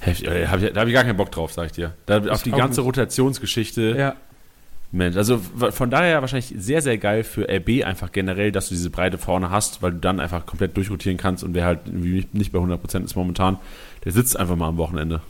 Heftig, 0.00 0.28
ey, 0.28 0.46
hab 0.46 0.62
ich, 0.62 0.72
da 0.72 0.80
habe 0.80 0.90
ich 0.90 0.94
gar 0.94 1.04
keinen 1.04 1.16
Bock 1.16 1.32
drauf, 1.32 1.52
sag 1.52 1.66
ich 1.66 1.72
dir. 1.72 1.92
Da, 2.06 2.24
auf 2.28 2.42
die 2.42 2.50
ganze 2.50 2.80
nicht. 2.80 2.86
Rotationsgeschichte. 2.86 3.94
Ja, 3.96 4.16
Mensch, 4.94 5.16
also 5.16 5.38
von 5.38 5.90
daher 5.90 6.20
wahrscheinlich 6.20 6.54
sehr, 6.56 6.80
sehr 6.80 6.98
geil 6.98 7.24
für 7.24 7.48
RB 7.48 7.84
einfach 7.84 8.12
generell, 8.12 8.52
dass 8.52 8.68
du 8.68 8.76
diese 8.76 8.90
Breite 8.90 9.18
vorne 9.18 9.50
hast, 9.50 9.82
weil 9.82 9.90
du 9.90 9.98
dann 9.98 10.20
einfach 10.20 10.46
komplett 10.46 10.76
durchrotieren 10.76 11.18
kannst 11.18 11.42
und 11.42 11.52
wer 11.52 11.64
halt 11.64 11.92
nicht 11.92 12.52
bei 12.52 12.60
100% 12.60 13.04
ist 13.04 13.16
momentan, 13.16 13.58
der 14.04 14.12
sitzt 14.12 14.38
einfach 14.38 14.54
mal 14.54 14.68
am 14.68 14.76
Wochenende. 14.76 15.20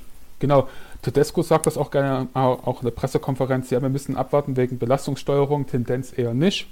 Genau. 0.46 0.68
Tedesco 1.02 1.42
sagt 1.42 1.66
das 1.66 1.76
auch 1.78 1.90
gerne 1.90 2.28
au- 2.34 2.58
auch 2.64 2.80
in 2.82 2.84
der 2.86 2.92
Pressekonferenz. 2.92 3.70
Ja, 3.70 3.80
wir 3.80 3.88
müssen 3.88 4.16
abwarten 4.16 4.56
wegen 4.56 4.78
Belastungssteuerung, 4.78 5.66
Tendenz 5.66 6.12
eher 6.16 6.34
nicht 6.34 6.66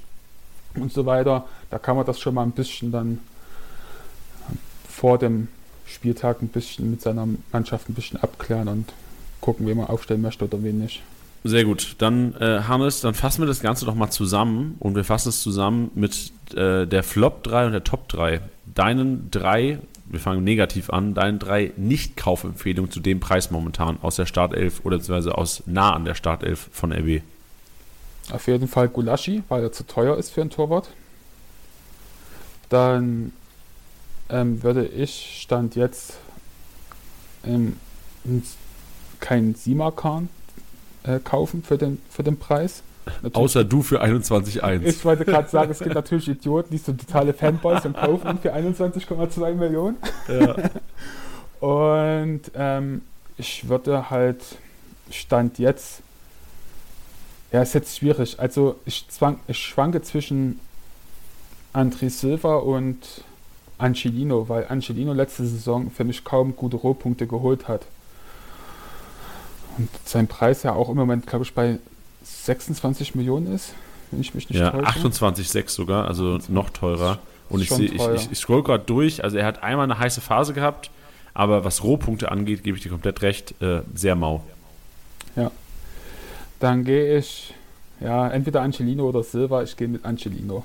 und 0.75 0.93
so 0.93 1.07
weiter. 1.07 1.47
Da 1.71 1.79
kann 1.79 1.97
man 1.97 2.05
das 2.07 2.21
schon 2.21 2.35
mal 2.35 2.43
ein 2.43 2.53
bisschen 2.53 2.93
dann 2.93 3.19
vor 4.89 5.19
dem 5.19 5.49
Spieltag 5.87 6.43
ein 6.43 6.49
bisschen 6.49 6.91
mit 6.91 7.01
seiner 7.03 7.27
Mannschaft 7.53 7.89
ein 7.89 7.95
bisschen 7.95 8.21
abklären 8.23 8.69
und 8.69 8.93
gucken, 9.41 9.67
wen 9.67 9.77
man 9.79 9.87
aufstellen 9.87 10.23
möchte 10.23 10.45
oder 10.45 10.63
wen 10.63 10.79
nicht. 10.79 11.03
Sehr 11.45 11.65
gut, 11.65 11.97
dann 11.99 12.35
äh, 12.41 12.61
Hannes, 12.69 13.01
dann 13.01 13.15
fassen 13.15 13.43
wir 13.43 13.47
das 13.49 13.61
Ganze 13.61 13.85
doch 13.85 13.97
mal 13.97 14.11
zusammen 14.11 14.77
und 14.79 14.95
wir 14.95 15.03
fassen 15.05 15.31
es 15.31 15.43
zusammen 15.43 15.91
mit 15.95 16.33
äh, 16.55 16.87
der 16.87 17.03
Flop 17.03 17.43
3 17.43 17.67
und 17.67 17.73
der 17.73 17.83
Top 17.85 18.09
3. 18.09 18.41
Deinen 18.75 19.29
drei, 19.33 19.79
wir 20.13 20.21
fangen 20.21 20.45
negativ 20.45 20.91
an, 20.91 21.15
deinen 21.15 21.39
drei 21.39 21.73
Nicht-Kaufempfehlungen 21.77 22.91
zu 22.91 23.01
dem 23.01 23.19
Preis 23.19 23.51
momentan 23.51 23.99
aus 24.03 24.17
der 24.17 24.27
Startelf 24.27 24.85
oder 24.85 24.99
beziehungsweise 24.99 25.37
aus 25.37 25.63
nah 25.67 25.95
an 25.95 26.05
der 26.05 26.15
Startelf 26.15 26.69
von 26.71 26.93
RB. 26.93 27.23
Auf 28.31 28.47
jeden 28.47 28.69
Fall 28.69 28.89
Gulaschi, 28.89 29.43
weil 29.49 29.63
er 29.63 29.73
zu 29.73 29.87
teuer 29.87 30.19
ist 30.19 30.31
für 30.31 30.43
einen 30.43 30.51
Torwart. 30.51 30.91
Dann 32.69 33.33
ähm, 34.29 34.63
würde 34.63 34.87
ich 34.87 35.41
Stand 35.41 35.77
jetzt 35.77 36.19
ähm, 37.45 37.79
keinen 39.19 39.55
Simakan 39.55 40.29
äh, 41.05 41.21
kaufen 41.21 41.63
für 41.63 41.79
den, 41.79 42.03
für 42.11 42.23
den 42.23 42.39
Preis. 42.39 42.83
Natürlich- 43.07 43.35
Außer 43.37 43.65
du 43.65 43.83
für 43.83 44.01
21,1. 44.03 44.83
ich 44.85 45.05
wollte 45.05 45.25
gerade 45.25 45.49
sagen, 45.49 45.71
es 45.71 45.79
gibt 45.81 45.95
natürlich 45.95 46.29
Idioten, 46.29 46.71
die 46.71 46.79
so 46.79 46.93
totale 46.93 47.33
Fanboys 47.35 47.85
und 47.85 47.97
kaufen 47.97 48.39
für 48.39 48.55
21,2 48.55 49.55
Millionen. 49.55 49.97
Ja. 50.29 50.57
Und 51.61 52.43
ähm, 52.57 53.03
ich 53.39 53.69
würde 53.69 54.11
halt 54.11 54.43
Stand 55.11 55.59
jetzt. 55.59 56.03
Ja, 57.53 57.63
ist 57.63 57.75
jetzt 57.75 57.99
schwierig. 57.99 58.41
Also 58.41 58.77
ich, 58.85 59.07
zwang, 59.09 59.39
ich 59.47 59.59
schwanke 59.59 60.03
zwischen 60.03 60.59
André 61.73 62.11
Silva 62.11 62.57
und 62.57 62.99
Angelino, 63.79 64.49
weil 64.49 64.67
Angelino 64.69 65.13
letzte 65.13 65.47
Saison 65.47 65.91
für 65.91 66.05
mich 66.05 66.25
kaum 66.25 66.57
gute 66.57 66.77
Rohpunkte 66.77 67.27
geholt 67.27 67.69
hat. 67.69 67.87
Und 69.79 69.89
sein 70.05 70.27
Preis 70.27 70.65
ja 70.65 70.73
auch 70.73 70.89
im 70.89 70.97
Moment, 70.97 71.27
glaube 71.27 71.45
ich, 71.45 71.55
bei 71.55 71.79
26 72.25 73.15
Millionen 73.15 73.53
ist, 73.53 73.75
wenn 74.11 74.21
ich 74.21 74.35
mich 74.35 74.49
nicht 74.49 74.59
Ja, 74.59 74.71
täusche. 74.71 75.01
28,6 75.09 75.69
sogar, 75.71 76.07
also 76.09 76.39
noch 76.49 76.71
teurer. 76.71 77.19
Und 77.49 77.61
ich, 77.61 77.69
Schon 77.69 77.79
sehe, 77.79 77.89
ich, 77.89 77.97
teuer. 77.99 78.15
ich, 78.15 78.31
ich 78.33 78.39
scroll 78.39 78.63
gerade 78.63 78.85
durch, 78.85 79.23
also 79.25 79.37
er 79.37 79.47
hat 79.47 79.63
einmal 79.63 79.85
eine 79.85 79.99
heiße 79.99 80.21
Phase 80.21 80.55
gehabt, 80.55 80.91
aber 81.35 81.65
was 81.65 81.83
Rohpunkte 81.85 82.31
angeht, 82.31 82.63
gebe 82.63 82.77
ich 82.77 82.83
dir 82.83 82.91
komplett 82.91 83.23
recht, 83.23 83.55
äh, 83.63 83.83
sehr 83.95 84.15
mau. 84.15 84.43
Dann 86.61 86.85
gehe 86.85 87.19
ich, 87.19 87.53
ja, 88.01 88.29
entweder 88.29 88.63
Angelino 88.63 89.09
oder 89.09 89.25
Silva. 89.25 89.65
Ich 89.65 89.77
gehe 89.77 89.89
mit 89.89 90.05
Angelino. 90.05 90.65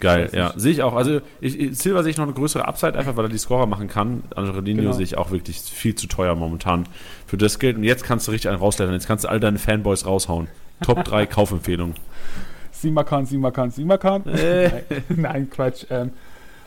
Geil, 0.00 0.30
ja. 0.32 0.54
Sehe 0.56 0.72
ich 0.72 0.82
auch. 0.82 0.94
Also 0.94 1.20
ich, 1.40 1.78
Silva 1.78 2.02
sehe 2.02 2.10
ich 2.12 2.16
noch 2.16 2.24
eine 2.24 2.32
größere 2.32 2.66
Upside, 2.66 2.98
einfach 2.98 3.16
weil 3.16 3.26
er 3.26 3.28
die 3.28 3.36
Scorer 3.36 3.66
machen 3.66 3.86
kann. 3.88 4.22
Angelino 4.34 4.80
Genau. 4.80 4.92
sehe 4.94 5.04
ich 5.04 5.18
auch 5.18 5.30
wirklich 5.32 5.60
viel 5.60 5.94
zu 5.94 6.06
teuer 6.06 6.34
momentan 6.34 6.86
für 7.26 7.36
das 7.36 7.58
Geld. 7.58 7.76
Und 7.76 7.84
jetzt 7.84 8.04
kannst 8.04 8.26
du 8.26 8.30
richtig 8.32 8.48
einen 8.48 8.58
rausleiten. 8.58 8.94
Jetzt 8.94 9.06
kannst 9.06 9.24
du 9.24 9.28
all 9.28 9.38
deine 9.38 9.58
Fanboys 9.58 10.06
raushauen. 10.06 10.48
Top 10.82 11.04
3 11.04 11.26
Kaufempfehlungen. 11.26 11.94
Simakan, 12.72 13.26
Simakan, 13.26 13.70
Simakan. 13.70 14.26
Äh. 14.26 14.68
Nein, 14.90 15.04
Nein, 15.16 15.50
Quatsch. 15.50 15.86
Ähm, 15.90 16.12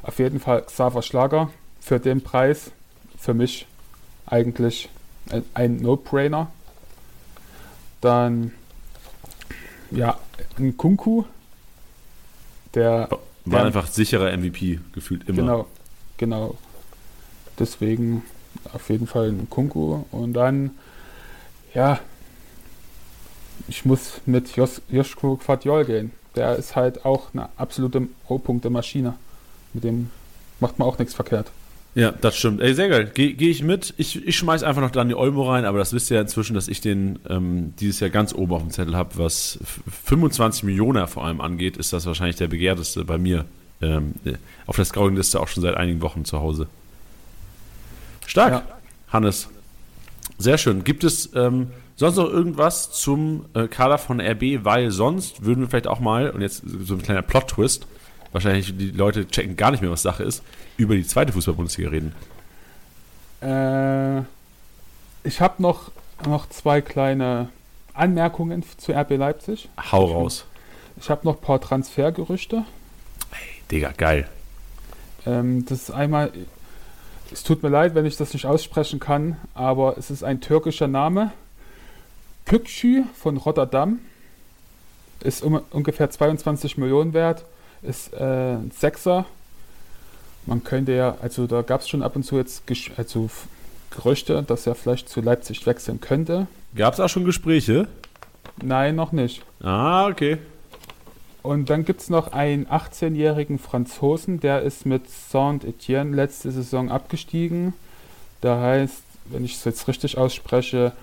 auf 0.04 0.20
jeden 0.20 0.40
Fall 0.40 0.62
Xaver 0.64 1.02
Schlager 1.02 1.50
für 1.80 2.00
den 2.00 2.22
Preis. 2.22 2.72
Für 3.20 3.34
mich 3.34 3.68
eigentlich 4.26 4.90
ein, 5.54 5.78
No-Brainer. 5.78 6.50
Dann, 8.02 8.54
ja, 9.92 10.18
ein 10.58 10.78
Kunku. 10.78 11.24
Der, 12.74 13.10
War 13.46 13.60
Ja. 13.62 13.66
einfach 13.66 13.88
sicherer 13.88 14.32
MVP, 14.38 14.80
gefühlt 14.94 15.28
immer. 15.28 15.42
genau, 15.42 15.68
genau. 16.18 16.58
Deswegen 17.60 18.24
auf 18.74 18.90
jeden 18.90 19.08
Fall 19.08 19.30
ein 19.30 19.50
Kunku. 19.50 20.04
Und 20.12 20.34
dann, 20.34 20.72
ja, 21.74 22.00
ich 23.68 23.86
muss 23.86 24.22
mit 24.26 24.56
Jos 24.56 24.82
Joschko 24.90 25.36
Quadjol 25.38 25.86
gehen. 25.86 26.12
Der 26.36 26.56
ist 26.56 26.76
halt 26.76 27.04
auch 27.06 27.34
eine 27.34 27.50
absolute 27.58 28.04
Rohpunkte-Maschine. 28.30 29.16
Mit 29.74 29.84
dem 29.84 30.10
macht 30.60 30.78
man 30.80 30.88
auch 30.88 31.00
nichts 31.00 31.14
verkehrt. 31.14 31.52
Ja, 31.96 32.12
das 32.12 32.38
stimmt. 32.38 32.62
Ey, 32.62 32.76
sehr 32.76 32.90
geil. 32.90 33.10
Gehe 33.12 33.34
geh 33.34 33.50
ich 33.50 33.64
mit. 33.64 33.96
Ich, 33.98 34.24
ich 34.28 34.38
schmeiß 34.38 34.62
einfach 34.62 34.82
noch 34.84 34.92
Dani 34.92 35.16
Olmo 35.16 35.50
rein, 35.50 35.66
aber 35.66 35.80
das 35.80 35.94
wisst 35.94 36.12
ihr 36.12 36.16
ja 36.16 36.22
inzwischen, 36.22 36.54
dass 36.54 36.68
ich 36.68 36.80
den 36.80 37.18
ähm, 37.28 37.74
dieses 37.80 38.00
Jahr 38.02 38.12
ganz 38.12 38.34
oben 38.36 38.54
auf 38.54 38.62
dem 38.62 38.70
Zettel 38.70 38.96
habe. 38.96 39.18
Was 39.18 39.58
f- 39.64 39.82
25 40.06 40.64
Millionen 40.64 41.08
vor 41.08 41.26
allem 41.26 41.42
angeht, 41.42 41.76
ist 41.78 41.94
das 41.94 42.06
wahrscheinlich 42.06 42.36
der 42.36 42.48
begehrteste 42.50 43.04
bei 43.04 43.18
mir. 43.18 43.46
Ähm, 43.82 44.14
äh, 44.26 44.34
auf 44.68 44.76
der 44.76 44.86
Scouting-Liste 44.86 45.40
auch 45.40 45.48
schon 45.48 45.64
seit 45.64 45.76
einigen 45.76 46.02
Wochen 46.02 46.24
zu 46.24 46.40
Hause. 46.40 46.68
Stark, 48.28 48.52
Ja. 48.54 48.64
Hannes. 49.12 49.48
Sehr 50.38 50.58
schön. 50.60 50.84
Gibt 50.84 51.04
es 51.04 51.32
ähm, 51.34 51.68
sonst 51.98 52.16
noch 52.16 52.30
irgendwas 52.30 52.92
zum 52.92 53.46
äh, 53.54 53.68
Kader 53.68 53.98
von 53.98 54.22
RB? 54.22 54.64
Weil 54.64 54.92
sonst 54.92 55.44
würden 55.44 55.62
wir 55.62 55.70
vielleicht 55.70 55.88
auch 55.88 56.00
mal, 56.00 56.30
und 56.30 56.42
jetzt 56.42 56.64
so 56.66 56.94
ein 56.94 57.02
kleiner 57.02 57.22
Plot-Twist, 57.22 57.88
wahrscheinlich 58.32 58.78
die 58.78 58.92
Leute 58.92 59.28
checken 59.28 59.58
gar 59.58 59.72
nicht 59.72 59.82
mehr, 59.82 59.92
was 59.92 60.04
Sache 60.04 60.24
ist, 60.24 60.44
über 60.78 60.96
die 60.96 61.06
zweite 61.06 61.34
Fußball-Bundesliga 61.34 61.90
reden. 61.90 62.16
Äh, 63.42 64.20
ich 65.28 65.42
habe 65.42 65.62
noch, 65.62 65.92
noch 66.26 66.48
zwei 66.50 66.82
kleine 66.82 67.50
Anmerkungen 67.94 68.64
zu 68.78 68.94
RB 68.94 69.18
Leipzig. 69.18 69.70
Hau 69.92 70.06
raus. 70.06 70.46
Ich 71.00 71.10
habe 71.10 71.26
noch 71.26 71.36
ein 71.36 71.42
paar 71.42 71.60
Transfergerüchte. 71.60 72.64
Digga, 73.72 73.92
geil. 73.92 74.30
Ähm, 75.26 75.66
das 75.66 75.84
ist 75.84 75.92
einmal, 75.92 76.32
es 77.32 77.44
tut 77.44 77.62
mir 77.64 77.70
leid, 77.70 77.96
wenn 77.96 78.06
ich 78.06 78.18
das 78.18 78.34
nicht 78.34 78.46
aussprechen 78.46 79.00
kann, 79.00 79.38
aber 79.54 79.98
es 79.98 80.10
ist 80.10 80.24
ein 80.24 80.42
türkischer 80.42 80.88
Name. 80.88 81.32
Kükschü 82.48 83.04
von 83.14 83.36
Rotterdam 83.36 84.00
ist 85.22 85.44
um, 85.44 85.60
ungefähr 85.72 86.10
22 86.10 86.78
Millionen 86.78 87.14
wert, 87.14 87.44
ist 87.82 88.14
äh, 88.14 88.54
ein 88.54 88.72
Sechser. 88.72 89.26
Man 90.46 90.64
könnte 90.64 90.94
ja, 90.94 91.18
also 91.22 91.46
da 91.46 91.62
gab 91.62 91.82
es 91.82 91.90
schon 91.90 92.02
ab 92.02 92.16
und 92.16 92.24
zu 92.24 92.38
jetzt 92.38 92.64
also 92.96 93.30
Gerüchte, 93.90 94.44
dass 94.44 94.66
er 94.66 94.76
vielleicht 94.76 95.10
zu 95.10 95.20
Leipzig 95.20 95.66
wechseln 95.66 96.00
könnte. 96.00 96.48
Gab 96.74 96.94
es 96.94 97.02
auch 97.02 97.10
schon 97.10 97.26
Gespräche? 97.26 97.90
Nein, 98.64 98.96
noch 98.96 99.12
nicht. 99.12 99.44
Ah, 99.62 100.08
okay. 100.08 100.38
Und 101.44 101.70
dann 101.70 101.84
gibt 101.84 102.00
es 102.00 102.10
noch 102.10 102.32
einen 102.32 102.66
18-jährigen 102.68 103.60
Franzosen, 103.60 104.40
der 104.40 104.62
ist 104.62 104.86
mit 104.86 105.10
Saint-Etienne 105.10 106.16
letzte 106.16 106.52
Saison 106.52 106.90
abgestiegen. 106.92 107.74
Der 108.42 108.60
heißt, 108.60 109.04
wenn 109.26 109.44
ich 109.44 109.56
es 109.56 109.66
jetzt 109.66 109.88
richtig 109.90 110.18
ausspreche, 110.18 110.94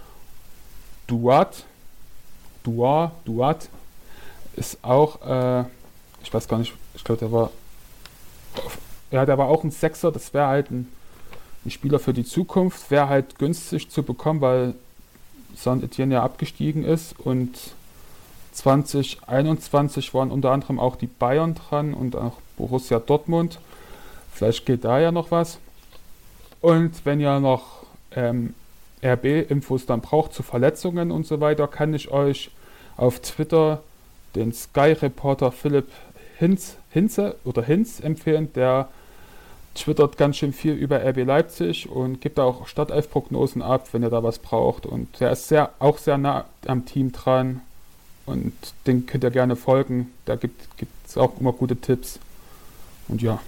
Duat. 1.07 1.65
Duat, 2.63 3.13
Duat. 3.25 3.69
Ist 4.57 4.79
auch, 4.83 5.21
äh, 5.27 5.65
ich 6.23 6.33
weiß 6.33 6.49
gar 6.49 6.59
nicht, 6.59 6.73
ich 6.95 7.05
glaube, 7.05 7.19
der 7.19 7.33
war, 7.33 7.51
ja, 9.11 9.27
der 9.27 9.37
war 9.39 9.49
auch 9.49 9.65
ein 9.65 9.71
Sechser. 9.71 10.13
Das 10.13 10.33
wäre 10.33 10.47
halt 10.47 10.71
ein, 10.71 10.89
ein 11.65 11.71
Spieler 11.71 11.99
für 11.99 12.13
die 12.13 12.25
Zukunft. 12.25 12.91
Wäre 12.91 13.09
halt 13.09 13.39
günstig 13.39 13.91
zu 13.91 14.03
bekommen, 14.03 14.41
weil 14.41 14.75
Saint-Etienne 15.57 16.15
ja 16.15 16.23
abgestiegen 16.23 16.85
ist 16.85 17.19
und 17.19 17.57
2021 18.53 20.15
waren 20.15 20.31
unter 20.31 20.53
anderem 20.53 20.79
auch 20.79 20.97
die 20.97 21.07
Bayern 21.07 21.55
dran 21.55 21.93
und 21.95 22.17
auch 22.17 22.35
Borussia 22.57 23.01
Dortmund. 23.01 23.59
Vielleicht 24.33 24.67
geht 24.67 24.85
da 24.85 25.01
ja 25.01 25.13
noch 25.13 25.31
was. 25.31 25.59
Und 26.61 27.05
wenn 27.05 27.21
ihr 27.21 27.41
noch 27.41 27.85
ähm, 28.13 28.55
RB-Infos 29.05 29.87
dann 29.87 30.01
braucht 30.01 30.33
zu 30.33 30.43
Verletzungen 30.43 31.11
und 31.11 31.27
so 31.27 31.41
weiter, 31.41 31.69
kann 31.69 31.95
ich 31.95 32.11
euch 32.11 32.51
auf 32.97 33.21
Twitter 33.21 33.83
den 34.35 34.53
Sky-Reporter 34.53 35.53
Philipp 35.53 35.89
Hinz, 36.39 36.77
Hinze 36.91 37.37
oder 37.45 37.63
Hinz 37.63 38.01
empfehlen. 38.01 38.53
Der 38.55 38.89
twittert 39.75 40.17
ganz 40.17 40.37
schön 40.37 40.53
viel 40.53 40.73
über 40.73 41.05
RB 41.05 41.25
Leipzig 41.25 41.89
und 41.89 42.21
gibt 42.21 42.39
auch 42.39 42.67
Startelf-Prognosen 42.67 43.63
ab, 43.63 43.89
wenn 43.93 44.03
ihr 44.03 44.11
da 44.11 44.23
was 44.23 44.39
braucht. 44.39 44.87
Und 44.87 45.21
der 45.21 45.33
ist 45.33 45.49
sehr, 45.49 45.71
auch 45.79 45.99
sehr 45.99 46.19
nah 46.19 46.45
am 46.67 46.87
Team 46.87 47.13
dran. 47.13 47.61
Und 48.27 48.53
den 48.87 49.07
könnt 49.07 49.25
ihr 49.25 49.31
gerne 49.31 49.57
folgen. 49.57 50.13
Da 50.25 50.37
gibt 50.37 50.61
es 51.07 51.17
auch 51.17 51.39
immer 51.39 51.53
gute 51.53 51.77
Tipps. 51.77 52.19
Und 53.09 53.23
ja. 53.23 53.41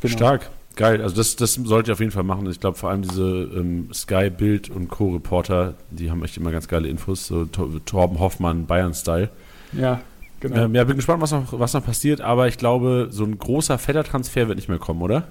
Genau. 0.00 0.16
Stark. 0.16 0.50
Geil, 0.76 1.00
also 1.02 1.14
das, 1.14 1.36
das 1.36 1.54
sollte 1.54 1.90
ich 1.90 1.92
auf 1.92 2.00
jeden 2.00 2.10
Fall 2.10 2.24
machen. 2.24 2.50
Ich 2.50 2.58
glaube 2.58 2.76
vor 2.76 2.90
allem 2.90 3.02
diese 3.02 3.22
ähm, 3.22 3.90
Sky 3.92 4.28
Bild 4.28 4.70
und 4.70 4.88
Co. 4.88 5.10
Reporter, 5.12 5.74
die 5.90 6.10
haben 6.10 6.24
echt 6.24 6.36
immer 6.36 6.50
ganz 6.50 6.66
geile 6.66 6.88
Infos, 6.88 7.26
so 7.26 7.44
Torben 7.44 8.18
Hoffmann, 8.18 8.66
Bayern-Style. 8.66 9.30
Ja, 9.72 10.00
genau. 10.40 10.64
Ähm, 10.64 10.74
ja, 10.74 10.82
bin 10.82 10.96
gespannt, 10.96 11.22
was 11.22 11.30
noch, 11.30 11.58
was 11.58 11.74
noch 11.74 11.84
passiert, 11.84 12.20
aber 12.20 12.48
ich 12.48 12.58
glaube, 12.58 13.08
so 13.10 13.24
ein 13.24 13.38
großer, 13.38 13.78
fetter 13.78 14.02
Transfer 14.02 14.48
wird 14.48 14.56
nicht 14.56 14.68
mehr 14.68 14.78
kommen, 14.78 15.02
oder? 15.02 15.28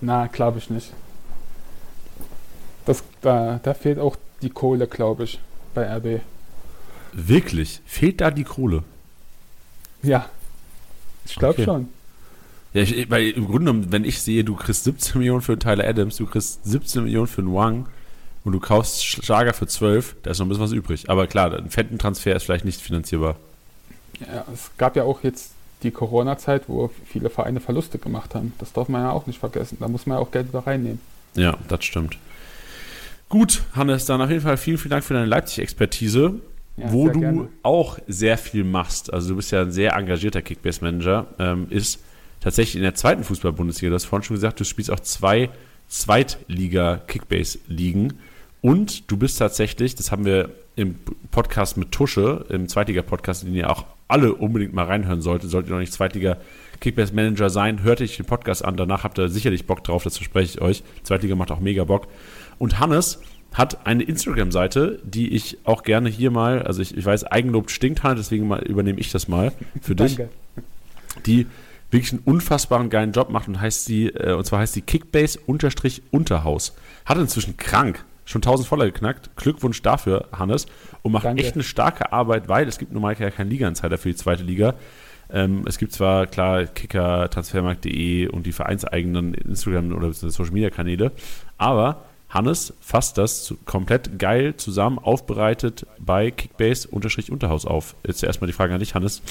Na, 0.00 0.28
glaube 0.28 0.58
ich 0.58 0.70
nicht. 0.70 0.92
Das, 2.84 3.02
da, 3.22 3.58
da 3.60 3.74
fehlt 3.74 3.98
auch 3.98 4.16
die 4.42 4.50
Kohle, 4.50 4.86
glaube 4.86 5.24
ich, 5.24 5.40
bei 5.74 5.92
RB. 5.96 6.20
Wirklich? 7.12 7.80
Fehlt 7.84 8.20
da 8.20 8.30
die 8.30 8.44
Kohle? 8.44 8.84
Ja, 10.02 10.26
ich 11.24 11.34
glaube 11.34 11.54
okay. 11.54 11.64
schon. 11.64 11.88
Ja, 12.76 12.82
ich, 12.82 13.10
weil 13.10 13.30
im 13.30 13.46
Grunde 13.46 13.72
genommen, 13.72 13.86
wenn 13.90 14.04
ich 14.04 14.20
sehe, 14.20 14.44
du 14.44 14.54
kriegst 14.54 14.84
17 14.84 15.18
Millionen 15.18 15.40
für 15.40 15.58
Tyler 15.58 15.88
Adams, 15.88 16.16
du 16.16 16.26
kriegst 16.26 16.62
17 16.66 17.04
Millionen 17.04 17.26
für 17.26 17.40
einen 17.40 17.54
Wang 17.54 17.86
und 18.44 18.52
du 18.52 18.60
kaufst 18.60 19.02
Schlager 19.02 19.54
für 19.54 19.66
12, 19.66 20.16
da 20.22 20.30
ist 20.30 20.40
noch 20.40 20.44
ein 20.44 20.50
bisschen 20.50 20.64
was 20.64 20.72
übrig. 20.72 21.08
Aber 21.08 21.26
klar, 21.26 21.56
ein 21.56 21.70
fetten 21.70 21.98
Transfer 21.98 22.36
ist 22.36 22.42
vielleicht 22.42 22.66
nicht 22.66 22.82
finanzierbar. 22.82 23.36
Ja, 24.20 24.44
es 24.52 24.70
gab 24.76 24.94
ja 24.94 25.04
auch 25.04 25.22
jetzt 25.22 25.52
die 25.84 25.90
Corona-Zeit, 25.90 26.64
wo 26.68 26.90
viele 27.06 27.30
Vereine 27.30 27.60
Verluste 27.60 27.96
gemacht 27.96 28.34
haben. 28.34 28.52
Das 28.58 28.74
darf 28.74 28.90
man 28.90 29.00
ja 29.00 29.10
auch 29.10 29.26
nicht 29.26 29.38
vergessen. 29.38 29.78
Da 29.80 29.88
muss 29.88 30.04
man 30.04 30.18
ja 30.18 30.22
auch 30.22 30.30
Geld 30.30 30.48
wieder 30.48 30.66
reinnehmen. 30.66 31.00
Ja, 31.34 31.56
das 31.68 31.82
stimmt. 31.82 32.18
Gut, 33.30 33.62
Hannes, 33.74 34.04
dann 34.04 34.20
auf 34.20 34.28
jeden 34.28 34.42
Fall 34.42 34.58
vielen, 34.58 34.76
vielen 34.76 34.90
Dank 34.90 35.04
für 35.04 35.14
deine 35.14 35.24
Leipzig-Expertise, 35.24 36.34
ja, 36.76 36.92
wo 36.92 37.08
du 37.08 37.20
gerne. 37.20 37.48
auch 37.62 37.98
sehr 38.06 38.36
viel 38.36 38.64
machst. 38.64 39.14
Also 39.14 39.30
du 39.30 39.36
bist 39.36 39.50
ja 39.50 39.62
ein 39.62 39.72
sehr 39.72 39.94
engagierter 39.94 40.42
Kickbase-Manager, 40.42 41.26
ähm, 41.38 41.68
ist 41.70 42.00
tatsächlich 42.46 42.76
in 42.76 42.82
der 42.82 42.94
zweiten 42.94 43.24
Fußball-Bundesliga. 43.24 43.90
Du 43.90 43.96
hast 43.96 44.04
vorhin 44.04 44.22
schon 44.22 44.36
gesagt, 44.36 44.60
du 44.60 44.64
spielst 44.64 44.92
auch 44.92 45.00
zwei 45.00 45.50
Zweitliga-Kickbase-Ligen. 45.88 48.20
Und 48.60 49.10
du 49.10 49.16
bist 49.16 49.40
tatsächlich, 49.40 49.96
das 49.96 50.12
haben 50.12 50.24
wir 50.24 50.50
im 50.76 50.94
Podcast 51.32 51.76
mit 51.76 51.90
Tusche, 51.90 52.46
im 52.48 52.68
Zweitliga-Podcast, 52.68 53.42
den 53.42 53.56
ihr 53.56 53.68
auch 53.68 53.84
alle 54.06 54.32
unbedingt 54.32 54.74
mal 54.74 54.84
reinhören 54.84 55.22
solltet, 55.22 55.50
solltet 55.50 55.70
ihr 55.70 55.72
noch 55.72 55.80
nicht 55.80 55.92
Zweitliga-Kickbase-Manager 55.92 57.50
sein, 57.50 57.82
hört 57.82 58.00
euch 58.00 58.16
den 58.16 58.26
Podcast 58.26 58.64
an, 58.64 58.76
danach 58.76 59.02
habt 59.02 59.18
ihr 59.18 59.28
sicherlich 59.28 59.66
Bock 59.66 59.82
drauf, 59.82 60.04
das 60.04 60.16
verspreche 60.16 60.58
ich 60.58 60.62
euch. 60.62 60.84
Zweitliga 61.02 61.34
macht 61.34 61.50
auch 61.50 61.58
mega 61.58 61.82
Bock. 61.82 62.06
Und 62.58 62.78
Hannes 62.78 63.18
hat 63.54 63.88
eine 63.88 64.04
Instagram-Seite, 64.04 65.00
die 65.02 65.30
ich 65.30 65.58
auch 65.64 65.82
gerne 65.82 66.08
hier 66.08 66.30
mal, 66.30 66.62
also 66.62 66.80
ich, 66.80 66.96
ich 66.96 67.04
weiß, 67.04 67.24
Eigenlob 67.24 67.70
stinkt, 67.70 68.04
Hannes, 68.04 68.20
deswegen 68.20 68.46
mal, 68.46 68.62
übernehme 68.62 69.00
ich 69.00 69.10
das 69.10 69.26
mal 69.26 69.52
für 69.82 69.96
dich. 69.96 70.20
Die 71.26 71.48
wirklich 71.90 72.12
einen 72.12 72.22
unfassbaren 72.24 72.90
geilen 72.90 73.12
Job 73.12 73.30
macht 73.30 73.48
und 73.48 73.60
heißt 73.60 73.84
sie, 73.84 74.08
äh, 74.08 74.34
und 74.34 74.44
zwar 74.44 74.60
heißt 74.60 74.74
sie 74.74 74.82
Kickbase-Unterhaus. 74.82 76.74
Hat 77.04 77.18
inzwischen 77.18 77.56
krank 77.56 78.04
schon 78.24 78.42
1000 78.42 78.68
voller 78.68 78.86
geknackt. 78.86 79.30
Glückwunsch 79.36 79.82
dafür, 79.82 80.28
Hannes. 80.32 80.66
Und 81.02 81.12
macht 81.12 81.24
Danke. 81.24 81.42
echt 81.42 81.54
eine 81.54 81.62
starke 81.62 82.12
Arbeit, 82.12 82.48
weil 82.48 82.68
es 82.68 82.78
gibt 82.78 82.92
normal 82.92 83.16
ja 83.18 83.30
keinen 83.30 83.50
Liga-Insider 83.50 83.98
für 83.98 84.08
die 84.08 84.16
zweite 84.16 84.42
Liga. 84.42 84.74
Ähm, 85.30 85.64
es 85.66 85.78
gibt 85.78 85.92
zwar 85.92 86.26
klar 86.26 86.66
Kicker, 86.66 87.28
Transfermarkt.de 87.30 88.28
und 88.28 88.46
die 88.46 88.52
vereinseigenen 88.52 89.34
Instagram- 89.34 89.92
oder 89.92 90.12
Social-Media-Kanäle, 90.12 91.12
aber 91.58 92.04
Hannes 92.28 92.74
fasst 92.80 93.18
das 93.18 93.44
zu, 93.44 93.56
komplett 93.64 94.18
geil 94.18 94.56
zusammen 94.56 94.98
aufbereitet 94.98 95.86
bei 95.98 96.30
Kickbase-Unterhaus 96.30 97.64
auf. 97.64 97.94
Jetzt 98.06 98.22
erstmal 98.22 98.46
die 98.46 98.52
Frage 98.52 98.74
an 98.74 98.80
dich, 98.80 98.94
Hannes. 98.94 99.22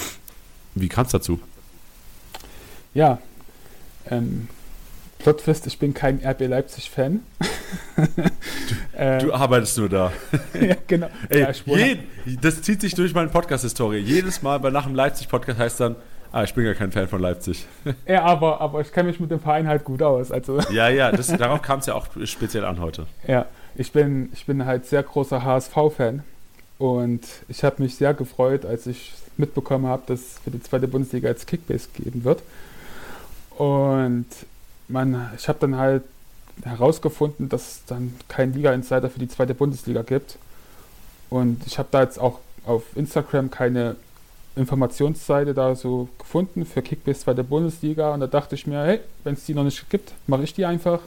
Wie 0.76 0.90
kam 0.90 1.06
es 1.06 1.12
dazu? 1.12 1.40
Ja, 2.96 3.20
ähm, 4.10 4.48
Plotfest, 5.20 5.68
ich 5.68 5.78
bin 5.80 5.94
kein 5.94 6.26
RB 6.26 6.48
Leipzig-Fan. 6.48 7.20
du, 7.98 8.04
ähm, 8.98 9.20
du, 9.20 9.34
arbeitest 9.34 9.78
nur 9.78 9.90
da. 9.90 10.14
ja, 10.62 10.76
genau. 10.88 11.10
Ey, 11.30 11.42
ja, 11.42 11.52
je, 11.66 11.98
das 12.40 12.62
zieht 12.62 12.80
sich 12.80 12.96
durch 12.96 13.14
meine 13.14 13.28
Podcast-Historie. 13.28 13.98
Jedes 13.98 14.42
Mal 14.42 14.60
bei 14.62 14.70
nach 14.70 14.86
dem 14.86 14.96
Leipzig-Podcast 14.96 15.60
heißt 15.60 15.80
dann, 15.82 15.98
ah, 16.32 16.44
ich 16.44 16.54
bin 16.54 16.66
ja 16.66 16.74
kein 16.74 16.94
Fan 16.94 17.10
von 17.10 17.20
Leipzig. 17.20 17.68
ja, 18.08 18.24
aber, 18.24 18.62
aber 18.62 18.80
ich 18.80 18.94
kenne 18.94 19.10
mich 19.10 19.20
mit 19.20 19.30
dem 19.30 19.42
Verein 19.42 19.68
halt 19.68 19.84
gut 19.84 20.02
aus. 20.02 20.32
Also. 20.32 20.62
ja, 20.72 20.88
ja, 20.88 21.12
das, 21.12 21.28
darauf 21.28 21.62
kam 21.62 21.80
es 21.80 21.88
ja 21.88 21.96
auch 21.96 22.08
speziell 22.24 22.64
an 22.64 22.80
heute. 22.80 23.08
Ja, 23.28 23.46
ich 23.76 23.92
bin, 23.92 24.30
ich 24.32 24.46
bin 24.46 24.66
halt 24.66 24.86
sehr 24.86 25.04
großer 25.04 25.44
HSV-Fan. 25.44 26.24
Und 26.78 27.26
ich 27.50 27.62
habe 27.66 27.84
mich 27.84 27.96
sehr 27.96 28.14
gefreut, 28.14 28.66
als 28.66 28.88
ich 28.88 29.14
mitbekommen 29.36 29.86
habe, 29.86 30.04
dass 30.08 30.20
es 30.20 30.40
für 30.42 30.52
die 30.52 30.62
zweite 30.62 30.88
Bundesliga 30.88 31.28
jetzt 31.28 31.46
Kickbase 31.46 31.90
geben 31.94 32.24
wird. 32.24 32.42
Und 33.58 34.26
man, 34.88 35.30
ich 35.38 35.48
habe 35.48 35.60
dann 35.60 35.78
halt 35.78 36.04
herausgefunden, 36.64 37.50
dass 37.50 37.68
es 37.68 37.86
dann 37.86 38.14
keinen 38.28 38.54
Liga-Insider 38.54 39.10
für 39.10 39.20
die 39.20 39.28
zweite 39.28 39.54
Bundesliga 39.54 40.02
gibt. 40.02 40.38
Und 41.30 41.66
ich 41.66 41.78
habe 41.78 41.90
da 41.92 42.04
jetzt 42.04 42.20
auch 42.20 42.40
auf 42.66 42.84
Instagram 42.96 43.52
keine 43.52 43.96
Informationsseite 44.56 45.54
da 45.54 45.76
so 45.76 46.08
gefunden 46.18 46.66
für 46.66 46.82
Kickbase 46.82 47.22
zweite 47.22 47.44
Bundesliga. 47.44 48.14
Und 48.14 48.22
da 48.22 48.28
dachte 48.28 48.56
ich 48.56 48.68
mir, 48.68 48.84
hey, 48.84 49.00
wenn 49.24 49.34
es 49.34 49.46
die 49.46 49.54
noch 49.54 49.64
nicht 49.64 49.90
gibt, 49.90 50.14
mache 50.28 50.44
ich 50.44 50.54
die 50.54 50.66
einfach. 50.66 51.00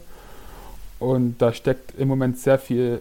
Und 0.99 1.39
da 1.39 1.53
steckt 1.53 1.99
im 1.99 2.09
Moment 2.09 2.39
sehr 2.39 2.59
viel 2.59 3.01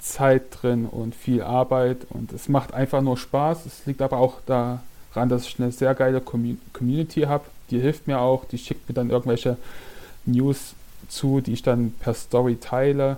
Zeit 0.00 0.42
drin 0.50 0.86
und 0.86 1.14
viel 1.14 1.42
Arbeit. 1.42 1.98
Und 2.10 2.32
es 2.32 2.48
macht 2.48 2.72
einfach 2.72 3.02
nur 3.02 3.16
Spaß. 3.16 3.66
Es 3.66 3.86
liegt 3.86 4.00
aber 4.00 4.18
auch 4.18 4.40
daran, 4.46 5.28
dass 5.28 5.46
ich 5.46 5.58
eine 5.58 5.72
sehr 5.72 5.94
geile 5.94 6.20
Community 6.20 7.22
habe 7.22 7.44
die 7.72 7.80
hilft 7.80 8.06
mir 8.06 8.20
auch, 8.20 8.44
die 8.44 8.58
schickt 8.58 8.88
mir 8.88 8.94
dann 8.94 9.10
irgendwelche 9.10 9.56
News 10.26 10.74
zu, 11.08 11.40
die 11.40 11.54
ich 11.54 11.62
dann 11.62 11.92
per 11.98 12.14
Story 12.14 12.56
teile. 12.60 13.16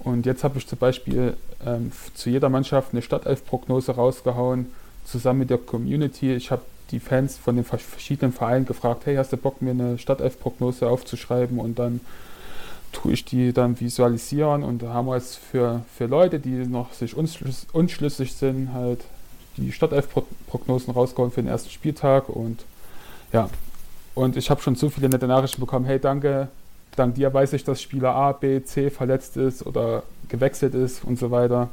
Und 0.00 0.26
jetzt 0.26 0.42
habe 0.42 0.58
ich 0.58 0.66
zum 0.66 0.78
Beispiel 0.78 1.36
ähm, 1.64 1.92
zu 2.14 2.30
jeder 2.30 2.48
Mannschaft 2.48 2.88
eine 2.92 3.02
Stadtelf-Prognose 3.02 3.92
rausgehauen, 3.92 4.66
zusammen 5.04 5.40
mit 5.40 5.50
der 5.50 5.58
Community. 5.58 6.34
Ich 6.34 6.50
habe 6.50 6.62
die 6.90 7.00
Fans 7.00 7.38
von 7.38 7.56
den 7.56 7.64
verschiedenen 7.64 8.32
Vereinen 8.32 8.66
gefragt, 8.66 9.06
hey, 9.06 9.16
hast 9.16 9.32
du 9.32 9.36
Bock, 9.36 9.62
mir 9.62 9.70
eine 9.70 9.98
Stadtelf-Prognose 9.98 10.88
aufzuschreiben? 10.88 11.58
Und 11.58 11.78
dann 11.78 12.00
tue 12.92 13.12
ich 13.12 13.24
die 13.24 13.52
dann 13.52 13.80
visualisieren 13.80 14.62
und 14.62 14.82
da 14.82 14.92
haben 14.92 15.06
wir 15.06 15.16
jetzt 15.16 15.36
für, 15.36 15.82
für 15.96 16.06
Leute, 16.06 16.38
die 16.38 16.50
noch 16.50 16.92
sich 16.92 17.16
unschlüssig, 17.16 17.68
unschlüssig 17.72 18.34
sind, 18.34 18.72
halt 18.74 19.00
die 19.56 19.72
Stadtelf-Prognosen 19.72 20.92
rausgehauen 20.92 21.32
für 21.32 21.42
den 21.42 21.48
ersten 21.48 21.70
Spieltag 21.70 22.28
und 22.28 22.64
ja, 23.32 23.48
und 24.14 24.36
ich 24.36 24.50
habe 24.50 24.60
schon 24.60 24.74
so 24.74 24.90
viele 24.90 25.08
nette 25.08 25.26
Nachrichten 25.26 25.60
bekommen, 25.60 25.86
hey 25.86 25.98
danke, 25.98 26.48
dank 26.96 27.14
dir 27.14 27.32
weiß 27.32 27.52
ich, 27.54 27.64
dass 27.64 27.80
Spieler 27.80 28.14
A, 28.14 28.32
B, 28.32 28.62
C 28.62 28.90
verletzt 28.90 29.36
ist 29.36 29.64
oder 29.66 30.02
gewechselt 30.28 30.74
ist 30.74 31.04
und 31.04 31.18
so 31.18 31.30
weiter. 31.30 31.68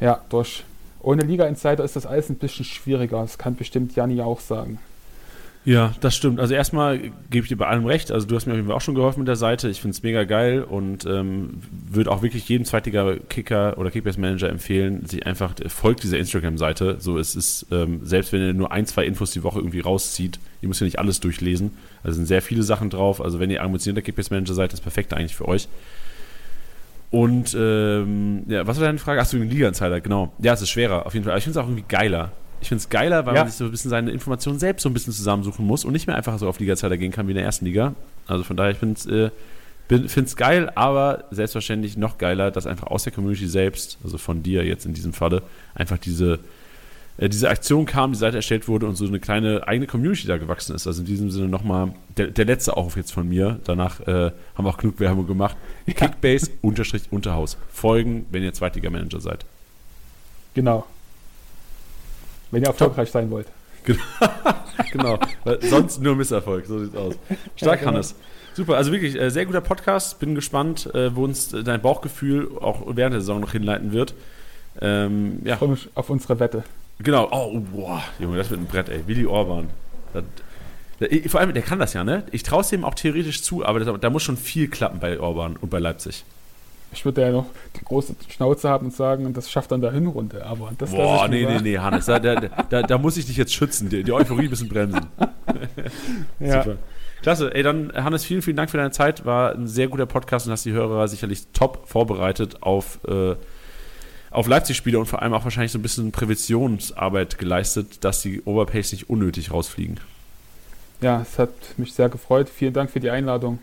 Ja, 0.00 0.20
durch 0.28 0.64
ohne 1.00 1.22
Liga 1.22 1.46
Insider 1.46 1.84
ist 1.84 1.96
das 1.96 2.06
alles 2.06 2.28
ein 2.28 2.36
bisschen 2.36 2.64
schwieriger. 2.64 3.20
Das 3.20 3.38
kann 3.38 3.54
bestimmt 3.54 3.94
Janni 3.94 4.20
auch 4.20 4.40
sagen. 4.40 4.78
Ja, 5.68 5.92
das 6.00 6.16
stimmt. 6.16 6.40
Also 6.40 6.54
erstmal 6.54 6.98
gebe 7.28 7.44
ich 7.44 7.48
dir 7.48 7.58
bei 7.58 7.66
allem 7.66 7.84
recht. 7.84 8.10
Also 8.10 8.26
du 8.26 8.34
hast 8.34 8.46
mir 8.46 8.52
auf 8.52 8.56
jeden 8.56 8.68
Fall 8.68 8.76
auch 8.78 8.80
schon 8.80 8.94
geholfen 8.94 9.18
mit 9.18 9.28
der 9.28 9.36
Seite. 9.36 9.68
Ich 9.68 9.82
finde 9.82 9.94
es 9.94 10.02
mega 10.02 10.24
geil 10.24 10.62
und 10.62 11.04
ähm, 11.04 11.60
würde 11.70 12.10
auch 12.10 12.22
wirklich 12.22 12.48
jedem 12.48 12.64
Zweitliga-Kicker 12.64 13.76
oder 13.76 13.90
Kickbase-Manager 13.90 14.48
empfehlen, 14.48 15.04
sich 15.04 15.26
einfach 15.26 15.52
folgt 15.66 16.04
dieser 16.04 16.16
Instagram-Seite. 16.16 16.96
So 17.00 17.18
es 17.18 17.36
ist, 17.36 17.66
ähm, 17.70 18.00
selbst 18.02 18.32
wenn 18.32 18.40
ihr 18.40 18.54
nur 18.54 18.72
ein, 18.72 18.86
zwei 18.86 19.04
Infos 19.04 19.32
die 19.32 19.42
Woche 19.42 19.58
irgendwie 19.58 19.80
rauszieht, 19.80 20.40
ihr 20.62 20.68
müsst 20.68 20.80
ja 20.80 20.86
nicht 20.86 20.98
alles 20.98 21.20
durchlesen. 21.20 21.72
Also 22.02 22.16
sind 22.16 22.28
sehr 22.28 22.40
viele 22.40 22.62
Sachen 22.62 22.88
drauf. 22.88 23.20
Also 23.20 23.38
wenn 23.38 23.50
ihr 23.50 23.62
ambitionierter 23.62 24.00
Kickbase-Manager 24.06 24.54
seid, 24.54 24.72
ist 24.72 24.80
perfekt 24.80 25.12
eigentlich 25.12 25.36
für 25.36 25.48
euch. 25.48 25.68
Und 27.10 27.54
ähm, 27.54 28.44
ja, 28.46 28.66
was 28.66 28.80
war 28.80 28.86
deine 28.86 28.96
Frage? 28.96 29.20
Achso, 29.20 29.36
den 29.36 29.50
Liga-Insider, 29.50 30.00
genau. 30.00 30.32
Ja, 30.38 30.54
es 30.54 30.62
ist 30.62 30.70
schwerer, 30.70 31.04
auf 31.04 31.12
jeden 31.12 31.24
Fall. 31.24 31.32
Aber 31.32 31.38
ich 31.38 31.44
finde 31.44 31.58
es 31.58 31.62
auch 31.62 31.68
irgendwie 31.68 31.84
geiler. 31.86 32.32
Ich 32.60 32.68
finde 32.68 32.80
es 32.80 32.88
geiler, 32.88 33.24
weil 33.26 33.34
Ja. 33.34 33.42
man 33.42 33.50
sich 33.50 33.58
so 33.58 33.64
ein 33.64 33.70
bisschen 33.70 33.90
seine 33.90 34.10
Informationen 34.10 34.58
selbst 34.58 34.82
so 34.82 34.88
ein 34.88 34.92
bisschen 34.92 35.12
zusammensuchen 35.12 35.66
muss 35.66 35.84
und 35.84 35.92
nicht 35.92 36.06
mehr 36.06 36.16
einfach 36.16 36.38
so 36.38 36.48
auf 36.48 36.58
Liga-Insider 36.58 36.96
gehen 36.96 37.12
kann 37.12 37.26
wie 37.26 37.32
in 37.32 37.36
der 37.36 37.44
ersten 37.44 37.64
Liga. 37.64 37.94
Also 38.26 38.44
von 38.44 38.56
daher, 38.56 38.72
ich 38.72 38.78
finde 38.78 38.94
es 38.98 39.06
äh, 39.06 39.30
finde 39.88 40.22
es 40.28 40.36
geil, 40.36 40.70
aber 40.74 41.24
selbstverständlich 41.30 41.96
noch 41.96 42.18
geiler, 42.18 42.50
dass 42.50 42.66
einfach 42.66 42.88
aus 42.88 43.04
der 43.04 43.12
Community 43.12 43.46
selbst, 43.46 43.98
also 44.04 44.18
von 44.18 44.42
dir 44.42 44.64
jetzt 44.64 44.84
in 44.84 44.92
diesem 44.92 45.14
Falle, 45.14 45.42
einfach 45.74 45.96
diese, 45.96 46.40
äh, 47.16 47.28
diese 47.30 47.48
Aktion 47.48 47.86
kam, 47.86 48.12
die 48.12 48.18
Seite 48.18 48.36
erstellt 48.36 48.68
wurde 48.68 48.86
und 48.86 48.96
so 48.96 49.06
eine 49.06 49.18
kleine 49.18 49.66
eigene 49.66 49.86
Community 49.86 50.26
da 50.26 50.36
gewachsen 50.36 50.74
ist. 50.74 50.86
Also 50.86 51.00
in 51.00 51.06
diesem 51.06 51.30
Sinne 51.30 51.48
nochmal 51.48 51.94
der, 52.18 52.26
der 52.26 52.44
letzte 52.44 52.76
Aufruf 52.76 52.96
jetzt 52.96 53.12
von 53.12 53.26
mir. 53.28 53.60
Danach 53.64 54.00
äh, 54.00 54.30
haben 54.54 54.64
wir 54.64 54.68
auch 54.68 54.76
genug 54.76 55.00
Werbung 55.00 55.26
gemacht. 55.26 55.56
Kickbase 55.86 56.50
unterstrich 56.60 57.04
Unterhaus. 57.10 57.56
Folgen, 57.72 58.26
wenn 58.30 58.42
ihr 58.42 58.52
Zweitliga-Manager 58.52 59.20
seid. 59.20 59.46
Genau. 60.52 60.84
Wenn 62.50 62.62
ihr 62.62 62.68
erfolgreich 62.68 63.10
sein 63.10 63.30
wollt. 63.30 63.46
Genau, 64.92 65.18
weil 65.44 65.60
sonst 65.62 66.00
nur 66.00 66.14
Misserfolg, 66.14 66.66
so 66.66 66.78
sieht's 66.78 66.96
aus. 66.96 67.14
Stark, 67.56 67.60
Ja, 67.60 67.74
genau. 67.76 67.92
Hannes. 67.92 68.14
Super, 68.54 68.76
also 68.76 68.92
wirklich 68.92 69.20
äh, 69.20 69.30
sehr 69.30 69.44
guter 69.44 69.60
Podcast. 69.60 70.18
Bin 70.20 70.34
gespannt, 70.34 70.92
äh, 70.94 71.14
wo 71.14 71.24
uns 71.24 71.52
äh, 71.52 71.62
dein 71.64 71.82
Bauchgefühl 71.82 72.48
auch 72.60 72.82
während 72.86 73.12
der 73.14 73.20
Saison 73.20 73.40
noch 73.40 73.52
hinleiten 73.52 73.92
wird. 73.92 74.14
Ähm, 74.80 75.40
ja, 75.44 75.54
Ich 75.54 75.58
freue 75.58 75.70
mich 75.70 75.88
auf 75.94 76.10
unsere 76.10 76.38
Wette. 76.40 76.62
genau. 77.00 77.28
Oh, 77.32 77.58
boah, 77.60 78.02
Junge, 78.18 78.36
das 78.36 78.50
wird 78.50 78.60
ein 78.60 78.66
Brett, 78.66 78.88
ey. 78.88 79.02
Willi 79.06 79.26
Orban. 79.26 79.68
Das, 80.14 80.24
der, 81.00 81.30
vor 81.30 81.40
allem, 81.40 81.52
der 81.52 81.62
kann 81.62 81.78
das 81.78 81.92
ja, 81.92 82.04
ne? 82.04 82.22
Ich 82.30 82.42
traue 82.44 82.60
es 82.62 82.68
dem 82.68 82.84
auch 82.84 82.94
theoretisch 82.94 83.42
zu, 83.42 83.64
aber 83.64 83.80
das, 83.80 84.00
da 84.00 84.10
muss 84.10 84.22
schon 84.22 84.36
viel 84.36 84.68
klappen 84.68 85.00
bei 85.00 85.18
Orban 85.20 85.56
und 85.56 85.70
bei 85.70 85.78
Leipzig. 85.80 86.24
Ich 86.92 87.04
würde 87.04 87.20
ja 87.20 87.30
noch 87.30 87.46
die 87.78 87.84
große 87.84 88.14
Schnauze 88.28 88.68
haben 88.68 88.86
und 88.86 88.94
sagen, 88.94 89.32
das 89.34 89.50
schafft 89.50 89.70
dann 89.72 89.80
der 89.80 89.92
Hinrunde. 89.92 90.44
Aber 90.46 90.72
das 90.78 90.90
Boah, 90.90 91.28
nee, 91.28 91.44
nee, 91.44 91.60
nee, 91.60 91.78
Hannes, 91.78 92.06
da, 92.06 92.18
da, 92.18 92.36
da, 92.36 92.82
da 92.82 92.98
muss 92.98 93.16
ich 93.16 93.26
dich 93.26 93.36
jetzt 93.36 93.52
schützen, 93.52 93.88
die, 93.90 94.02
die 94.02 94.12
Euphorie 94.12 94.44
ein 94.44 94.50
bisschen 94.50 94.68
bremsen. 94.68 95.06
Ja. 96.40 96.62
Super. 96.62 96.76
Klasse. 97.22 97.54
Ey, 97.54 97.62
dann, 97.62 97.92
Hannes, 97.94 98.24
vielen, 98.24 98.42
vielen 98.42 98.56
Dank 98.56 98.70
für 98.70 98.76
deine 98.76 98.90
Zeit. 98.90 99.24
War 99.26 99.52
ein 99.54 99.66
sehr 99.66 99.88
guter 99.88 100.06
Podcast 100.06 100.46
und 100.46 100.52
hast 100.52 100.64
die 100.64 100.72
Hörer 100.72 101.08
sicherlich 101.08 101.48
top 101.52 101.88
vorbereitet 101.88 102.62
auf, 102.62 103.00
äh, 103.08 103.34
auf 104.30 104.46
Leipzig-Spiele 104.46 104.98
und 104.98 105.06
vor 105.06 105.22
allem 105.22 105.32
auch 105.34 105.44
wahrscheinlich 105.44 105.72
so 105.72 105.78
ein 105.78 105.82
bisschen 105.82 106.12
Präventionsarbeit 106.12 107.38
geleistet, 107.38 108.04
dass 108.04 108.22
die 108.22 108.42
Overpays 108.44 108.92
nicht 108.92 109.10
unnötig 109.10 109.50
rausfliegen. 109.52 109.98
ja, 111.00 111.22
es 111.22 111.38
hat 111.38 111.50
mich 111.76 111.92
sehr 111.94 112.08
gefreut. 112.08 112.48
Vielen 112.48 112.72
Dank 112.72 112.90
für 112.90 113.00
die 113.00 113.10
Einladung. 113.10 113.58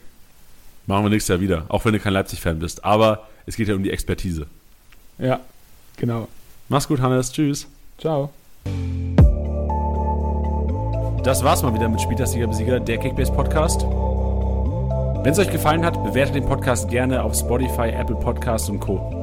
Machen 0.88 1.06
wir 1.06 1.10
nächstes 1.10 1.30
Jahr 1.30 1.40
wieder, 1.42 1.66
auch 1.70 1.84
wenn 1.86 1.94
du 1.94 2.00
kein 2.00 2.14
Leipzig-Fan 2.14 2.60
bist. 2.60 2.84
Aber 2.86 3.28
es 3.46 3.56
geht 3.56 3.68
ja 3.68 3.76
um 3.76 3.84
die 3.84 3.92
Expertise. 3.92 4.48
Ja, 5.18 5.40
genau. 5.98 6.28
Mach's 6.70 6.88
gut, 6.88 7.00
Hannes. 7.00 7.32
Tschüss. 7.32 7.68
Ciao. 7.98 8.32
Das 11.24 11.44
war's 11.44 11.64
mal 11.64 11.74
wieder 11.74 11.90
mit 11.90 12.02
Spieltagssieger 12.02 12.48
Besieger, 12.48 12.80
der 12.80 12.98
Kickbase 13.00 13.32
Podcast. 13.32 13.82
Wenn 13.82 15.32
es 15.32 15.40
euch 15.40 15.50
gefallen 15.50 15.84
hat, 15.84 16.04
bewertet 16.04 16.36
den 16.36 16.46
Podcast 16.46 16.88
gerne 16.90 17.24
auf 17.24 17.34
Spotify, 17.36 17.90
Apple 17.90 18.16
Podcasts 18.16 18.70
und 18.70 18.80
Co. 18.80 19.15